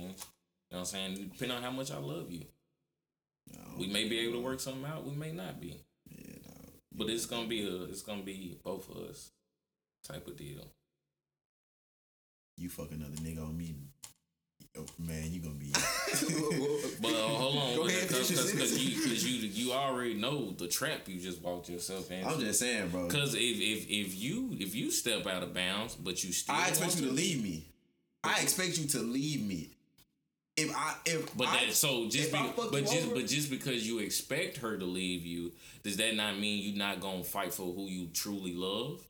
[0.70, 1.30] You know what I'm saying?
[1.32, 2.44] Depending on how much I love you.
[3.52, 5.80] No, We may be able to work something out, we may not be.
[6.08, 6.70] Yeah, no.
[6.92, 9.30] But it's gonna be a it's gonna be both of us
[10.04, 10.64] type of deal.
[12.56, 13.74] You fuck another nigga on me,
[14.78, 15.32] oh, man.
[15.32, 15.72] You gonna be.
[17.02, 20.14] But uh, hold on, Go ahead, because finish your because you because you you already
[20.14, 22.28] know the trap you just walked yourself into.
[22.28, 23.06] I'm just saying, bro.
[23.06, 26.68] Because if, if if you if you step out of bounds, but you still I
[26.68, 27.64] expect want you to leave me.
[28.22, 29.70] I expect you to leave me.
[30.56, 33.86] If I if But I, that so just be, but just over- but just because
[33.88, 35.52] you expect her to leave you,
[35.82, 39.00] does that not mean you're not gonna fight for who you truly love?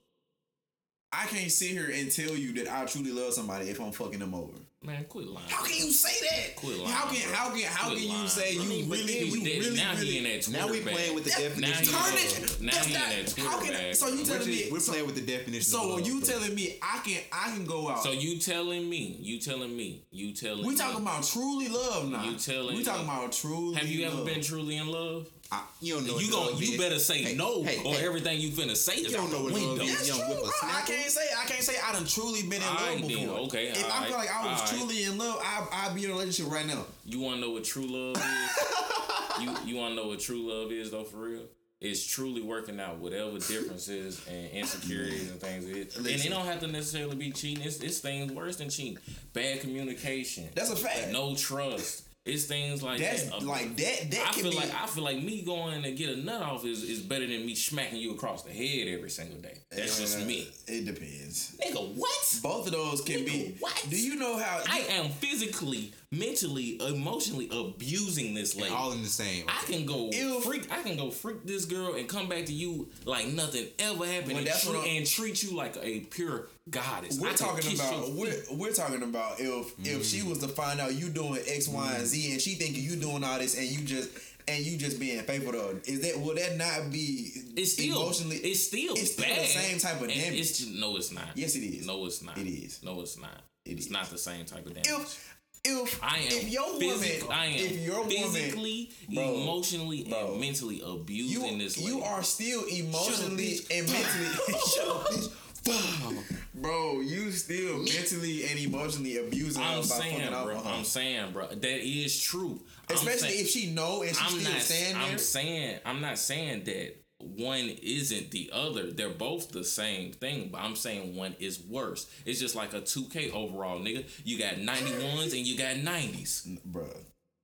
[1.13, 4.21] I can't sit here and tell you that I truly love somebody if I'm fucking
[4.21, 4.53] them over.
[4.83, 5.47] Man, quit lying.
[5.51, 6.57] How can you say that?
[6.57, 7.35] Quit lying, how can bro.
[7.37, 8.63] how can how Quit can you lying, say bro.
[8.65, 10.81] you I mean, but really you we- really now really he in that Now we
[10.81, 11.85] Twitter playing with the That- definition.
[11.85, 12.15] he- of turn love.
[12.55, 12.61] it.
[12.63, 14.23] Now That's he in that Twitter how can bag, so you bro.
[14.25, 15.63] We're, telling me we're playing with the definition.
[15.65, 18.03] so of you telling me I can I can go out.
[18.05, 20.79] So you telling me, you telling me, you telling we me.
[20.79, 22.25] talking about truly love now.
[22.25, 23.13] You telling we talking me.
[23.13, 23.75] about truly.
[23.75, 24.27] Have you ever love.
[24.27, 25.29] been truly in love?
[25.53, 26.19] I, you don't know.
[26.19, 28.77] you what gon' love you better say Hey, no, hey, or hey, everything you finna
[28.77, 29.83] say is You out don't know the what window.
[29.85, 29.95] is.
[29.97, 30.51] That's young true.
[30.63, 33.09] I, I can't say I can't say I done truly been in love Alright then,
[33.09, 33.39] before.
[33.41, 34.79] okay, If I alright, feel like I was alright.
[34.89, 36.85] truly in love, I I'd be in a relationship right now.
[37.05, 38.23] You want to know what true love is?
[39.41, 41.43] you you want to know what true love is though for real?
[41.81, 45.97] It's truly working out whatever differences and insecurities and things is.
[45.97, 46.31] And it Listen.
[46.31, 47.65] don't have to necessarily be cheating.
[47.65, 48.99] It's, it's things worse than cheating.
[49.33, 50.51] Bad communication.
[50.55, 51.09] That's a fact.
[51.11, 52.03] No trust.
[52.33, 53.43] It's things like That's that.
[53.43, 54.11] like that.
[54.11, 54.57] That I feel be.
[54.57, 57.45] like I feel like me going to get a nut off is, is better than
[57.45, 59.59] me smacking you across the head every single day.
[59.71, 60.49] That's just Uh, me.
[60.67, 61.57] It depends.
[61.65, 62.39] Nigga, what?
[62.43, 63.57] Both of those can be.
[63.61, 63.87] What?
[63.91, 64.63] Do you know how?
[64.69, 68.75] I am physically, mentally, emotionally abusing this lady.
[68.75, 69.45] All in the same.
[69.49, 70.71] I can go If- freak.
[70.71, 74.45] I can go freak this girl and come back to you like nothing ever happened,
[74.67, 77.19] Well, and, and treat you like a pure goddess.
[77.19, 80.81] I we're can talking about we're, we're talking about if if she was to find
[80.81, 83.67] out you doing X, Y, and Z, and she thinking you doing all this, and
[83.69, 84.11] you just
[84.49, 88.03] and you just being faithful to her, is that will that not be It's still
[88.03, 88.37] emotionally?
[88.37, 90.41] It's still it's still the same type of And damage.
[90.41, 91.29] It's just, no, it's not.
[91.37, 91.87] Yes, it is.
[91.87, 92.37] No, it's not.
[92.37, 92.83] It is.
[92.83, 93.43] No, it's not.
[93.65, 93.93] It it's is.
[93.93, 94.89] not the same type of damage.
[94.89, 99.35] if if I am if your physic- woman I am if your woman physically, Bro,
[99.35, 100.33] emotionally, bro.
[100.33, 101.91] and mentally you abusing this lady.
[101.91, 105.29] you are still emotionally and mentally
[106.55, 110.57] bro you still mentally and emotionally abusing I'm saying, bro.
[110.59, 110.69] her.
[110.69, 111.49] I'm saying, bro.
[111.49, 112.61] That is true.
[112.89, 114.63] Especially saying- if she know and she's I'm still not.
[114.63, 115.79] there I'm saying.
[115.85, 118.91] I'm not saying that one isn't the other.
[118.91, 122.11] They're both the same thing, but I'm saying one is worse.
[122.25, 124.05] It's just like a 2K overall, nigga.
[124.25, 126.59] You got 91s and you got 90s.
[126.65, 126.87] bro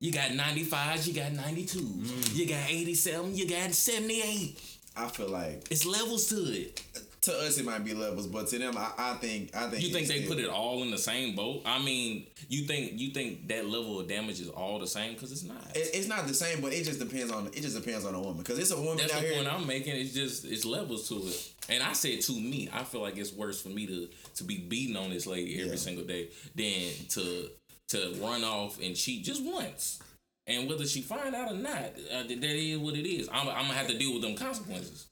[0.00, 1.76] You got 95s, you got 92s.
[1.76, 2.36] Mm.
[2.36, 4.60] You got 87, you got 78.
[4.98, 6.82] I feel like It's levels to it.
[7.26, 9.90] To us it might be levels, but to them, I, I think I think You
[9.92, 11.62] think they put it all in the same boat?
[11.64, 15.30] I mean, you think you think that level of damage is all the same because
[15.30, 15.62] it's not.
[15.76, 18.18] It, it's not the same, but it just depends on it just depends on the
[18.20, 19.36] woman because it's a woman That's out the here.
[19.36, 19.94] point I'm making.
[19.96, 21.52] It's just it's levels to it.
[21.68, 24.58] And I said to me, I feel like it's worse for me to to be
[24.58, 25.76] beating on this lady every Yeah.
[25.76, 27.48] single day than to
[27.88, 30.00] to run off and cheat just once.
[30.48, 31.74] And whether she find out or not,
[32.12, 33.28] uh, that that is what it is.
[33.32, 35.06] I'm, I'm gonna have to deal with them consequences.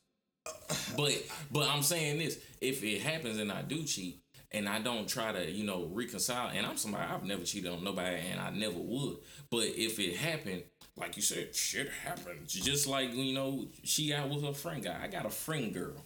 [0.97, 1.13] But
[1.51, 4.23] but I'm saying this: if it happens and I do cheat,
[4.53, 7.85] and I don't try to you know reconcile, and I'm somebody I've never cheated on
[7.85, 9.17] nobody, and I never would.
[9.51, 10.63] But if it happened,
[10.97, 12.53] like you said, shit happens.
[12.53, 14.99] Just like you know, she out with her friend guy.
[15.03, 16.05] I got a friend girl.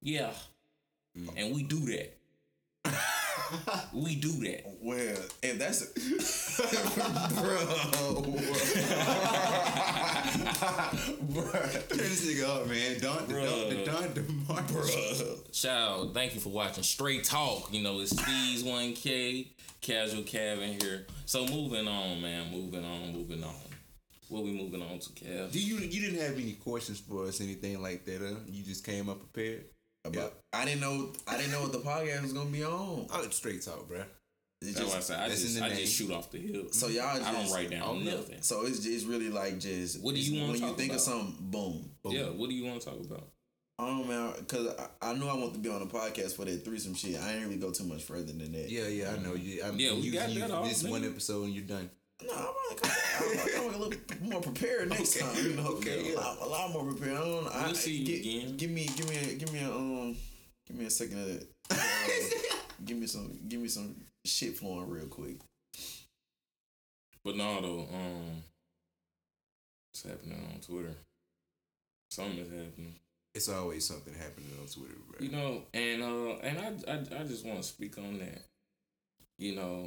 [0.00, 0.32] Yeah,
[1.36, 2.18] and we do that.
[3.92, 4.64] We do that.
[4.80, 5.82] well, if that's
[11.32, 12.98] bro, Turn this nigga up, man.
[13.00, 13.44] Don't, Bruh.
[13.44, 14.84] don't, don't, don't, bro,
[15.52, 17.72] Shout out, thank you for watching Straight Talk.
[17.72, 19.48] You know, it's Steeze 1K,
[19.80, 21.06] Casual Kevin here.
[21.26, 22.50] So moving on, man.
[22.50, 23.54] Moving on, moving on.
[24.28, 25.52] What we moving on to, Kev?
[25.52, 28.20] Do you you didn't have any questions for us, anything like that?
[28.22, 28.40] Huh?
[28.48, 29.64] You just came up prepared.
[30.04, 33.06] About, I didn't know I didn't know what the podcast was gonna be on.
[33.12, 34.04] Oh, straight talk, bruh.
[34.60, 36.64] It's That's why I just, said I just, I just shoot off the hill.
[36.70, 38.16] so y'all just I don't write down oh, no.
[38.16, 38.38] nothing.
[38.42, 40.96] So it's it's really like just What do you wanna when you think about?
[40.96, 41.90] of something, boom.
[42.04, 43.28] Yeah, what do you want to talk about?
[43.78, 46.36] I don't know, man, because I, I knew I want to be on the podcast
[46.36, 47.20] for that threesome shit.
[47.20, 48.70] I ain't really go too much further than that.
[48.70, 49.34] Yeah, yeah, I know.
[49.34, 51.64] You, I'm Yeah, we using got you that for off, this one episode and you're
[51.64, 51.90] done.
[52.24, 55.26] No, I'm like, I'm, like, I'm like a little more prepared next Okay.
[55.26, 55.44] time.
[55.44, 57.16] You know, Okay, a, lot, a lot more prepared.
[57.16, 57.46] I don't.
[57.48, 58.56] I, We'll see you gi- again.
[58.56, 60.16] Give me, give me, a, give me a, um,
[60.66, 61.46] give me a second of that.
[62.04, 63.94] Uh, give me some, give me some
[64.24, 65.36] shit flowing real quick.
[67.24, 68.42] But no, though, um,
[69.90, 70.94] what's happening on Twitter?
[72.10, 72.94] Something is happening.
[73.34, 75.24] It's always something happening on Twitter, bro.
[75.24, 78.42] You know, and uh, and I, I, I just want to speak on that.
[79.38, 79.86] You know,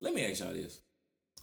[0.00, 0.78] let me ask y'all this: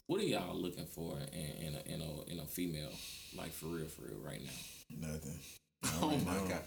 [0.08, 2.90] What are y'all looking for in, in a in a in a female,
[3.38, 5.08] like for real, for real, right now?
[5.08, 5.40] Nothing.
[6.02, 6.44] oh Right my now.
[6.50, 6.62] god!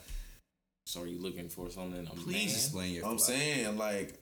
[0.86, 2.55] So are you looking for something in a Please man?
[2.55, 3.05] explain your.
[3.06, 3.27] I'm fly.
[3.35, 4.19] saying like,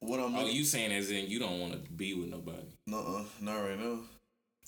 [0.00, 0.34] what I'm.
[0.34, 2.62] Oh, looking- you saying as in you don't want to be with nobody?
[2.86, 3.98] Nuh-uh, not right now.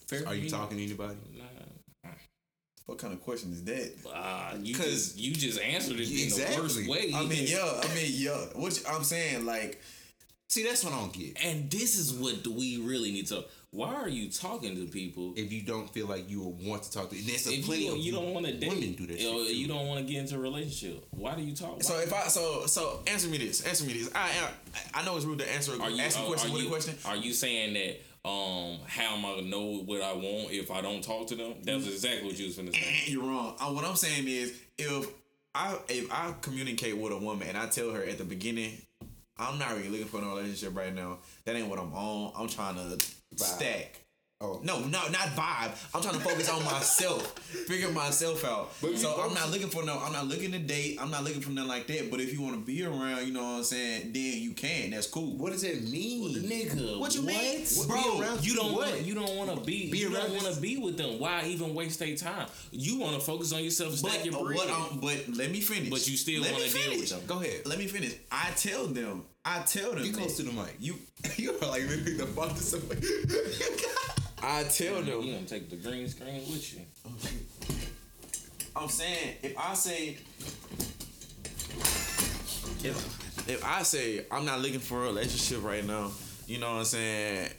[0.07, 1.17] Fair Are you talking to anybody?
[1.37, 2.11] Nah.
[2.85, 3.93] What kind of question is that?
[4.15, 6.61] Ah, you 'Cause- just you just answered it in the Exactly.
[6.63, 7.13] worst way.
[7.15, 7.81] I mean, yeah.
[7.83, 8.37] I mean, yeah.
[8.55, 9.81] What you- I'm saying, like,
[10.49, 11.45] See, that's what I don't get.
[11.45, 13.45] And this is what we really need to.
[13.77, 17.11] Why are you talking to people If you don't feel like you want to talk
[17.11, 18.71] to, there's a if plenty you, of you don't want to date?
[18.71, 19.21] Women do that.
[19.21, 21.05] you don't want to get into a relationship.
[21.11, 21.83] Why do you talk?
[21.83, 23.67] so if I so so answer me this.
[23.67, 24.11] Answer me this.
[24.15, 24.31] I
[24.95, 25.73] I, I know it's rude to answer.
[25.81, 26.95] are you ask a are- question with you, a question.
[27.05, 28.01] Are you saying that?
[28.27, 31.57] Um, how am I gonna know what I want if I don't talk to them?
[31.63, 33.13] That's exactly what you was finna say.
[33.13, 33.57] You're wrong.
[33.61, 35.07] Uh, what I'm saying is, if
[35.55, 38.73] I if I communicate with a woman and I tell her at the beginning,
[39.39, 41.19] I'm not really looking for no relationship right now.
[41.45, 42.33] That ain't what I'm on.
[42.37, 42.99] I'm trying to
[43.37, 44.01] stack.
[44.39, 44.61] Oh.
[44.63, 45.71] No, no, not vibe.
[45.95, 47.39] I'm trying to focus on myself,
[47.69, 48.71] figure myself out.
[48.83, 49.99] But so I'm not looking for no.
[49.99, 50.99] I'm not looking to date.
[51.01, 52.11] I'm not looking for nothing like that.
[52.11, 54.91] But if you want to be around, you know what I'm saying, then you can.
[54.91, 55.39] That's cool.
[55.39, 56.35] What does that mean?
[56.43, 57.63] Nigga, What you mean?
[57.77, 58.37] What- bro?
[58.37, 58.91] be You don't what?
[58.91, 61.19] want you don't want to be, Be you don't want to be with them.
[61.19, 62.47] Why even waste their time?
[62.73, 64.59] You want to focus on yourself, stack But your bread.
[64.59, 64.69] what?
[64.71, 65.89] I'm, but let me finish.
[65.89, 67.21] But you still wanna deal with them.
[67.27, 67.65] Go ahead.
[67.65, 68.15] Let me finish.
[68.31, 69.25] I tell them.
[69.49, 70.03] I tell them.
[70.03, 70.19] Get that.
[70.19, 70.75] close to the mic.
[70.81, 70.97] You
[71.37, 72.99] you are like maybe the farthest away.
[74.43, 75.07] I tell them.
[75.07, 75.45] you them.
[75.45, 76.81] gonna take the green screen with you?
[78.75, 80.19] I'm saying if I say
[82.85, 86.11] if, if I say I'm not looking for a relationship right now,
[86.47, 87.51] you know what I'm saying?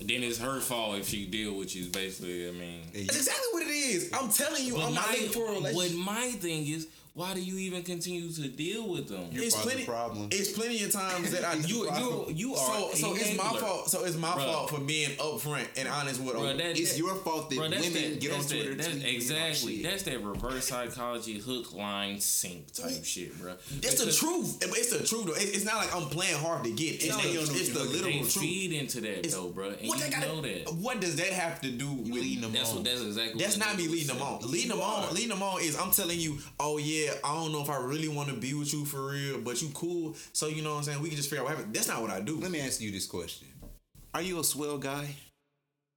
[0.00, 1.90] Then it's her fault if she deal with you.
[1.90, 2.80] Basically, I mean.
[2.92, 4.10] That's exactly what it is.
[4.12, 6.04] I'm telling you, But I'm not looking for a what relationship.
[6.06, 6.88] my thing is,
[7.20, 9.28] why do you even continue to deal with them?
[9.32, 9.84] It's part of the plenty.
[9.84, 10.28] problem.
[10.32, 13.90] It's plenty of times that I You you you are so so it's my fault.
[13.90, 14.46] So it's my Bruh.
[14.46, 16.60] fault for being upfront and honest with Bro, them.
[16.60, 18.74] It's that- your fault that bro, women that, get on Twitter.
[18.74, 19.76] That, that's exactly.
[19.76, 19.84] shit.
[19.84, 23.04] That's that reverse psychology hook, line, sink type mm.
[23.04, 23.52] shit, bro.
[23.82, 24.56] It's the truth.
[24.62, 25.34] It's the truth though.
[25.34, 27.04] It- It's not like I'm playing hard to get.
[27.04, 28.32] It's, No, the, you it's the literal They truth.
[28.38, 30.72] feed into that though, bro, and What you gotta- know that.
[30.72, 32.76] What does that have to do with leading them That's on.
[32.76, 32.84] what.
[32.86, 33.42] That's exactly.
[33.42, 34.40] That's not me leading them on.
[34.50, 35.12] Leading them on.
[35.14, 38.08] Leading them on is I'm telling you, oh yeah, I don't know if I really
[38.08, 40.16] want to be with you for real, but you cool.
[40.32, 41.02] So you know what I'm saying?
[41.02, 41.74] We can just figure out what happened.
[41.74, 42.36] That's not what I do.
[42.38, 43.48] Let me ask you this question:
[44.14, 45.14] Are you a swell guy?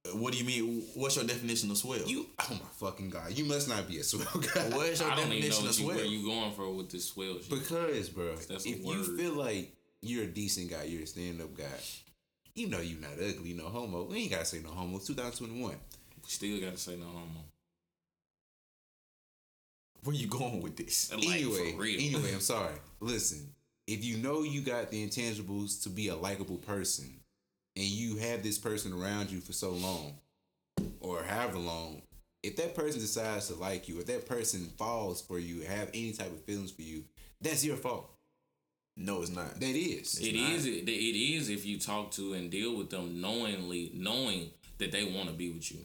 [0.06, 0.82] Uh, what do you mean?
[0.94, 2.06] What's your definition of swell?
[2.06, 4.68] You, oh my fucking god, you must not be a swell guy.
[4.76, 5.96] What's your I don't even know definition of what you, swell?
[5.96, 7.50] where you going for with this swell shit.
[7.50, 9.72] Because, bro, That's if you feel like
[10.02, 11.64] you're a decent guy, you're a stand-up guy,
[12.54, 14.04] you know you're not ugly, no homo.
[14.04, 14.96] We ain't gotta say no homo.
[14.96, 15.74] It's 2021.
[16.26, 17.40] Still gotta say no homo.
[20.04, 21.10] Where you going with this?
[21.16, 22.00] Like, anyway, for real.
[22.00, 22.74] anyway, I'm sorry.
[23.00, 23.48] Listen,
[23.86, 27.20] if you know you got the intangibles to be a likable person,
[27.76, 30.18] and you have this person around you for so long,
[31.00, 32.02] or however long,
[32.42, 36.12] if that person decides to like you, if that person falls for you, have any
[36.12, 37.04] type of feelings for you,
[37.40, 38.10] that's your fault.
[38.96, 39.58] No, it's not.
[39.58, 40.18] That is.
[40.20, 40.52] It not.
[40.52, 40.66] is.
[40.66, 45.04] It, it is if you talk to and deal with them knowingly, knowing that they
[45.04, 45.78] want to be with you.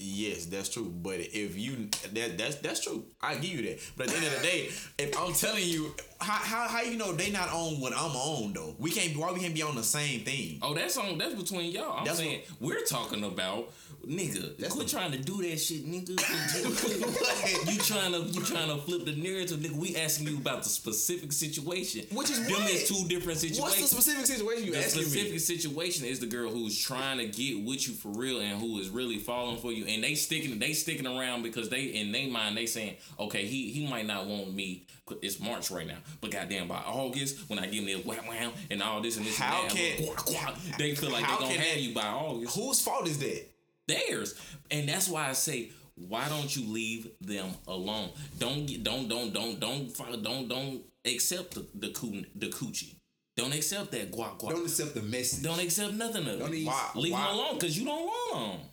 [0.00, 0.92] Yes, that's true.
[1.02, 3.04] But if you that that's that's true.
[3.20, 3.80] I give you that.
[3.96, 4.68] But at the end of the day,
[4.98, 8.52] if I'm telling you, how how, how you know they not on what I'm on
[8.52, 8.74] though?
[8.78, 9.16] We can't.
[9.16, 10.58] Why we can't be on the same thing?
[10.62, 11.16] Oh, that's on.
[11.18, 11.98] That's between y'all.
[11.98, 13.70] I'm That's saying we're talking about
[14.06, 14.56] nigga.
[14.58, 16.10] That's quit the- trying to do that shit, nigga.
[17.72, 19.76] you trying to you trying to flip the narrative, nigga.
[19.76, 22.06] We asking you about the specific situation.
[22.12, 22.70] Which is them what?
[22.70, 23.60] is two different situations.
[23.62, 25.38] What's the specific situation you The asking specific me?
[25.38, 28.88] situation is the girl who's trying to get with you for real and who is
[28.88, 32.56] really falling for you, and they sticking they sticking around because they in their mind
[32.56, 34.84] they saying, okay, he he might not want me.
[35.22, 38.52] It's March right now, but goddamn by August when I give him this wham wham
[38.70, 41.74] and all this and this How and that, can- they feel like they gonna have
[41.74, 42.56] that- you by August.
[42.56, 43.48] Whose fault is that?
[43.86, 44.34] Theirs,
[44.70, 45.70] and that's why I say.
[46.06, 48.10] Why don't you leave them alone?
[48.38, 52.94] Don't get, don't don't don't don't follow, don't don't accept the the, coo, the coochie.
[53.36, 54.50] Don't accept that guac guac.
[54.50, 55.42] Don't accept the message.
[55.42, 56.64] Don't accept nothing of Don't it.
[56.64, 56.90] Why?
[56.94, 58.68] Leave why, them alone because you don't want them.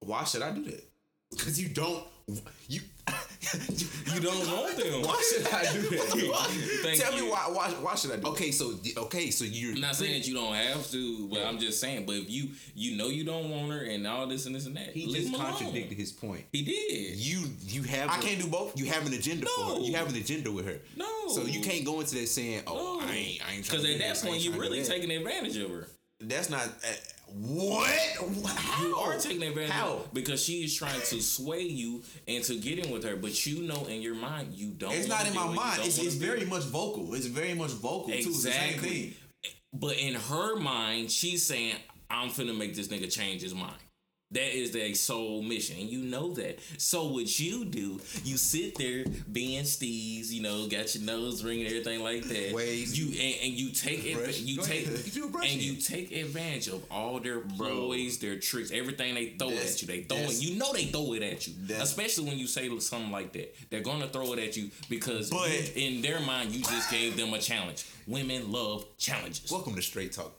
[0.00, 0.88] Why should I do that?
[1.30, 2.04] Because you don't.
[2.68, 2.80] You.
[4.14, 5.02] You don't want them.
[5.02, 6.94] Why should I do that?
[7.00, 7.24] Tell you.
[7.24, 7.68] me why, why?
[7.82, 8.22] Why should I do?
[8.22, 8.28] that?
[8.28, 11.58] Okay, so okay, so you're I'm not saying that you don't have to, but I'm
[11.58, 12.06] just saying.
[12.06, 14.76] But if you you know you don't want her and all this and this and
[14.76, 15.46] that, He just him alone.
[15.46, 16.44] contradicted his point.
[16.52, 17.16] He did.
[17.16, 18.78] You you have I a- can't do both?
[18.78, 19.68] You have an agenda for her.
[19.80, 19.84] No.
[19.84, 20.78] You have an agenda with her.
[20.96, 21.06] No.
[21.28, 23.06] So you can't go into that saying, "Oh, No.
[23.08, 25.10] I ain't, I ain't." Because at do that point, you're trying to do really taking
[25.10, 25.88] advantage of her.
[26.20, 26.62] That's not.
[26.62, 26.92] Uh,
[27.36, 27.90] what?
[28.46, 28.86] How?
[28.86, 29.88] You are taking advantage How?
[29.94, 33.84] of because she is trying to sway you into getting with her, but you know
[33.86, 34.92] in your mind you don't.
[34.92, 35.80] It's not in my mind.
[35.84, 37.12] It's, it's very with- much vocal.
[37.14, 38.22] It's very much vocal too.
[38.24, 38.88] The same Exactly.
[38.88, 39.14] thing.
[39.72, 41.74] But in her mind, she's saying,
[42.08, 43.74] I'm finna make this nigga change his mind.
[44.34, 46.58] That is their sole mission, and you know that.
[46.76, 51.60] So what you do, you sit there being steez, you know, got your nose ring
[51.60, 52.52] and everything like that.
[52.52, 52.98] Waves.
[52.98, 54.40] You and, and you take Brush.
[54.40, 55.14] you Go take.
[55.14, 59.74] You and you take advantage of all their ploys, their tricks, everything they throw That's-
[59.74, 59.86] at you.
[59.88, 60.42] They throw it.
[60.42, 63.54] You know they throw it at you, especially when you say something like that.
[63.70, 67.16] They're gonna throw it at you because But- you- in their mind, you just gave
[67.16, 67.84] them a challenge.
[68.08, 69.48] Women love challenges.
[69.48, 70.32] Welcome to Straight Talk.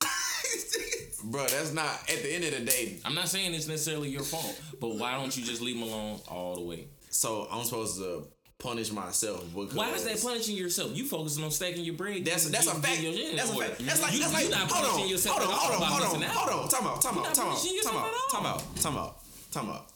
[1.24, 1.86] Bro, that's not.
[2.10, 5.16] At the end of the day, I'm not saying it's necessarily your fault, but why
[5.16, 6.88] don't you just leave them alone all the way?
[7.12, 8.26] so I'm supposed to
[8.58, 10.96] punish myself Why is that punishing yourself?
[10.96, 12.24] You focusing on stacking your bread.
[12.24, 13.00] That's that's a fact.
[13.00, 13.78] getting your shit That's a fact.
[13.80, 16.30] That's like that's like not hold punishing on, yourself hold on, hold on, hold on,
[16.30, 16.68] hold on.
[16.68, 19.16] Time out, time out, time out, time out, time out, time out,
[19.52, 19.86] time out.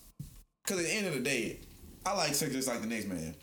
[0.65, 1.61] Because at the end of the day,
[2.05, 3.35] I like sex just like the next man.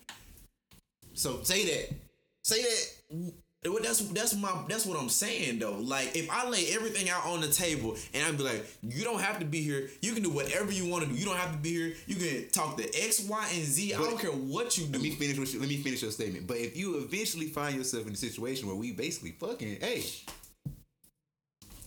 [1.14, 1.96] So say that.
[2.44, 3.34] Say that.
[3.66, 5.78] Well, that's that's my that's what I'm saying though.
[5.80, 9.22] Like if I lay everything out on the table and I'd be like, you don't
[9.22, 9.90] have to be here.
[10.02, 11.16] You can do whatever you want to do.
[11.16, 11.94] You don't have to be here.
[12.06, 13.94] You can talk to X, Y, and Z.
[13.94, 14.94] I But- don't care what you do.
[14.94, 15.38] Let me finish.
[15.38, 16.48] What you, let me finish your statement.
[16.48, 20.04] But if you eventually find yourself in a situation where we basically fucking, hey,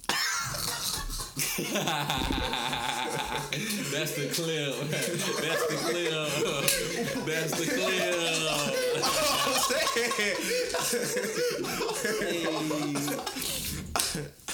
[3.97, 4.75] That's the clip.
[4.91, 7.25] That's the clip.
[7.27, 9.27] That's the clip.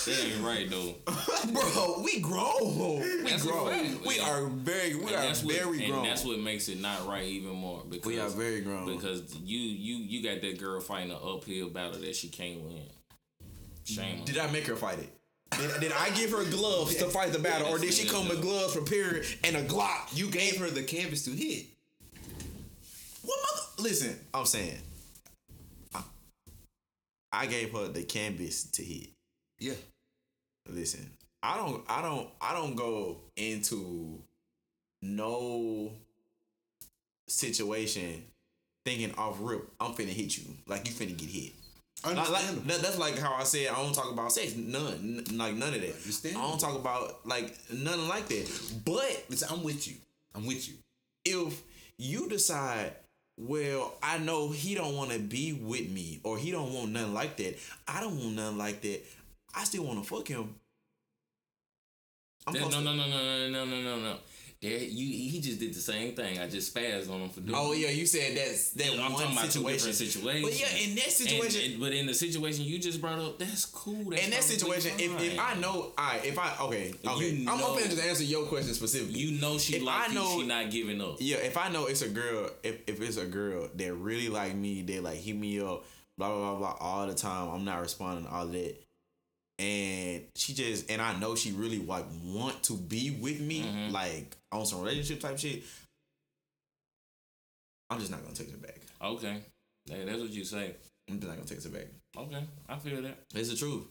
[0.05, 0.95] That ain't right though.
[1.53, 3.01] Bro, we grown.
[3.01, 4.29] We That's fact, We man.
[4.29, 6.05] are very we And are what, very and grown.
[6.05, 8.87] that's what makes it not right even more because we are very grown.
[8.87, 12.83] because you you you got that girl fighting an uphill battle that she can't win.
[13.85, 15.11] Shame on Did I make her fight it?
[15.59, 18.41] Did, did I give her gloves to fight the battle, or did she come with
[18.41, 20.17] gloves prepared and a Glock?
[20.17, 21.67] you gave her the canvas to hit.
[23.23, 23.89] What mother?
[23.89, 24.79] Listen, I'm saying,
[25.95, 26.03] I,
[27.33, 29.09] I gave her the canvas to hit.
[29.59, 29.75] Yeah.
[30.69, 31.11] Listen,
[31.43, 34.23] I don't, I don't, I don't go into
[35.03, 35.93] no
[37.29, 38.25] situation
[38.85, 39.69] thinking off rip.
[39.81, 41.53] I'm finna hit you like you finna get hit.
[42.05, 42.63] Like, like, Understandable.
[42.69, 44.57] that, that's like how I said I don't talk about sex.
[44.57, 45.95] None, N- like none of that.
[45.95, 46.45] Understandable.
[46.45, 48.73] I don't talk about like nothing like that.
[48.85, 49.95] But Listen, I'm with you.
[50.35, 50.75] I'm with you.
[51.25, 51.63] if
[51.99, 52.93] you decide
[53.39, 57.15] well i know he don't want to be with me or he don't want nothing
[57.15, 57.57] like that
[57.89, 59.01] i don't want nothing like that
[59.55, 60.55] i still want to fuck him
[62.47, 64.17] I'm no, no, no, no, no, no, no, no, no.
[64.63, 66.39] There, you, he just did the same thing.
[66.39, 67.59] I just spazzed on him for doing.
[67.59, 70.45] oh yeah you said that's that I'm one talking about two different situations.
[70.45, 73.65] but yeah in that situation and- but in the situation you just brought up, that's
[73.65, 74.11] cool.
[74.11, 77.59] That's in that situation if, if i know right if i okay okay You i'm
[77.59, 80.39] know- gonna just answer your question specifically you know she if like I you, know-
[80.41, 81.17] she not giving up.
[81.19, 84.55] Yeah, if I know it's a girl, if, if it's a girl that really like
[84.55, 85.85] me, they like hit me up,
[86.17, 87.49] blah blah blah blah all the time.
[87.53, 88.77] I'm not responding all of that.
[89.59, 93.93] And she just and I know she really like want to be with me, Mm-hmm.
[93.93, 95.63] like on some relationship type shit.
[97.91, 98.81] I'm just not gonna text her back.
[99.03, 99.43] Okay,
[99.89, 100.75] Hey, that's what you say.
[101.09, 101.87] I'm just not gonna text her back.
[102.17, 103.19] Okay, I feel that.
[103.35, 103.85] It's the truth.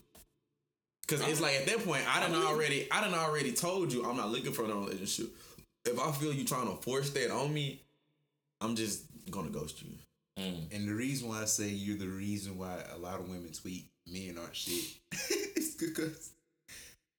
[1.07, 4.15] Cause it's like at that point, I done already, I done already told you I'm
[4.15, 5.35] not looking for no relationship.
[5.83, 7.81] If I feel you trying to force that on me,
[8.61, 9.89] I'm just gonna ghost you.
[10.39, 10.73] Mm.
[10.73, 13.87] And the reason why I say you're the reason why a lot of women tweet
[14.07, 14.85] men aren't shit
[15.57, 16.31] is because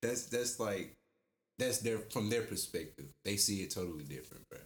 [0.01, 0.97] that's that's like
[1.59, 3.07] that's their from their perspective.
[3.25, 4.59] They see it totally different, bro.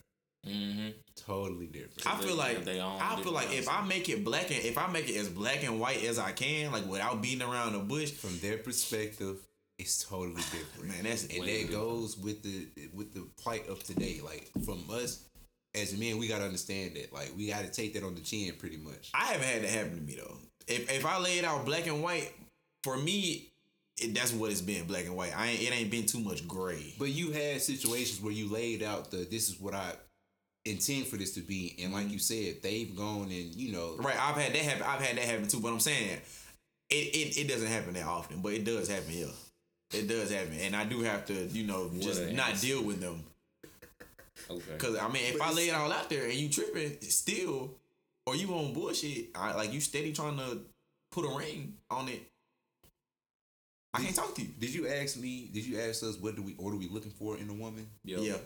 [0.47, 0.89] Mm-hmm.
[1.17, 2.07] Totally different.
[2.07, 4.79] I They feel like have I feel like if I make it black and if
[4.79, 7.81] I make it as black and white as I can, like without beating around the
[7.81, 9.39] bush, from their perspective,
[9.79, 10.89] it's totally different.
[10.89, 14.21] Man, that's and way that goes with the with the plight of today.
[14.25, 15.25] Like from us
[15.75, 17.13] as men, we gotta understand that.
[17.13, 19.11] Like we gotta take that on the chin, pretty much.
[19.15, 20.37] I haven't had that happen to me though.
[20.69, 22.33] If if I lay it out black and white,
[22.85, 23.51] for me,
[23.99, 25.37] it, that's what it's been black and white.
[25.37, 26.95] I ain't, it ain't been too much gray.
[26.99, 29.93] But you had situations where you laid out the this is what I
[30.65, 32.13] intend for this to be, and like mm-hmm.
[32.13, 34.83] you said, they've gone and you know Right, I've had that happen.
[34.83, 35.61] I've had that happen too.
[35.61, 36.21] But I'm saying,
[36.91, 39.29] it it, it doesn't happen that often, but it does happen here.
[39.93, 42.61] It does happen, and I do have to, you know, just not ass.
[42.61, 43.25] deal with them.
[44.51, 44.77] Okay.
[44.79, 47.71] Cause I mean, if I lay it all out there and you tripping still,
[48.27, 50.59] or you on bullshit, I, like you steady trying to
[51.11, 52.23] put a ring on it,
[53.97, 54.49] I can't talk to you.
[54.59, 55.49] Did you ask me?
[55.53, 57.87] Did you ask us what do we what are we looking for in a woman?
[58.05, 58.37] Yo, Yeah,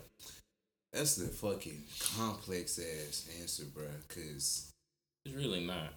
[0.93, 1.83] That's the fucking
[2.17, 3.91] complex ass answer, bruh.
[4.09, 4.71] Cause
[5.25, 5.93] It's really not.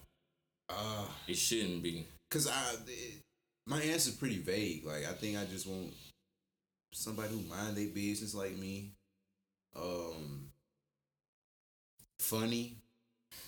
[0.68, 2.06] uh It shouldn't be.
[2.30, 3.20] cause I it,
[3.66, 4.84] my answer's pretty vague.
[4.84, 5.92] Like I think I just want
[6.92, 8.92] somebody who mind their business like me.
[9.76, 10.48] Um
[12.18, 12.76] funny.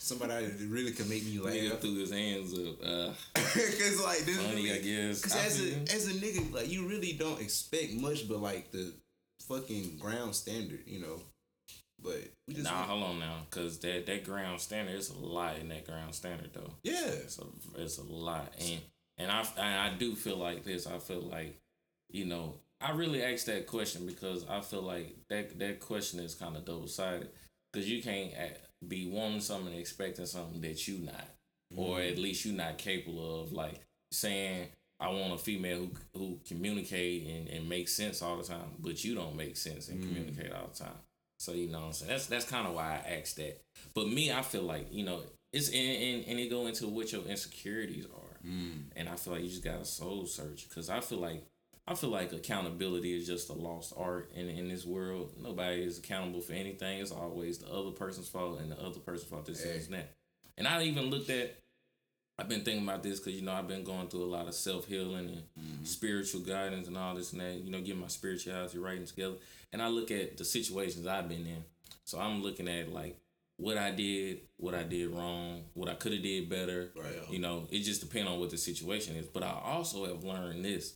[0.07, 1.81] Somebody that really can make me Nigga laugh.
[1.81, 2.77] threw his hands up.
[2.81, 5.21] Uh, Cause like this funny, I guess.
[5.23, 8.71] Cause I as a as a nigga, like you really don't expect much, but like
[8.71, 8.93] the
[9.49, 11.21] fucking ground standard, you know.
[12.01, 15.59] But we just Nah, hold on now, cause that that ground standard, it's a lot
[15.59, 16.71] in that ground standard though.
[16.85, 17.07] yeah.
[17.07, 17.45] It's a
[17.83, 18.81] it's a lot, and
[19.19, 20.87] and I and I do feel like this.
[20.87, 21.59] I feel like,
[22.11, 26.37] you know, I really asked that question because I feel like that that question is
[26.37, 27.31] kind of double sided
[27.73, 28.33] because you can't
[28.87, 31.29] be wanting something and expecting something that you not,
[31.77, 32.13] or mm-hmm.
[32.13, 33.53] at least you not capable of.
[33.53, 33.81] Like
[34.11, 34.69] saying,
[35.01, 39.05] I want a female who who communicate and, and make sense all the time, but
[39.05, 40.07] you don't make sense and mm.
[40.07, 40.99] communicate all the time.
[41.39, 42.11] So you know what I'm saying?
[42.11, 43.61] That's that's kind of why I asked that.
[43.95, 45.21] But me, I feel like, you know,
[45.53, 48.49] it's and, and, and it go into what your insecurities are.
[48.49, 48.85] Mm.
[48.97, 50.69] And I feel like you just gotta soul search.
[50.71, 51.45] Cause I feel like
[51.89, 55.33] I feel like accountability is just a lost art in in this world.
[55.41, 57.01] Nobody is accountable for anything.
[57.01, 59.95] It's always the other person's fault and the other person's fault this and this and
[59.95, 60.15] that.
[60.59, 61.59] And I even looked at
[62.39, 64.55] I've been thinking about this because you know I've been going through a lot of
[64.55, 65.85] self healing and Mm-hmm.
[65.85, 67.55] spiritual guidance and all this and that.
[67.55, 69.37] You know, getting my spirituality right and together.
[69.73, 71.65] And I look at the situations I've been in.
[72.05, 73.17] So I'm looking at like
[73.57, 76.91] what I did, what I did wrong, what I could have did better.
[76.95, 77.31] Right.
[77.31, 79.27] You know, it just depends on what the situation is.
[79.27, 80.95] But I also have learned this.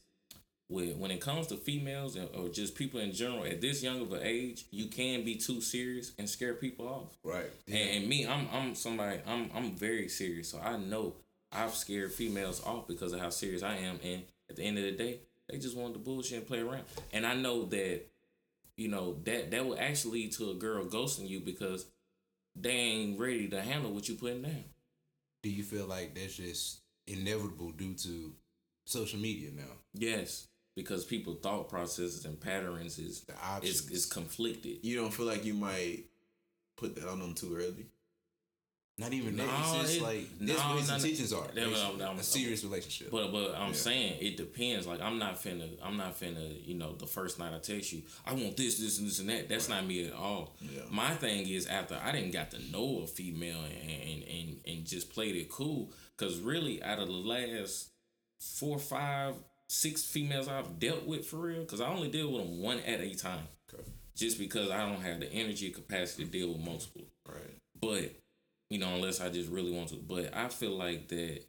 [0.70, 4.12] With, when it comes to females or just people in general at this young of
[4.12, 7.16] an age, you can be too serious and scare people off.
[7.24, 7.50] Right.
[7.66, 10.50] And, and me, I'm I'm somebody I'm I'm very serious.
[10.50, 11.16] So I know
[11.50, 13.98] I've scared females off because of how serious I am.
[14.04, 15.18] And at the end of the day,
[15.48, 16.84] they just want to bullshit and play around.
[17.12, 18.02] And I know that,
[18.76, 21.86] you know, that that will actually lead to a girl ghosting you because
[22.54, 24.64] they ain't ready to handle what you putting down.
[25.42, 28.32] Do you feel like that's just inevitable due to
[28.84, 29.72] social media now?
[29.94, 30.46] Yes.
[30.76, 33.34] Because people thought processes and patterns is The
[33.66, 34.78] is, is conflicted.
[34.82, 36.04] You don't feel like you might
[36.76, 37.86] put that on them too early?
[38.96, 39.60] Not even No, that.
[39.60, 41.02] It's just it- like no, that's what his no, no.
[41.02, 41.46] intentions are.
[41.46, 41.98] That- that- basically.
[41.98, 43.10] that- a serious relationship.
[43.10, 43.74] But but I'm Yeah.
[43.74, 44.86] saying it depends.
[44.86, 48.02] Like I'm not finna I'm not finna, you know, the first night I text you,
[48.26, 49.48] I want this, this, and this and that.
[49.48, 50.54] That's not me at all.
[50.60, 50.82] Yeah.
[50.90, 54.86] My thing is after I didn't got to know a female and and, and, and
[54.86, 55.92] just played it cool.
[56.18, 57.88] Cause really out of the last
[58.38, 59.34] four, five,
[59.70, 63.00] six females I've dealt with for real, cause I only deal with them one at
[63.00, 63.46] a time.
[63.72, 63.84] Okay.
[64.16, 67.04] Just because I don't have the energy capacity to deal with multiple.
[67.26, 67.56] Right.
[67.80, 68.16] But
[68.68, 69.96] you know, unless I just really want to.
[69.96, 71.44] But I feel like that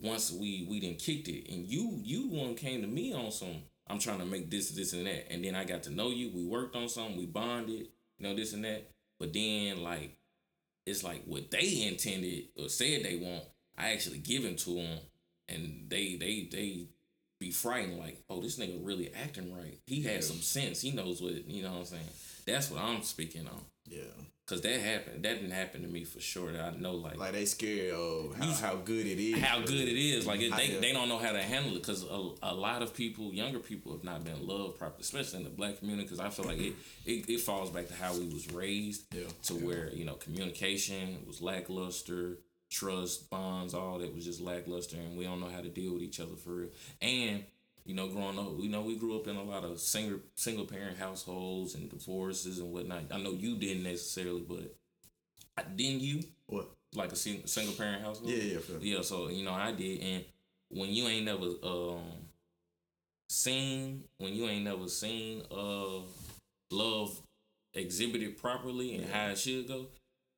[0.00, 3.62] once we we didn't kicked it, and you you one came to me on some.
[3.88, 6.30] I'm trying to make this this and that, and then I got to know you.
[6.34, 7.16] We worked on something.
[7.16, 7.88] We bonded.
[8.18, 8.90] You know this and that.
[9.20, 10.16] But then like
[10.86, 13.44] it's like what they intended or said they want.
[13.76, 14.98] I actually give it to them,
[15.48, 16.86] and they they they
[17.38, 19.78] be frightened like, oh, this nigga really acting right.
[19.86, 20.80] He has some sense.
[20.80, 21.72] He knows what you know.
[21.72, 22.08] what I'm saying
[22.46, 23.60] that's what I'm speaking on.
[23.88, 24.02] Yeah.
[24.46, 25.24] Cause that happened.
[25.24, 26.50] That didn't happen to me for sure.
[26.50, 29.42] I know, like, Like they scared of how, how good it is.
[29.42, 30.24] how good it is.
[30.24, 31.82] Like it, they they don't know how to handle it.
[31.82, 35.44] Cause a, a lot of people, younger people, have not been loved properly, especially in
[35.44, 36.08] the black community.
[36.08, 39.12] Cause I feel like it it, it falls back to how we was raised.
[39.12, 39.24] Yeah.
[39.44, 42.38] To where you know communication was lackluster,
[42.78, 46.02] trust bonds, all that was just lackluster, and we don't know how to deal with
[46.02, 46.68] each other for real.
[47.00, 47.44] And
[47.84, 50.66] you know, growing up, you know, we grew up in a lot of single single
[50.66, 53.04] parent households and divorces and whatnot.
[53.12, 54.74] I know you didn't necessarily, but
[55.58, 56.22] I- didn't you?
[56.46, 56.68] What?
[56.94, 58.30] Like a sing- single parent household?
[58.30, 58.58] Yeah, yeah.
[58.80, 60.24] Yeah, so you know I did, and
[60.70, 62.02] when you ain't never um
[63.28, 66.00] seen, when you ain't never seen uh
[66.70, 67.20] love
[67.74, 69.86] exhibited properly and how it should go,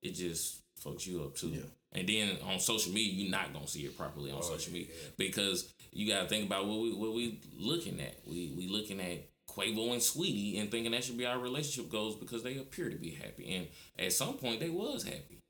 [0.02, 1.49] it just fucks you up too.
[1.49, 1.63] Yeah.
[1.93, 4.93] And then on social media, you're not gonna see it properly on oh, social media
[5.17, 8.17] because you gotta think about what we what we looking at.
[8.27, 12.17] We we looking at Quavo and Saweetie and thinking that should be our relationship goals
[12.17, 13.55] because they appear to be happy.
[13.55, 13.69] And
[13.99, 15.43] at some point they was happy.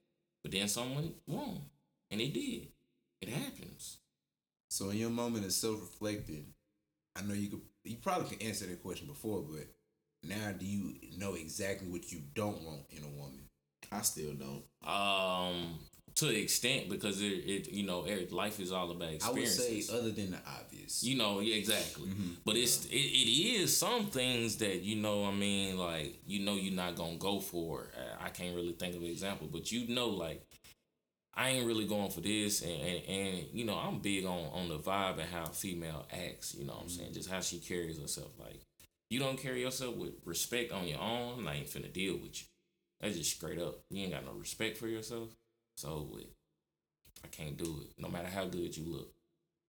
[0.43, 1.67] But then someone wrong.
[2.11, 2.69] And it did.
[3.21, 3.99] It happens.
[4.71, 6.55] So in your moment of self reflecting,
[7.17, 9.67] I know you could you probably can answer that question before, but
[10.23, 13.48] now do you know exactly what you don't want in a woman?
[13.93, 14.65] I still don't.
[14.89, 15.79] Um
[16.19, 19.89] to an extent because it, it you know life is all about I would experiences.
[19.89, 21.05] say other than the obvious.
[21.05, 22.09] You know, yeah, exactly.
[22.45, 25.27] But it's it, it is some things that you know.
[25.27, 27.87] I mean, like you know, you're not gonna go for.
[28.21, 30.45] I can't really think of an example, but you know, like
[31.35, 34.69] I ain't really going for this, and and, and you know, I'm big on on
[34.69, 36.55] the vibe and how a female acts.
[36.59, 38.33] You know, what I'm saying just how she carries herself.
[38.41, 38.61] Like
[39.09, 42.47] you don't carry yourself with respect on your own, I ain't finna deal with you.
[43.01, 43.79] That's just straight up.
[43.91, 45.29] You ain't got no respect for yourself,
[45.77, 46.25] so with.
[47.25, 48.01] I can't do it.
[48.01, 49.13] No matter how good you look.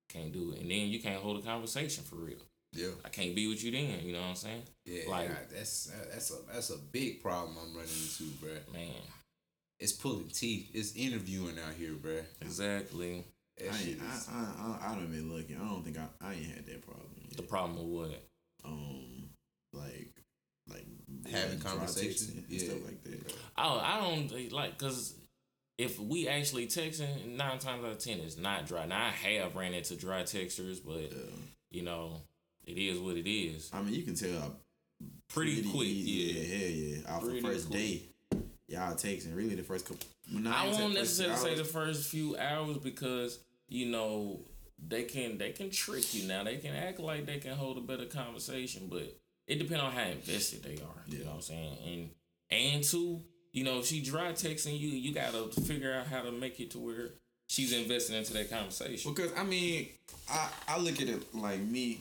[0.08, 0.60] Can't do it.
[0.62, 2.38] And then you can't hold a conversation for real.
[2.72, 4.62] yeah, I can't be with you then, you know what I'm saying?
[4.84, 8.72] yeah, Like- yeah, that's that's a that's a big problem I'm running into, bruh.
[8.72, 8.94] Man,
[9.78, 10.70] It's pulling teeth.
[10.74, 12.24] It's interviewing out here, bruh.
[12.40, 13.24] exactly.
[13.58, 15.56] That I, shit ain't, is- I, I, I, I don't been looking.
[15.56, 17.06] I don't think I, I ain't had that problem.
[17.28, 17.36] Yet.
[17.36, 18.22] The problem with what?
[18.64, 19.30] Um,
[19.72, 20.19] like,
[20.70, 20.86] like
[21.30, 22.32] Having dry conversation?
[22.38, 22.68] and Yeah.
[22.68, 23.34] stuff like that.
[23.58, 25.14] Oh, I don't like because
[25.78, 28.86] if we actually texting, nine times out of ten it's not dry.
[28.86, 31.18] Now I have ran into dry texters, but Yeah.
[31.70, 32.22] you know,
[32.64, 33.70] it is what it is.
[33.72, 34.56] I mean, you can tell
[35.28, 36.10] Pretty quick, easy.
[36.10, 36.42] yeah.
[36.42, 37.12] yeah, hell yeah.
[37.16, 37.78] Off Pretty the first quick.
[37.78, 38.02] day,
[38.68, 39.34] y'all texting.
[39.36, 40.06] Really, the first couple.
[40.30, 43.38] No, I won't necessarily say the first few hours because
[43.68, 44.40] you know
[44.86, 46.44] they can they can trick you now.
[46.44, 49.16] They can act like they can hold a better conversation, but
[49.50, 51.02] it depends on how invested they are.
[51.08, 51.24] You Yeah.
[51.24, 51.76] know what I'm saying?
[51.86, 52.10] And
[52.50, 53.20] and two,
[53.52, 56.70] you know, if she dry texting you, you gotta figure out how to make it
[56.72, 57.10] to where
[57.48, 59.12] she's invested into that conversation.
[59.12, 59.88] Because I mean,
[60.28, 62.00] I I look at it like me.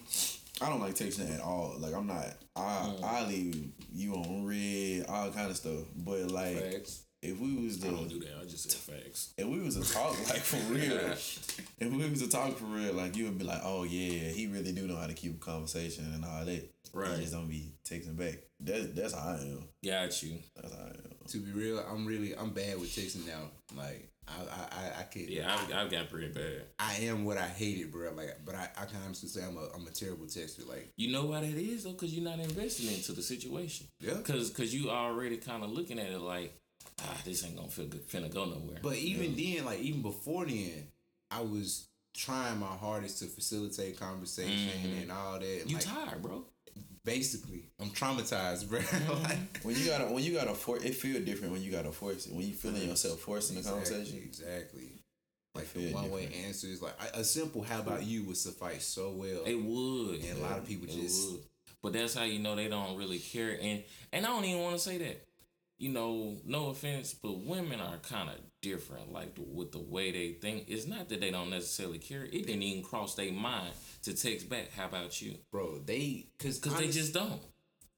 [0.62, 1.76] I don't like texting at all.
[1.80, 2.28] Like I'm not.
[2.56, 2.60] I
[3.00, 3.04] Mm.
[3.04, 5.82] I leave you on read, all kind of stuff.
[5.96, 7.04] But like Facts.
[7.22, 8.38] If we was I to don't do that.
[8.42, 9.34] I just say facts.
[9.38, 12.94] if we was to talk like for real, if we was to talk for real,
[12.94, 15.46] like you would be like, oh yeah, he really do know how to keep a
[15.46, 16.70] conversation and all that.
[16.94, 17.16] Right.
[17.16, 18.40] He just don't be texting back.
[18.60, 19.64] That's that's how I am.
[19.86, 20.38] Got you.
[20.56, 20.96] That's how I am.
[21.28, 23.52] To be real, I'm really I'm bad with texting now.
[23.76, 25.30] Like I I I, I can't.
[25.30, 26.64] Yeah, I've, I've got pretty bad.
[26.80, 28.12] I am what I hated, bro.
[28.14, 30.68] Like, but I, I can honestly say I'm a I'm a terrible texter.
[30.68, 33.88] Like, You know why that is though, because you're not investing into the situation.
[34.00, 34.16] Yeah.
[34.24, 36.54] Cause, cause you already kind of looking at it like,
[37.06, 38.80] ah, this ain't gonna feel good, finna go nowhere.
[38.82, 40.88] but even then, like even before then,
[41.32, 45.46] I was trying my hardest to facilitate conversation and all that.
[45.46, 45.70] Mm-hmm.
[45.70, 46.44] you like, tired, bro.
[47.06, 48.80] basically, I'm traumatized, bro.
[48.90, 49.24] Mm-hmm.
[49.24, 52.26] like, When you gotta when you gotta force it feel different when you gotta force
[52.28, 52.34] it.
[52.34, 54.20] When you feeling yourself forcing the conversation.
[54.24, 54.94] Exactly.
[55.56, 56.46] Like the one way different.
[56.48, 59.44] answers, like a simple "How about you" would suffice so well.
[59.46, 60.22] It would.
[60.24, 61.42] And a lot of people It just- would.
[61.82, 63.58] But that's how you know they don't really care.
[63.60, 65.26] And and I don't even want to say that.
[65.80, 69.12] You know, no offense, but women are kind of different.
[69.12, 70.66] Like the, with the way they think.
[70.68, 72.26] It's not that they don't necessarily care.
[72.26, 73.74] It didn't even cross their mind
[74.04, 74.72] to text back.
[74.76, 75.36] How about you?
[75.52, 77.42] Bro, they because Because they just don't.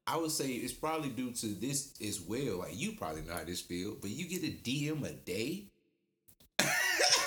[0.08, 2.60] I would say it's probably due to this as well.
[2.60, 5.71] Like you probably know how this feel, but you get a DM a day.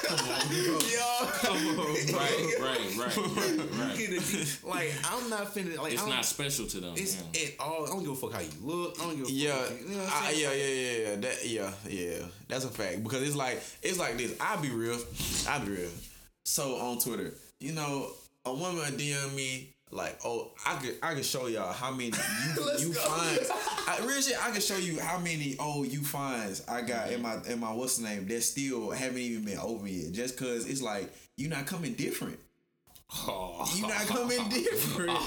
[0.06, 0.50] Come on,
[0.90, 3.98] yo, come on, Right, right, right, right.
[3.98, 6.94] You get a D, like I'm not finna like It's don't- special to them.
[6.96, 7.42] It's yeah.
[7.42, 7.84] at all.
[7.86, 8.96] I don't give a fuck how you look.
[9.00, 9.80] I don't give a Yeah, fuck.
[9.80, 11.16] You know what I'm I, yeah, yeah, yeah, yeah.
[11.16, 12.26] That, yeah, yeah.
[12.48, 14.34] That's a fact because it's like it's like this.
[14.40, 14.98] I'll be real.
[15.48, 15.90] I'll be real.
[16.44, 18.08] So on Twitter, you know,
[18.44, 22.70] a woman DM me like, oh, I could I could show y'all how many you,
[22.78, 23.50] you finds.
[23.86, 24.36] I, real shit.
[24.44, 27.72] I can show you how many oh you finds I got in my in my
[27.72, 30.12] what's the name that still haven't even been over yet.
[30.12, 32.38] Just cause it's like you're not coming different.
[33.12, 35.10] You not coming different.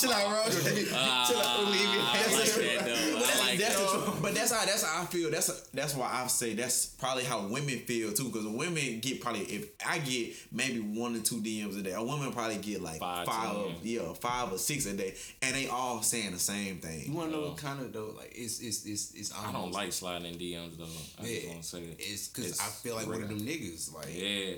[0.00, 0.44] Chill out, bro.
[0.50, 1.64] Chill out.
[1.66, 2.00] Leave it.
[2.00, 3.12] I like that though.
[3.18, 4.22] But I like that's the truth.
[4.22, 5.30] But that's how that's how I feel.
[5.30, 8.24] That's that's why I say that's probably how women feel too.
[8.30, 12.02] Because women get probably if I get maybe one or two DMs a day, a
[12.02, 13.74] woman probably get like Five, five, ten.
[13.82, 17.10] yeah, five or six a day, and they all saying the same thing.
[17.10, 18.14] You want to know what kind of though?
[18.16, 19.32] Like it's it's it's it's.
[19.34, 20.84] I don't like sliding in DMs though.
[21.18, 21.96] I just Yeah, want to say it.
[21.98, 23.92] it's because I feel like one of them niggas.
[23.94, 24.54] Like Yeah.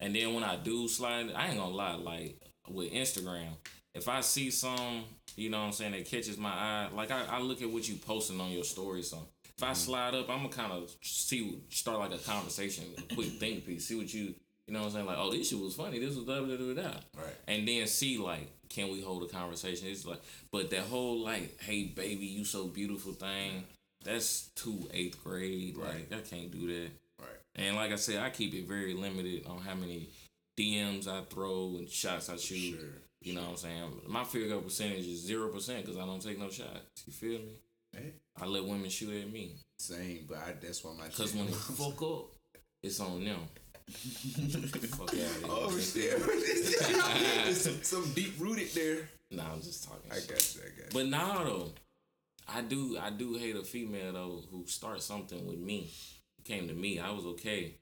[0.00, 3.48] And then when I do slide, I ain't gonna lie, like with Instagram,
[3.94, 5.04] if I see some,
[5.36, 7.88] you know what I'm saying, that catches my eye, like I, I look at what
[7.88, 9.26] you posting on your story, so
[9.56, 9.74] if I mm-hmm.
[9.74, 13.86] slide up, I'm gonna kind of see, start like a conversation, a quick think piece,
[13.86, 14.34] see what you,
[14.66, 16.56] you know what I'm saying, like, oh, this shit was funny, this was da da
[16.56, 16.88] da da.
[17.16, 17.34] Right.
[17.48, 19.88] And then see, like, can we hold a conversation?
[19.88, 20.20] It's like,
[20.52, 23.64] but that whole, like, hey, baby, you so beautiful thing,
[24.04, 25.76] that's too eighth grade.
[25.76, 26.90] Like, I can't do that.
[27.58, 30.08] And like I said, I keep it very limited on how many
[30.58, 32.78] DMs I throw and shots I shoot.
[32.78, 32.88] Sure,
[33.20, 34.00] You know what I'm saying?
[34.06, 37.04] My field goal percentage is zero percent because I don't take no shots.
[37.06, 37.60] You feel me?
[37.92, 39.56] Hey, I let women shoot at me.
[39.78, 42.26] same, but I, that's why my Cause shit- when they fuck up,
[42.82, 43.40] it's on them.
[43.90, 45.28] fuck out of here.
[45.48, 47.44] Oh shit!
[47.44, 49.08] There's some, some deep rooted there.
[49.30, 50.10] Nah, I'm just talking.
[50.12, 50.28] I shit.
[50.28, 50.60] got you.
[50.62, 51.00] I got you.
[51.00, 51.70] But now though,
[52.48, 55.90] I do I do hate a female though who starts something with me.
[56.48, 57.74] Came to me, I was okay.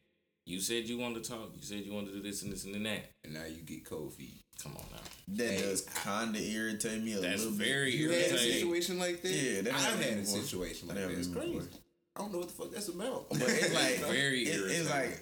[0.45, 1.51] You said you wanted to talk.
[1.55, 3.11] You said you wanted to do this and this and that.
[3.25, 4.43] and now you get cold feet.
[4.63, 4.99] Come on now.
[5.45, 8.01] That Hey, does kind of irritate me a That's little very bit.
[8.01, 8.53] You had a irritating.
[8.55, 9.29] situation like that?
[9.31, 10.41] Yeah, that I've had a before.
[10.41, 11.19] situation like That that.
[11.19, 11.53] It's crazy.
[11.55, 11.69] before.
[12.17, 13.29] I don't know what the fuck that's about.
[13.31, 14.81] But it's like Very it- irritating.
[14.83, 15.21] It's like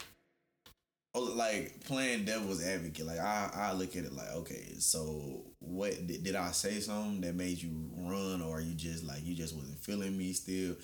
[1.15, 3.07] oh, like playing devil's advocate.
[3.07, 7.21] Like I, I look at it like, okay, so what did, did I say something
[7.23, 10.77] that made you run, or you just like you just wasn't feeling me still?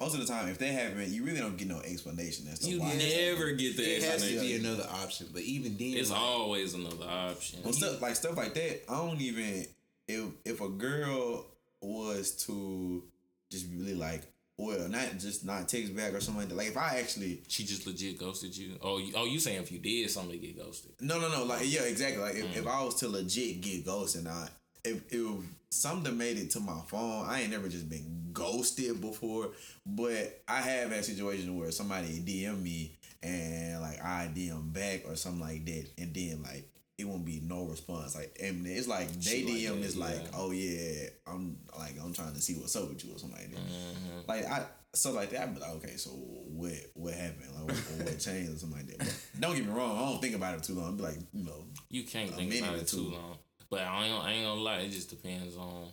[0.00, 2.70] most of the time, if they haven't, you really don't get no explanation as to
[2.70, 2.94] You why.
[2.96, 6.74] never get the it has to be another option, but even then, It's like, always
[6.74, 7.60] another option.
[7.64, 8.90] Well, stuff like stuff like that.
[8.90, 9.66] I don't even
[10.08, 11.46] if if a girl
[11.80, 13.02] was to
[13.50, 14.22] just really like,
[14.58, 16.56] well, not just not text back or something like that.
[16.56, 18.78] Like if I actually She just legit ghosted you.
[18.82, 20.92] Oh, you, oh, you saying if you did something get ghosted?
[21.00, 21.44] No, no, no.
[21.44, 22.22] Like, yeah, exactly.
[22.22, 22.56] Like, if, Mm.
[22.56, 24.48] if I was to legit get ghosted, I
[24.84, 25.26] if if
[25.70, 29.50] something made it to my phone, I ain't never just been ghosted before.
[29.84, 32.92] But I have had situations where somebody DM me
[33.22, 36.68] and like I DM back or something like that, and then like
[36.98, 38.14] it won't be no response.
[38.14, 40.30] Like, and it's like they like DM that, is like, yeah.
[40.34, 43.50] oh yeah, I'm like I'm trying to see what's up with you or something like
[43.50, 43.60] that.
[43.60, 44.28] Mm-hmm.
[44.28, 44.66] Like I.
[44.94, 47.50] So like that, I'd like, okay, so what what happened?
[47.54, 48.98] Like what, what changed or something like that.
[48.98, 50.88] But don't get me wrong, I don't think about it too long.
[50.88, 53.36] I'd be like, you know, You can't think about it too long.
[53.68, 54.78] But I ain't, I ain't gonna lie.
[54.78, 55.88] It just depends on,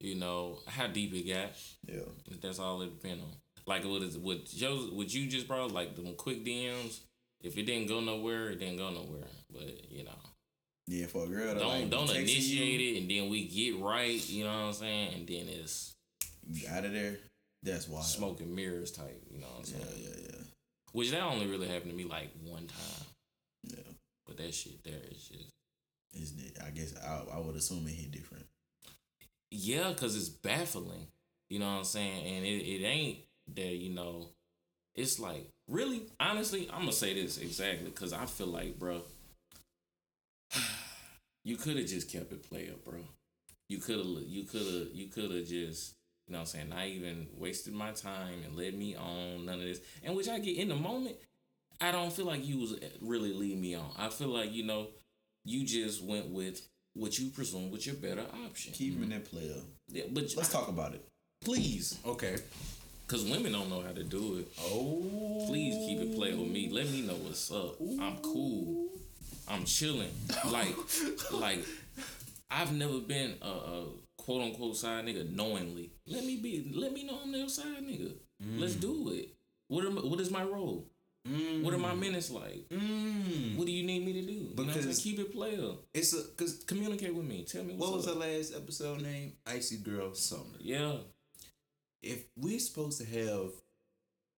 [0.00, 1.50] you know, how deep it got.
[1.86, 2.00] yeah.
[2.40, 3.30] That's all it depends on.
[3.66, 7.00] Like what is what Joe what you just brought, like them quick DMs.
[7.42, 9.26] If it didn't go nowhere, it didn't go nowhere.
[9.52, 10.18] But you know,
[10.88, 13.80] Yeah, for a girl to don't like, don't initiate you, it, and then we get
[13.80, 14.28] right.
[14.28, 15.14] You know what I'm saying?
[15.14, 15.94] And then it's
[16.48, 17.16] You out of there.
[17.62, 19.20] That's why smoking mirrors type.
[19.30, 19.84] You know what I'm saying?
[19.96, 20.42] Yeah, yeah, yeah,
[20.92, 23.06] Which that only really happened to me like one time.
[23.64, 23.92] yeah.
[24.26, 25.50] But that shit there is just
[26.14, 26.58] Isn't it?
[26.64, 28.44] I guess I, I would assume it hit different.
[29.50, 31.08] yeah, cause it's baffling.
[31.48, 32.26] You know what I'm saying?
[32.36, 33.18] And it, it ain't
[33.56, 34.28] that you know.
[34.94, 39.02] It's like really, honestly, I'm gonna say this exactly because I feel like, bro,
[41.46, 42.98] you could have just kept it player, bro.
[43.68, 45.94] You could have, you could have, you could have just,
[46.26, 49.60] you know what I'm saying, not even wasted my time and led me on none
[49.60, 49.80] of this.
[50.02, 51.14] And which I get in the moment,
[51.80, 53.88] I don't feel like you was eh, really leading me on.
[53.96, 54.88] I feel like, you know,
[55.44, 58.72] you just went with what you presume was your better option.
[58.72, 59.18] Keep him in mm-hmm.
[59.18, 59.62] that player.
[59.88, 61.06] Yeah, but Let's talk about it.
[61.44, 62.38] please, Okay.
[63.06, 64.48] because women don't know how to do it.
[64.62, 65.44] Oh.
[65.46, 66.70] Please keep it playing with me.
[66.72, 67.76] Let me know what's up.
[68.00, 68.88] I'm cool.
[69.48, 70.10] I'm chilling.
[70.50, 70.74] Like,
[71.32, 71.64] like
[72.50, 73.84] I've never been a, a
[74.18, 75.90] quote unquote side nigga knowingly.
[76.06, 76.70] Let me be.
[76.74, 78.12] Let me know I'm their side nigga.
[78.56, 79.30] Let's do it.
[79.68, 80.86] What am, What is my role?
[81.62, 82.68] What are my minutes like?
[82.70, 83.56] Mm.
[83.56, 84.32] What do you need me to do?
[84.32, 84.82] You know what I'm saying?
[84.84, 85.72] Because- Keep it player.
[85.92, 87.42] It's a because Communicate with me.
[87.44, 88.14] Tell me what's what was up.
[88.14, 89.32] the last episode name?
[89.44, 90.56] Icy Girl Summer.
[90.60, 90.98] Yeah.
[92.02, 93.50] If we're supposed to have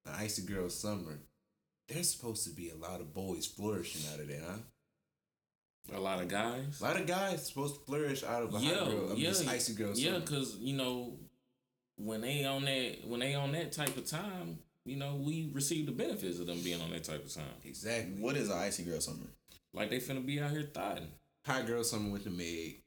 [0.06, 1.18] an Icy Girl Summer,
[1.88, 4.56] there's supposed to be a lot of boys flourishing out of there, huh?
[5.94, 6.80] A lot of guys.
[6.80, 9.04] A lot of guys supposed to flourish out of a yeah, hot girl.
[9.06, 11.14] I mean, yeah, this Icy Girl Yeah, because you know
[11.96, 15.86] when they on that when they on that type of time, you know we receive
[15.86, 17.44] the benefits of them being on that type of time.
[17.64, 18.20] exactly.
[18.20, 19.26] What is an icy girl summer?
[19.72, 21.08] Like they finna be out here thotting.
[21.46, 22.82] Hot Girl Summer with the Meg,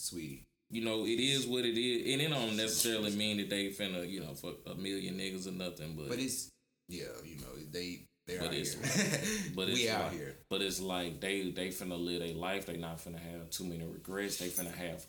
[0.00, 0.44] Saweetie.
[0.70, 4.08] You know, it is what it is, and it don't necessarily mean that they finna,
[4.08, 5.94] you know, fuck a million niggas or nothing.
[5.96, 6.50] But But it's
[6.88, 9.52] yeah, you know they they're But out it's- here.
[9.56, 10.34] but it's we out like, here.
[10.48, 12.66] But it's like they they finna live their life.
[12.66, 14.36] They not finna have too many regrets.
[14.36, 15.04] They finna have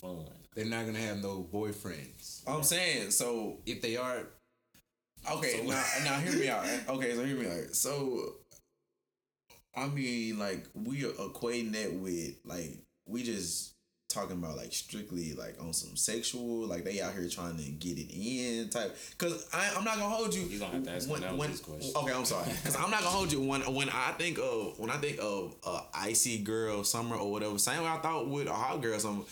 [0.00, 0.26] fun.
[0.54, 2.42] They're not gonna have no boyfriends.
[2.46, 3.58] I'm saying so.
[3.64, 4.26] If they are,
[5.30, 6.66] Okay, So- now now hear me out.
[6.88, 7.74] Okay, so hear me out.
[7.74, 8.34] So,
[9.74, 13.71] I mean, like we are equating that with like we just
[14.12, 17.98] talking about like strictly like on some sexual, like they out here trying to get
[17.98, 18.96] it in type.
[19.18, 20.42] Cause I, I'm not gonna hold you.
[20.42, 21.92] You gonna have to ask when, when, question.
[21.96, 22.50] Okay, I'm sorry.
[22.64, 25.56] Cause I'm not gonna hold you when when I think of when I think of
[25.64, 27.58] uh, icy girl summer or whatever.
[27.58, 29.22] Same way I thought with a hot girl summer.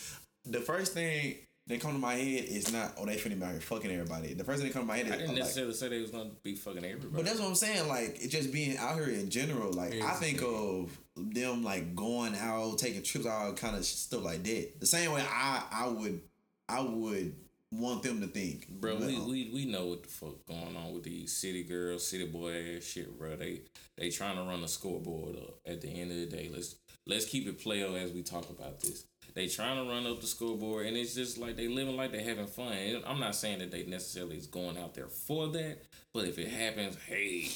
[0.45, 1.35] The first thing
[1.67, 4.33] that come to my head is not oh they finna be out here fucking everybody.
[4.33, 6.01] The first thing that come to my head is I didn't like, necessarily say they
[6.01, 7.13] was gonna be fucking everybody.
[7.13, 7.87] but that's what I'm saying.
[7.87, 9.71] Like it just being out here in general.
[9.71, 10.97] Like I think of
[11.29, 14.79] them like going out, taking trips all kind of stuff like that.
[14.79, 16.21] The same way I I would
[16.67, 17.35] I would
[17.71, 21.03] want them to think, Bro, we, we we know what the fuck going on with
[21.03, 23.35] these city girls, city boy ass shit, bro.
[23.35, 23.61] They
[23.97, 25.59] they trying to run the scoreboard up.
[25.65, 26.75] At the end of the day, let's
[27.07, 29.05] let's keep it player as we talk about this.
[29.33, 32.23] They trying to run up the scoreboard, and it's just like they living like they
[32.23, 32.73] having fun.
[32.73, 35.83] And I'm not saying that they necessarily is going out there for that,
[36.13, 37.49] but if it happens, hey,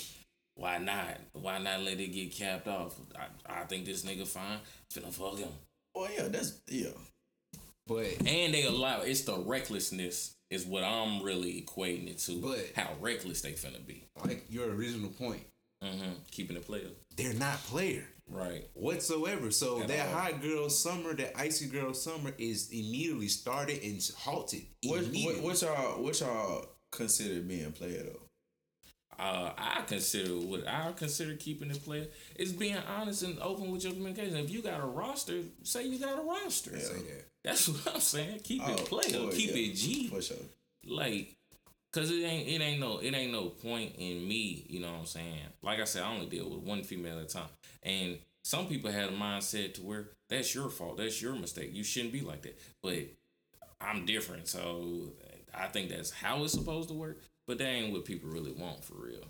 [0.56, 1.18] why not?
[1.34, 2.96] Why not let it get capped off?
[3.16, 4.60] I, I think this nigga fine.
[4.94, 5.50] Finna fuck him.
[5.96, 6.90] oh yeah, that's yeah.
[7.88, 12.40] but And they allow it's the recklessness is what I'm really equating it to.
[12.42, 14.04] But- how reckless they finna be.
[14.24, 15.44] like your original point,
[15.84, 16.14] Mm-hmm.
[16.32, 16.88] Keeping it player.
[17.18, 18.68] they're not player Right.
[18.74, 19.52] whatsoever.
[19.52, 20.14] So At that all.
[20.16, 24.64] hot girl summer, that icy girl summer, is immediately started and halted.
[24.86, 25.42] What immediately.
[25.42, 28.22] what, what y'all what y'all consider being player though?
[29.18, 33.84] Uh, I consider what I consider keeping it player is being honest and open with
[33.84, 34.36] your communication.
[34.38, 36.72] If you got a roster, say you got a roster.
[36.72, 37.26] That.
[37.44, 38.40] That's what I'm saying.
[38.44, 39.20] Keep Oh, it player.
[39.26, 39.56] boy, Keep yeah.
[39.58, 40.08] it G.
[40.10, 40.38] For sure.
[40.88, 41.34] like
[41.94, 45.00] Cause it ain't it ain't no it ain't no point in me, you know what
[45.00, 45.40] I'm saying?
[45.62, 47.48] Like I said, I only deal with one female at a time.
[47.84, 51.70] And some people had a mindset to where that's your fault, that's your mistake.
[51.74, 52.60] You shouldn't be like that.
[52.84, 52.98] But
[53.80, 55.14] I'm different, so
[55.58, 57.18] I think that's how it's supposed to work.
[57.48, 59.24] But that ain't what people really want for real.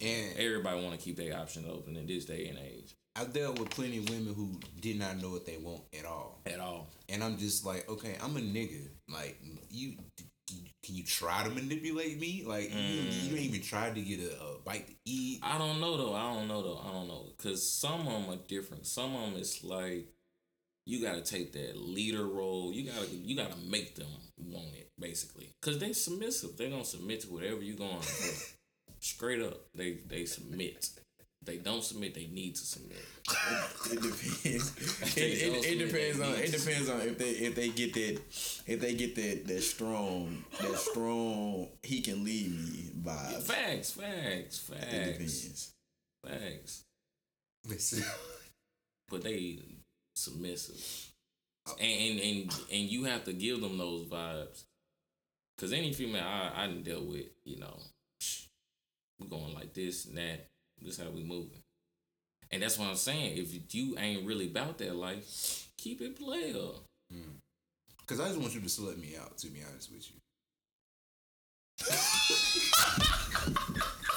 [0.00, 2.94] And Everybody want to keep their options open in this day and age.
[3.14, 6.40] I've dealt with plenty of women who did not know what they want at all.
[6.46, 6.88] At all.
[7.08, 8.88] And I'm just like, okay, I'm a nigga.
[9.08, 9.38] Like
[9.70, 9.94] you,
[10.82, 12.42] can you try to manipulate me?
[12.46, 13.32] Like you, you mm.
[13.32, 15.40] ain't even tried to get a, a bite to eat.
[15.42, 16.14] I don't know though.
[16.14, 16.80] I don't know though.
[16.84, 17.26] I don't know.
[17.38, 18.86] Cause some of them are different.
[18.86, 20.08] Some of them it's like
[20.86, 22.72] you gotta take that leader role.
[22.72, 24.08] You gotta you gotta make them
[24.38, 25.50] want it basically.
[25.60, 26.56] Cause they submissive.
[26.56, 27.98] They gonna submit to whatever you going.
[28.00, 28.56] for.
[29.00, 30.88] Straight up, they they submit.
[31.44, 32.14] They don't submit.
[32.14, 33.04] They need to submit.
[33.90, 34.44] It depends.
[34.46, 38.20] it, They it, it depends on it depends on if they if they get that
[38.66, 43.42] if they get that that strong that strong he can lead me vibe.
[43.42, 45.72] Facts, facts, It facts, depends.
[46.24, 46.84] facts.
[49.08, 49.58] But they
[50.14, 50.82] submissive,
[51.68, 54.64] uh, and and and, and you have to give them those vibes,
[55.62, 57.78] Cause any female I I done dealt with, you know,
[59.20, 60.48] we going like this and that.
[60.80, 61.62] This how we moving.
[62.50, 63.38] And that's what I'm saying.
[63.38, 66.72] If you ain't really about that life, keep it player.
[67.14, 67.36] Mm.
[68.08, 69.38] Cause I just want you to slut me out.
[69.38, 70.16] To be honest with you.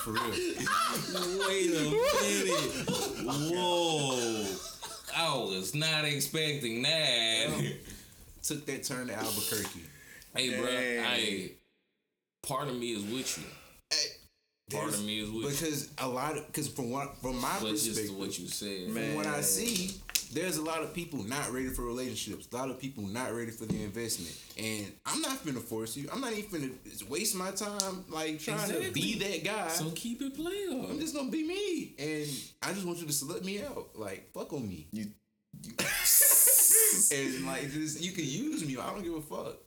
[0.03, 0.31] For real.
[1.47, 2.55] Wait a minute.
[3.53, 4.47] Whoa.
[5.15, 7.49] I was not expecting that.
[8.41, 9.83] Took that turn to Albuquerque.
[10.35, 10.67] Hey, bro.
[10.67, 11.51] Hey,
[12.45, 13.43] part of me is with you.
[13.89, 15.49] Hey, Part of me is with you.
[15.49, 18.89] because a lot of because from what from my But just perspective, what you said.
[18.89, 19.07] Man.
[19.09, 19.91] from what I see,
[20.33, 22.47] there's a lot of people not ready for relationships.
[22.51, 24.35] A lot of people not ready for the investment.
[24.57, 26.09] And I'm not gonna force you.
[26.11, 26.71] I'm not even gonna
[27.09, 29.67] waste my time like trying to be that guy.
[29.69, 30.69] So keep it player.
[30.89, 32.27] I'm just gonna be me, and
[32.63, 35.05] I just want you to slut me out, like fuck on me, You,
[37.13, 38.77] and like just you can use me.
[38.77, 39.57] I don't give a fuck.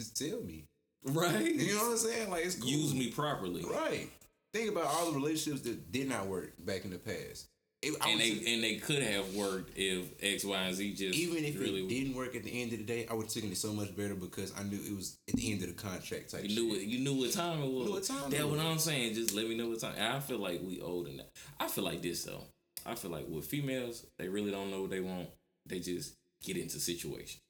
[0.00, 0.64] Just tell me.
[1.04, 1.54] Right.
[1.54, 2.30] You know what I'm saying?
[2.30, 2.70] Like it's cool.
[2.70, 3.62] Use me properly.
[3.64, 4.08] Right.
[4.52, 7.46] Think about all the relationships that did not work back in the past.
[7.82, 11.44] It- And they and they could have worked if X, Y, and Z just even
[11.44, 13.50] if really it didn't work at the end of the day, I would have taken
[13.52, 16.30] it so much better because I knew it was at the end of the contract
[16.30, 16.44] type.
[16.44, 16.82] You knew shit.
[16.82, 16.88] it.
[16.88, 17.86] You knew what time it was.
[17.86, 18.58] Knew what time That's what.
[18.58, 19.14] I'm saying.
[19.14, 19.94] Just let me know what time.
[19.96, 21.26] And I feel like we old enough.
[21.58, 22.44] I feel like this though.
[22.84, 25.28] I feel like with females, they really don't know what they want.
[25.66, 27.40] They just get into situations.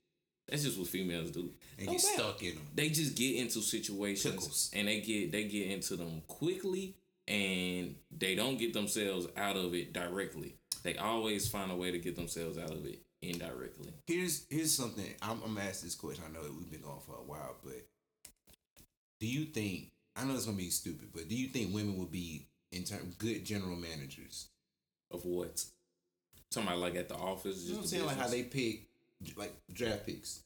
[0.51, 1.51] That's just what females do.
[1.79, 2.67] and No get stuck in them.
[2.75, 4.71] They just get into situations Pickles.
[4.75, 6.95] and they get they get into them quickly
[7.29, 10.57] and they don't get themselves out of it directly.
[10.83, 13.93] They always find a way to get themselves out of it indirectly.
[14.07, 15.07] Here's here's something.
[15.23, 16.25] I'm, I'm gonna ask this question.
[16.29, 17.87] I know that we've been going for a while, but
[19.21, 19.93] do you think?
[20.17, 23.15] I know it's gonna be stupid, but do you think women will be in term
[23.19, 24.49] good general managers?
[25.13, 25.65] Of what?
[26.51, 27.57] Somebody like at the office.
[27.57, 28.07] Just You know what I'm saying?
[28.07, 28.87] Like how they pick
[29.37, 30.43] like draft picks.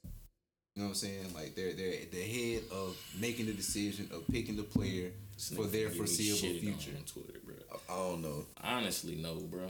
[0.75, 1.35] You know what I'm saying?
[1.35, 5.51] Like they're they're at the head of making the decision of picking the player This
[5.51, 6.91] for their foreseeable future.
[6.97, 7.55] On Twitter, bro.
[7.89, 8.47] I don't know.
[8.63, 9.67] Honestly, no, bro.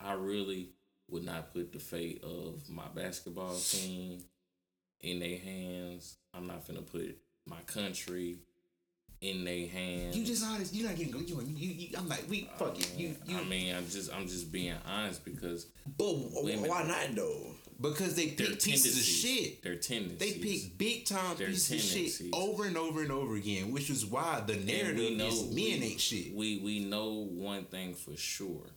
[0.00, 0.70] I really
[1.08, 4.24] would not put the fate of my basketball team
[5.00, 6.16] in their hands.
[6.34, 7.16] I'm not gonna put
[7.46, 8.38] my country
[9.20, 10.16] in their hands.
[10.16, 10.74] You just honest.
[10.74, 11.88] You're not getting you, you, you.
[11.96, 12.92] I'm like we fuck it.
[12.96, 15.66] You you I mean, I'm just I'm just being honest because
[15.96, 16.68] But Women.
[16.68, 17.54] why not though?
[17.82, 19.62] Because they their pick pieces of tendencies, shit.
[19.62, 20.18] Their tendencies.
[20.18, 23.90] They pick big time Their pieces of shit over and over and over again, which
[23.90, 26.34] is why the narrative is men we, ain't shit.
[26.34, 28.70] We we know one thing for sure.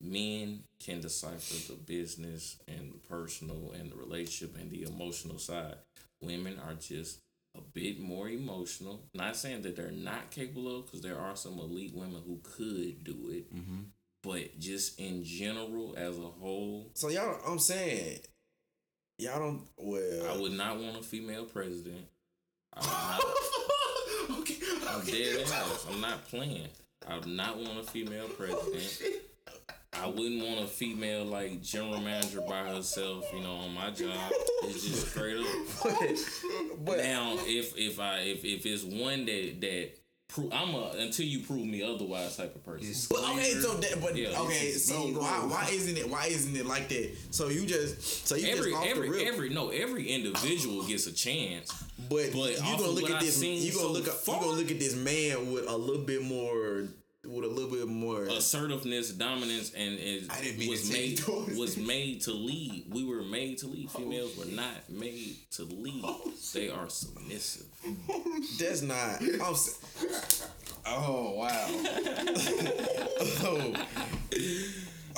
[0.00, 5.76] Men can decipher the business and the personal and the relationship and the emotional side.
[6.20, 7.20] Women are just
[7.56, 9.00] a bit more emotional.
[9.14, 13.04] Not saying that they're not capable of, because there are some elite women who could
[13.04, 13.54] do it.
[13.54, 13.82] Mm-hmm.
[14.26, 18.18] But just in general, as a whole, So y'all, I'm saying,
[19.18, 19.62] y'all don't.
[19.78, 22.06] Well, I would not want a female president.
[22.74, 23.18] I
[24.28, 24.56] not okay,
[24.88, 25.34] I'm okay.
[25.34, 25.86] dead ass.
[25.88, 26.66] I'm not playing.
[27.06, 29.22] I would not want a female oh, president.
[29.92, 33.24] I wouldn't want a female like general manager by herself.
[33.32, 34.32] You know, on my job,
[34.64, 35.46] it's just straight up.
[36.84, 39.90] but Now, if if I if if it's one that that
[40.28, 42.86] pro- I'm a until you prove me otherwise type of person.
[42.88, 43.06] Yes.
[43.08, 46.66] But okay, so that, but Yeah, okay, so why why isn't it why isn't it
[46.66, 47.14] like that?
[47.30, 51.06] So you just so you Every just off every the every no every individual gets
[51.06, 51.72] a chance.
[52.08, 54.14] but, but you off gonna look at I've this seen you gonna so look at,
[54.14, 56.84] you far- gonna look at this man with a little bit more
[57.28, 61.20] with a little bit more assertiveness, dominance, and is I didn't mean was made
[61.56, 62.86] was made to lead.
[62.90, 63.88] We were made to lead.
[63.94, 66.02] Oh, Females were not made to lead.
[66.04, 67.66] Oh, they are submissive.
[68.58, 69.20] That's not.
[69.22, 69.54] I'm.
[70.88, 71.66] Oh wow.
[73.42, 73.86] oh.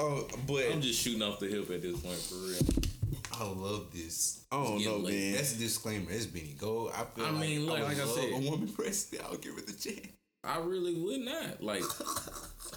[0.00, 2.84] Oh, but I'm just shooting off the hip at this point for real.
[3.32, 4.44] I love this.
[4.50, 5.32] I don't know, man.
[5.32, 6.10] That's a disclaimer.
[6.10, 6.92] It's Benny Gold.
[6.94, 9.28] I feel I like mean, look, would like I love said- a woman president.
[9.28, 10.06] I'll give it the chance.
[10.44, 11.82] I really would not like,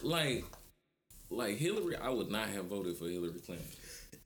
[0.04, 0.46] like,
[1.30, 1.96] like Hillary.
[1.96, 3.66] I would not have voted for Hillary Clinton.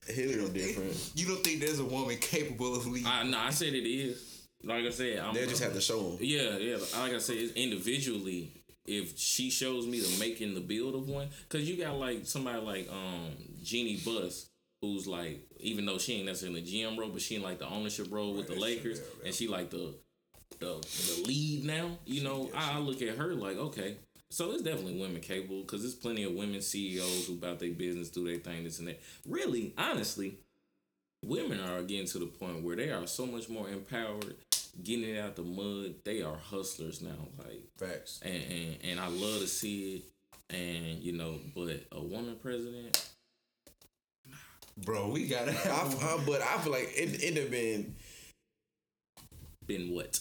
[0.07, 1.11] Hillary different.
[1.15, 3.07] You don't think there's a woman capable of leading?
[3.07, 4.47] I no, I said it is.
[4.63, 6.17] Like I said, I'm, They just have to show them.
[6.21, 6.77] Yeah, yeah.
[6.99, 8.51] Like I said, it's individually,
[8.85, 12.59] if she shows me the making the build of one, because you got like somebody
[12.59, 13.31] like um
[13.63, 14.49] Jeanie Buss,
[14.81, 17.59] who's like, even though she ain't necessarily in the GM role, but she in like
[17.59, 19.25] the ownership role with the Lakers, yeah, yeah.
[19.27, 19.93] and she like the
[20.59, 21.97] the the lead now.
[22.05, 23.97] You know, I, I look at her like, okay.
[24.29, 28.09] So it's definitely women capable because there's plenty of women CEOs who about their business,
[28.09, 29.01] do their thing, this and that.
[29.27, 30.37] Really, honestly,
[31.23, 34.35] women are getting to the point where they are so much more empowered,
[34.83, 35.95] getting it out the mud.
[36.03, 38.19] They are hustlers now, like, Facts.
[38.23, 40.03] and and, and I love to see it.
[40.55, 43.03] And you know, but a woman president,
[44.77, 47.95] Bro, we gotta I, I, but I feel like it it'd have been
[49.65, 50.19] been what?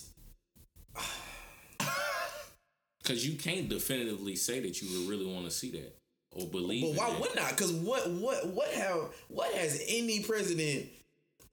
[3.03, 5.95] Because you can't definitively say that you would really want to see that
[6.33, 6.97] or believe.
[6.97, 7.51] But why would not?
[7.51, 8.99] Because what what what have
[9.29, 10.87] what has any president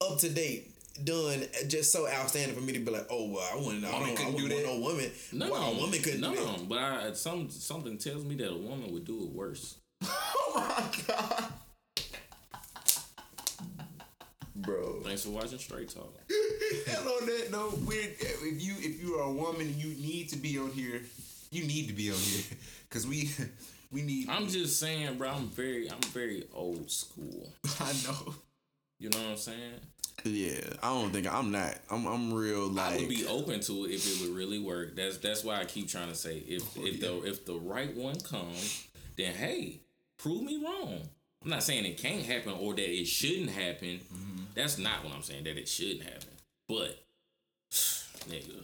[0.02, 0.72] up to date
[1.04, 4.16] done just so outstanding for me to be like, oh well, I wouldn't, I Woman
[4.16, 4.66] don't, I do that?
[4.66, 5.12] no woman.
[5.32, 6.60] No, a woman couldn't no, do that.
[6.60, 9.78] No, but I, some something tells me that a woman would do it worse.
[10.54, 11.46] Oh my god,
[14.62, 15.02] bro.
[15.04, 16.14] Thanks for watching Straight Talk.
[16.88, 20.38] And on that note, we're, if you if you are a woman you need to
[20.38, 21.02] be on here,
[21.52, 22.44] you need to be on here
[22.90, 23.30] because we
[23.92, 24.30] we need.
[24.30, 25.30] I'm just saying, bro.
[25.30, 27.52] I'm very, I'm very old school.
[27.80, 28.36] I know.
[29.00, 29.80] You know what I'm saying?
[30.24, 31.78] Yeah, I don't think I'm not.
[31.90, 32.94] I'm I'm real like.
[32.94, 34.96] I would be open to it if it would really work.
[34.96, 37.96] That's that's why I keep trying to say if oh, if the if the right
[37.96, 39.82] one comes, then hey,
[40.18, 41.02] prove me wrong.
[41.44, 44.00] I'm not saying it can't happen or that it shouldn't happen.
[44.14, 44.41] Mm-hmm.
[44.56, 45.44] That's not what I'm saying.
[45.46, 46.30] That it shouldn't happen.
[46.68, 47.04] But
[48.30, 48.64] nigga,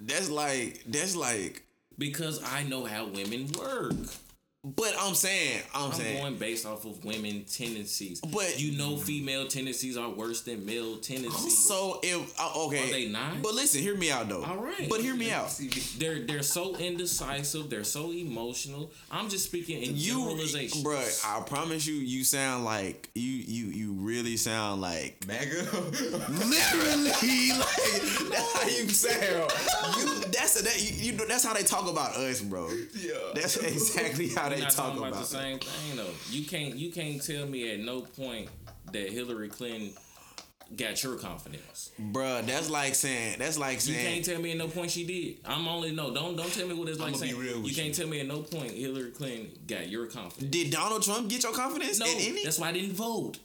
[0.00, 1.62] that's like that's like.
[1.98, 3.94] because I know how women work.
[4.64, 6.20] But I'm saying I'm, I'm saying.
[6.20, 8.20] going based off of women tendencies.
[8.20, 11.56] But- you know, female tendencies are worse than male tendencies.
[11.56, 13.40] So if uh, okay, Are they not?
[13.40, 14.42] But listen, hear me out though.
[14.42, 14.88] All right.
[14.90, 15.56] But hear me out.
[15.98, 17.70] They're they're so indecisive.
[17.70, 18.90] They're so emotional.
[19.12, 20.82] I'm just speaking in You, generalization.
[20.82, 25.70] bruh, I promise you, you sound like you you you really sound like MAGA.
[26.28, 27.04] literally
[27.58, 29.52] like that's how you sound.
[29.98, 32.68] You that's that you, you know that's how they talk about us, bro.
[32.98, 33.12] Yeah.
[33.34, 36.10] That's exactly how We're not talking about, about, the same thing though.
[36.30, 38.48] You can't you can't tell me at no point
[38.92, 39.92] that Hillary Clinton
[40.76, 41.90] got your confidence.
[42.00, 45.04] Bruh, that's like saying that's like saying You can't tell me at no point she
[45.04, 45.36] did.
[45.46, 46.12] I'm only no.
[46.12, 47.36] Don't don't tell me what it's like saying.
[47.36, 47.94] you can't you.
[47.94, 50.50] tell me at no point Hillary Clinton got your confidence.
[50.50, 52.44] did Donald Trump get your confidence No, in any?
[52.44, 53.38] that's why I didn't vote.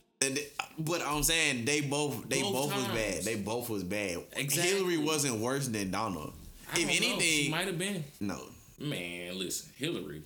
[0.80, 3.24] But I'm saying they both they Both both, was bad.
[3.24, 4.20] They both was bad.
[4.38, 4.74] Exactly.
[4.78, 6.34] Hillary wasn't worse than Donald.
[6.74, 8.04] I if anything, might have been.
[8.20, 8.40] no.
[8.80, 10.24] Man, listen, Hillary.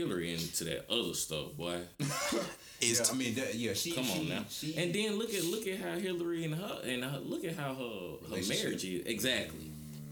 [0.00, 1.78] Hillary into that other stuff, boy.
[2.82, 3.92] It's Yeah, I mean, that, yeah, she.
[3.92, 4.44] Come she, on now.
[4.48, 7.54] She, and then look at look at how Hillary and her and her, look at
[7.54, 8.64] how her her Relationship.
[8.64, 9.06] marriage is.
[9.06, 9.70] Exactly.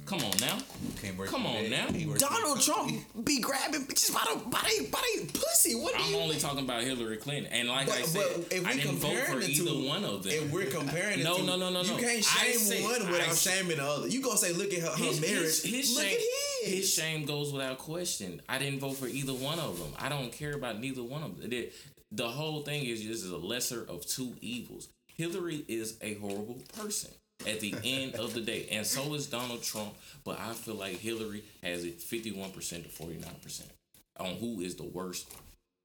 [0.09, 0.57] Come on now.
[1.03, 1.93] can't come on that.
[1.93, 2.15] now.
[2.15, 2.93] Donald Trump
[3.25, 5.75] be grabbing bitches by the by they by they pussy.
[5.75, 6.39] What do I'm you only mean?
[6.41, 7.53] talking about Hillary Clinton.
[7.53, 9.87] And like I said, but if I we didn't vote comparing for the either two,
[9.87, 10.33] one of them.
[10.33, 13.29] if we're comparing the No, two, no, no, no, you can't shame said- one without
[13.29, 14.09] I shaming the other.
[14.09, 15.43] You gonna say, look at her, her his, marriage.
[15.43, 16.75] his, his look shame, at his.
[16.79, 18.41] his shame goes without question.
[18.49, 19.93] I didn't vote for either one of them.
[19.99, 21.51] I don't care about neither one of them.
[21.51, 21.71] The,
[22.13, 24.89] the whole thing is this is a lesser of two evils.
[25.07, 27.11] Hillary is a horrible person
[27.47, 29.95] at the end of the day, and so is Donald Trump.
[30.25, 33.71] But I feel like Hillary has it fifty-one percent to forty-nine percent
[34.19, 35.33] on who is the worst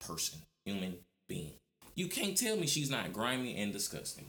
[0.05, 0.95] person, human
[1.29, 1.51] being.
[1.95, 4.25] You can't tell me she's not grimy and disgusting.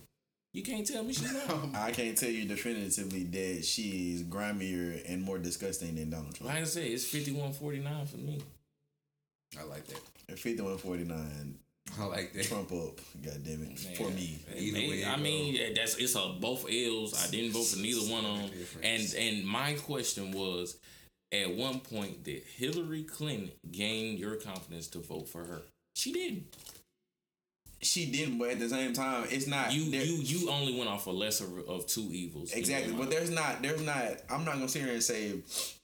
[0.53, 1.75] You can't tell me she's not.
[1.75, 6.53] I can't tell you definitively that she's is grimier and more disgusting than Donald Trump.
[6.53, 8.41] Like I said, it's 51-49 for me.
[9.59, 10.01] I like that.
[10.29, 11.59] At 5149,
[11.99, 12.45] I like that.
[12.45, 13.01] Trump up.
[13.25, 13.79] God damn it.
[13.97, 14.39] For me.
[14.57, 15.23] Either way I go.
[15.23, 17.15] mean, that's it's a both L's.
[17.27, 18.51] I didn't vote for neither one of them.
[18.83, 19.15] And difference.
[19.15, 20.77] and my question was,
[21.33, 25.63] at one point, did Hillary Clinton gain your confidence to vote for her?
[25.95, 26.45] She didn't.
[27.81, 29.73] She didn't, but at the same time, it's not.
[29.73, 32.53] You you you only went off a lesser of two evils.
[32.53, 34.23] Exactly, but there's not, there's not.
[34.31, 35.35] I'm not gonna sit here and say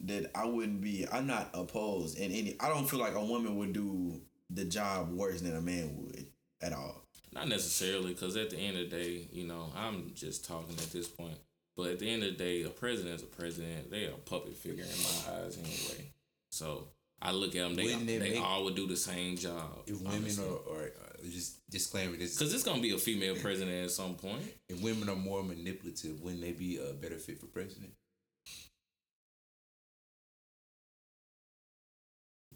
[0.01, 1.07] that I wouldn't be.
[1.13, 2.57] I'm not opposed in any.
[2.59, 4.19] I don't feel like a woman would do
[4.53, 6.27] the job worse than a man would
[6.61, 7.05] at all.
[7.33, 10.91] Not necessarily, because at the end of the day, you know, I'm just talking at
[10.91, 11.39] this point.
[11.77, 13.91] But at the end of the day, a president is a president.
[13.91, 16.11] They are a puppet figure in my eyes anyway.
[16.51, 16.89] So
[17.23, 17.77] I look at them.
[17.77, 19.85] They Wouldn't they make- all would do the same job.
[19.87, 23.85] If women are, or uh, just disclaimer this, because it's gonna be a female president
[23.85, 24.43] at some point.
[24.69, 27.93] if women are more manipulative, wouldn't they be a better fit for president?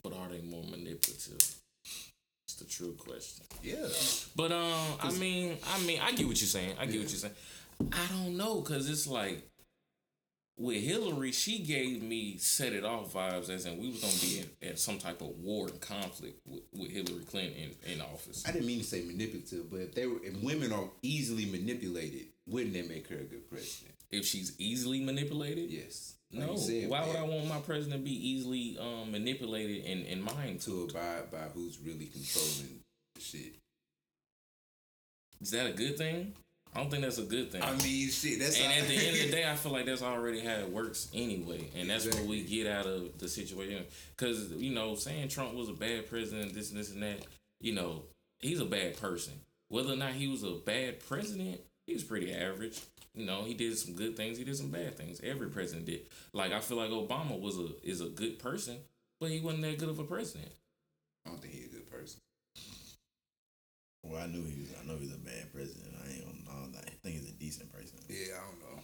[0.02, 1.54] But are they more manipulative?
[2.54, 3.44] It's the true question.
[3.64, 3.88] Yeah.
[4.36, 6.76] But um, I mean, I mean, I get what you're saying.
[6.78, 7.34] I get what you're saying.
[7.92, 9.42] I don't know, cause it's like
[10.56, 14.38] with Hillary, she gave me set it off vibes, as in we was gonna be
[14.38, 17.54] in, in some type of war and conflict with, with Hillary Clinton
[17.84, 18.44] in, in office.
[18.46, 22.26] I didn't mean to say manipulative, but if they were, if women are easily manipulated,
[22.46, 23.94] wouldn't that make her a good president?
[24.12, 26.13] If she's easily manipulated, Yes.
[26.34, 26.56] Like no.
[26.56, 30.60] said, Why would I want my president to be easily um, manipulated and, and mind
[30.62, 30.88] to?
[30.90, 32.80] abide by who's really controlling
[33.14, 33.54] the shit?
[35.40, 36.32] Is that a good thing?
[36.74, 37.62] I don't think that's a good thing.
[37.62, 38.40] I mean, shit.
[38.40, 40.70] That's And at the end of the day, I feel like that's already how it
[40.70, 43.84] works anyway, and that's what we get out of the situation.
[44.16, 47.20] Because you know, saying Trump was a bad president, this and this and that,
[47.60, 48.02] you know,
[48.40, 49.34] he's a bad person.
[49.68, 52.80] Whether or not he was a bad president, he was pretty average.
[53.14, 54.38] You know, he did some good things.
[54.38, 55.20] He did some bad things.
[55.22, 56.00] Every president did.
[56.32, 58.78] Like I feel like Obama was a is a good person,
[59.20, 60.50] but he wasn't that good of a president.
[61.24, 62.20] I don't think he's a good person.
[64.02, 64.70] Well, I knew he was.
[64.80, 65.94] I know he's a bad president.
[66.04, 66.24] I ain't.
[66.50, 67.98] I, don't, I think he's a decent person.
[68.08, 68.82] Yeah, I don't know.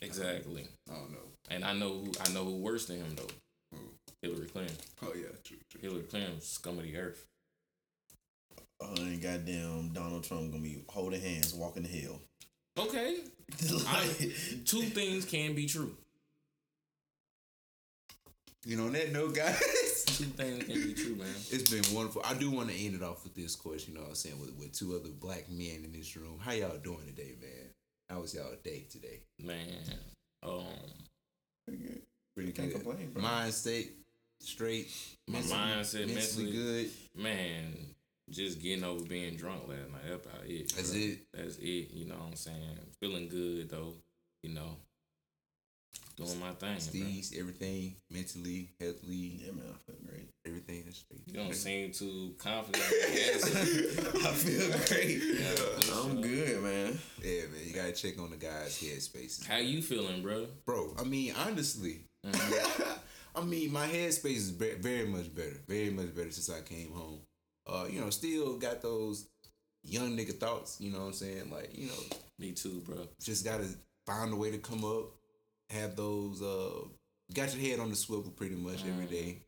[0.00, 0.66] Exactly.
[0.90, 1.18] I don't know.
[1.50, 3.34] And I know who I know who worse than him though.
[3.72, 3.78] Who?
[4.22, 4.76] Hillary Clinton.
[5.02, 5.80] Oh yeah, true, true.
[5.80, 7.26] Hillary Clinton, scum of the earth.
[8.82, 12.20] Uh, and goddamn Donald Trump gonna be holding hands, walking the hill.
[12.78, 13.18] Okay.
[13.72, 14.18] like,
[14.64, 15.94] Two things can be true.
[18.64, 21.28] You know, on that note, guys, Two things can be true, man.
[21.50, 22.22] it's been wonderful.
[22.24, 23.92] I do want to end it off with this question.
[23.92, 24.40] You know what I'm saying?
[24.40, 26.38] With, with two other black men in this room.
[26.40, 27.70] How y'all doing today, man?
[28.10, 29.20] How was y'all day today?
[29.42, 29.58] Man.
[30.42, 30.64] Um
[31.66, 32.02] pretty good.
[32.34, 32.82] Pretty Can't good.
[32.84, 33.22] complain, bro.
[33.22, 33.92] Mind state
[34.40, 34.88] straight.
[35.28, 36.90] My mindset, mentally- good.
[37.16, 37.72] man,
[38.30, 40.02] just getting over being drunk last night.
[40.08, 40.72] That's about it.
[40.74, 41.00] That's bro.
[41.00, 41.18] it.
[41.32, 41.90] That's it.
[41.92, 42.78] You know what I'm saying?
[43.00, 43.94] Feeling good though.
[44.42, 44.76] You know,
[46.16, 46.70] doing my thing.
[46.74, 46.78] bro.
[46.78, 50.28] Steeze, everything mentally, healthily, Yeah, man, I feel great.
[50.46, 51.22] everything is straight.
[51.26, 52.84] You don't seem too confident.
[53.12, 53.44] Yes.
[54.24, 55.22] I feel great.
[55.40, 56.98] Yeah, I'm good, man.
[57.22, 59.46] Yeah, man, you gotta check on the guys' head spaces.
[59.46, 60.46] How you feeling, bro?
[60.64, 62.82] Bro, I mean, honestly, Mm-hmm.
[63.36, 67.20] I mean, my headspace is very much better, very much better since I came home.
[67.66, 69.26] Uh, you know, still got those
[69.82, 70.80] young nigga thoughts.
[70.80, 71.50] You know what I'm saying?
[71.50, 73.08] Like, you know, Me too, bro.
[73.22, 73.66] just gotta
[74.06, 75.10] find a way to come up,
[75.70, 76.42] have those.
[76.42, 76.86] Uh,
[77.34, 79.38] got your head on the swivel pretty much every day.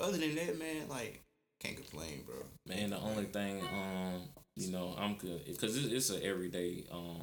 [0.00, 1.22] Other than that, man, like,
[1.60, 2.36] can't complain, bro.
[2.66, 4.22] Man, the only thing, um,
[4.56, 6.84] you know, I'm good because it's, it's a everyday.
[6.92, 7.20] Um,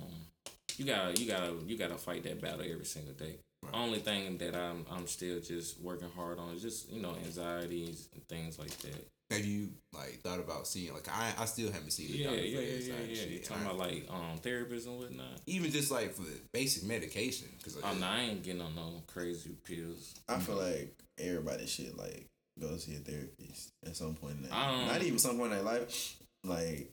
[0.77, 3.37] you gotta, you gotta, you gotta fight that battle every single day.
[3.73, 8.09] Only thing that I'm, I'm still just working hard on is just you know anxieties
[8.13, 9.07] and things like that.
[9.37, 10.93] Have you like thought about seeing?
[10.93, 13.05] Like, I I still haven't seen the Yeah, doctor yeah, for yeah, this yeah, type
[13.09, 13.15] yeah.
[13.15, 13.29] shit.
[13.29, 15.41] You talking I- about like um therapists and whatnot?
[15.47, 19.51] even just like for basic medication because Oh no, I ain't getting on no crazy
[19.63, 20.15] pills.
[20.29, 22.27] I feel like everybody should like
[22.59, 25.57] go see a therapist at some point in their Um, Not even some point in
[25.57, 26.15] their life.
[26.43, 26.91] Like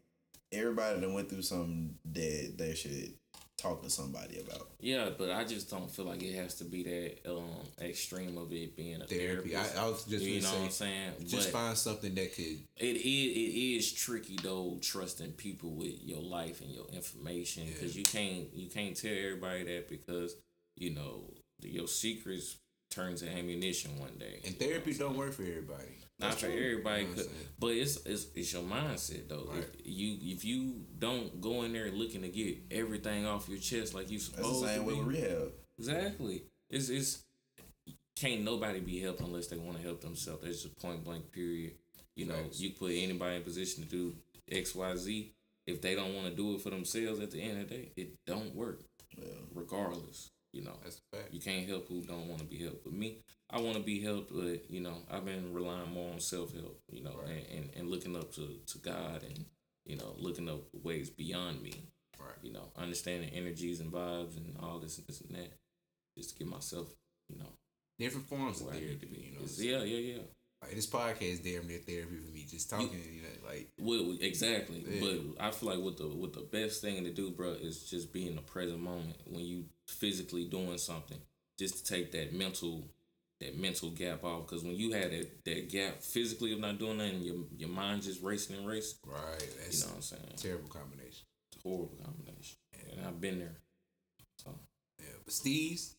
[0.51, 3.15] everybody that went through something that they should
[3.63, 4.69] talk to somebody about.
[4.81, 7.45] Yeah, but I just don't feel like it has to be that um
[7.81, 9.51] extreme of it being a therapy.
[9.51, 9.79] therapist.
[9.79, 11.13] I, I was just you know gonna what I'm saying?
[11.27, 12.59] just But- find something that could.
[12.77, 17.97] It is it is tricky though trusting people with your life and your information because
[17.97, 20.35] you can't you can't tell everybody that because
[20.77, 22.57] you know your secrets
[22.91, 24.41] turn to ammunition one day.
[24.45, 26.02] And therapy don't work for everybody.
[26.23, 27.49] Not for everybody, You know what I'm 'cause- saying?
[27.59, 29.49] but it's, it's it's your mindset though.
[29.53, 29.65] Right.
[29.79, 33.95] If you if you don't go in there looking to get everything off your chest
[33.95, 35.53] like you That's supposed the same to with be, rehab.
[35.79, 36.43] exactly.
[36.71, 37.23] It's it's
[38.17, 40.43] can't nobody be helped unless they want to help themselves.
[40.45, 41.33] That's just point blank.
[41.33, 41.73] Period.
[42.17, 44.15] You know, you put anybody in position to do
[44.51, 45.33] X Y Z.
[45.67, 47.93] If they don't want to do it for themselves, at the end of the day,
[47.97, 48.81] it don't work.
[49.17, 49.25] Yeah.
[49.55, 50.77] Regardless, you know.
[51.31, 52.85] You can't help who don't want to be helped.
[52.85, 53.19] But me,
[53.51, 54.33] I want to be helped.
[54.35, 56.81] But you know, I've been relying more on self help.
[56.91, 59.45] You know, and, and and looking up to to God and
[59.87, 61.73] you know looking up ways beyond me.
[62.19, 62.37] Right.
[62.43, 65.53] You know, understanding energies and vibes and all this and this and that,
[66.17, 66.87] just to get myself,
[67.29, 67.49] you know,
[67.99, 68.95] Different forms of therapy.
[69.07, 69.33] be.
[69.33, 70.23] You know, yeah, yeah, yeah.
[70.63, 72.47] like this podcast is damn near therapy for me.
[72.51, 74.85] Just talking, you, know, like Well, exactly.
[74.89, 75.01] Yeah.
[75.01, 78.13] But I feel like what the what the best thing to do, bro, is just
[78.13, 81.19] be in the present moment when you physically doing something,
[81.59, 82.85] just to take that mental
[83.41, 84.47] that mental gap off.
[84.47, 88.03] Because when you had that, that gap physically of not doing nothing, your your mind
[88.03, 88.99] just racing and racing.
[89.07, 89.39] right.
[89.59, 90.23] that's You know what I'm saying?
[90.37, 91.25] terrible combination.
[91.51, 92.57] It's a horrible combination,
[92.91, 93.57] and I've been there.
[94.39, 94.51] So
[94.99, 95.95] Yeah, but Steeze.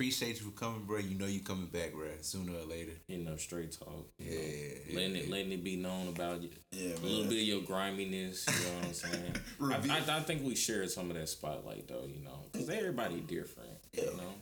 [0.00, 0.96] Appreciate you for coming, bro.
[0.96, 2.06] You know you coming back, bro.
[2.22, 2.92] Sooner or later.
[3.06, 4.06] you know, straight talk.
[4.18, 4.44] You Yeah, know,
[4.88, 5.22] yeah, letting yeah.
[5.24, 6.48] it letting it be known about you.
[6.72, 9.34] Yeah, A little bit of your griminess, you know what I'm saying?
[9.58, 9.92] Reveal.
[9.92, 13.20] I, I, I think we shared some of that spotlight though, you know, because everybody
[13.20, 14.04] different, Yeah.
[14.04, 14.32] you know.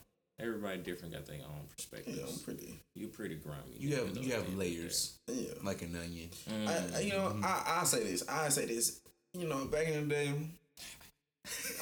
[0.41, 2.15] Everybody different got their own perspective.
[2.17, 2.79] Yeah, I'm pretty.
[2.95, 3.59] you pretty grimy.
[3.81, 5.55] You have you have the end of the layers Yeah.
[5.65, 6.31] like an onion.
[6.47, 6.67] day.
[6.69, 8.23] I, I- you know, I I say this.
[8.29, 9.01] I say this.
[9.35, 10.33] You know, back in the day,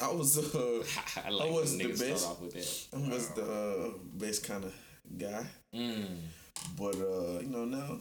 [0.01, 0.83] I was uh.
[1.25, 2.27] I like I was the best.
[2.27, 2.97] off with that.
[2.97, 4.73] I was the uh, best kind of
[5.17, 5.45] guy.
[5.75, 6.05] Mm.
[6.77, 7.99] But uh, you know now,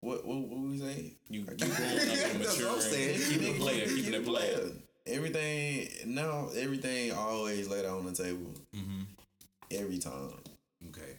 [0.00, 1.12] what what what we say?
[1.28, 2.80] You, you growing up and I'm maturing.
[2.80, 3.20] saying.
[3.30, 4.60] Keep it player, Keep keeping it it player.
[5.06, 9.00] Everything now, everything always laid out on the table Mm-hmm.
[9.70, 10.34] every time.
[10.88, 11.16] Okay.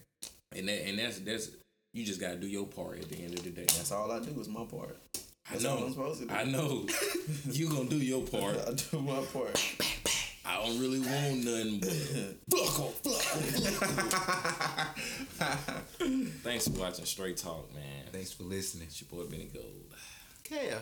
[0.56, 1.50] And that and that's that's
[1.94, 3.66] you just gotta do your part at the end of the day.
[3.66, 4.96] That's all I do is my part.
[5.52, 5.78] I know.
[5.78, 6.34] all I'm supposed to do.
[6.34, 6.86] I know.
[7.50, 8.58] you gonna do your part.
[8.68, 9.60] I do my part.
[10.46, 14.96] I don't really want nothing but fuck off, fuck off.
[16.44, 18.06] Thanks for watching Straight Talk, man.
[18.12, 18.88] Thanks for listening.
[18.88, 19.94] It's your boy Benny Gold.
[20.44, 20.80] Kev.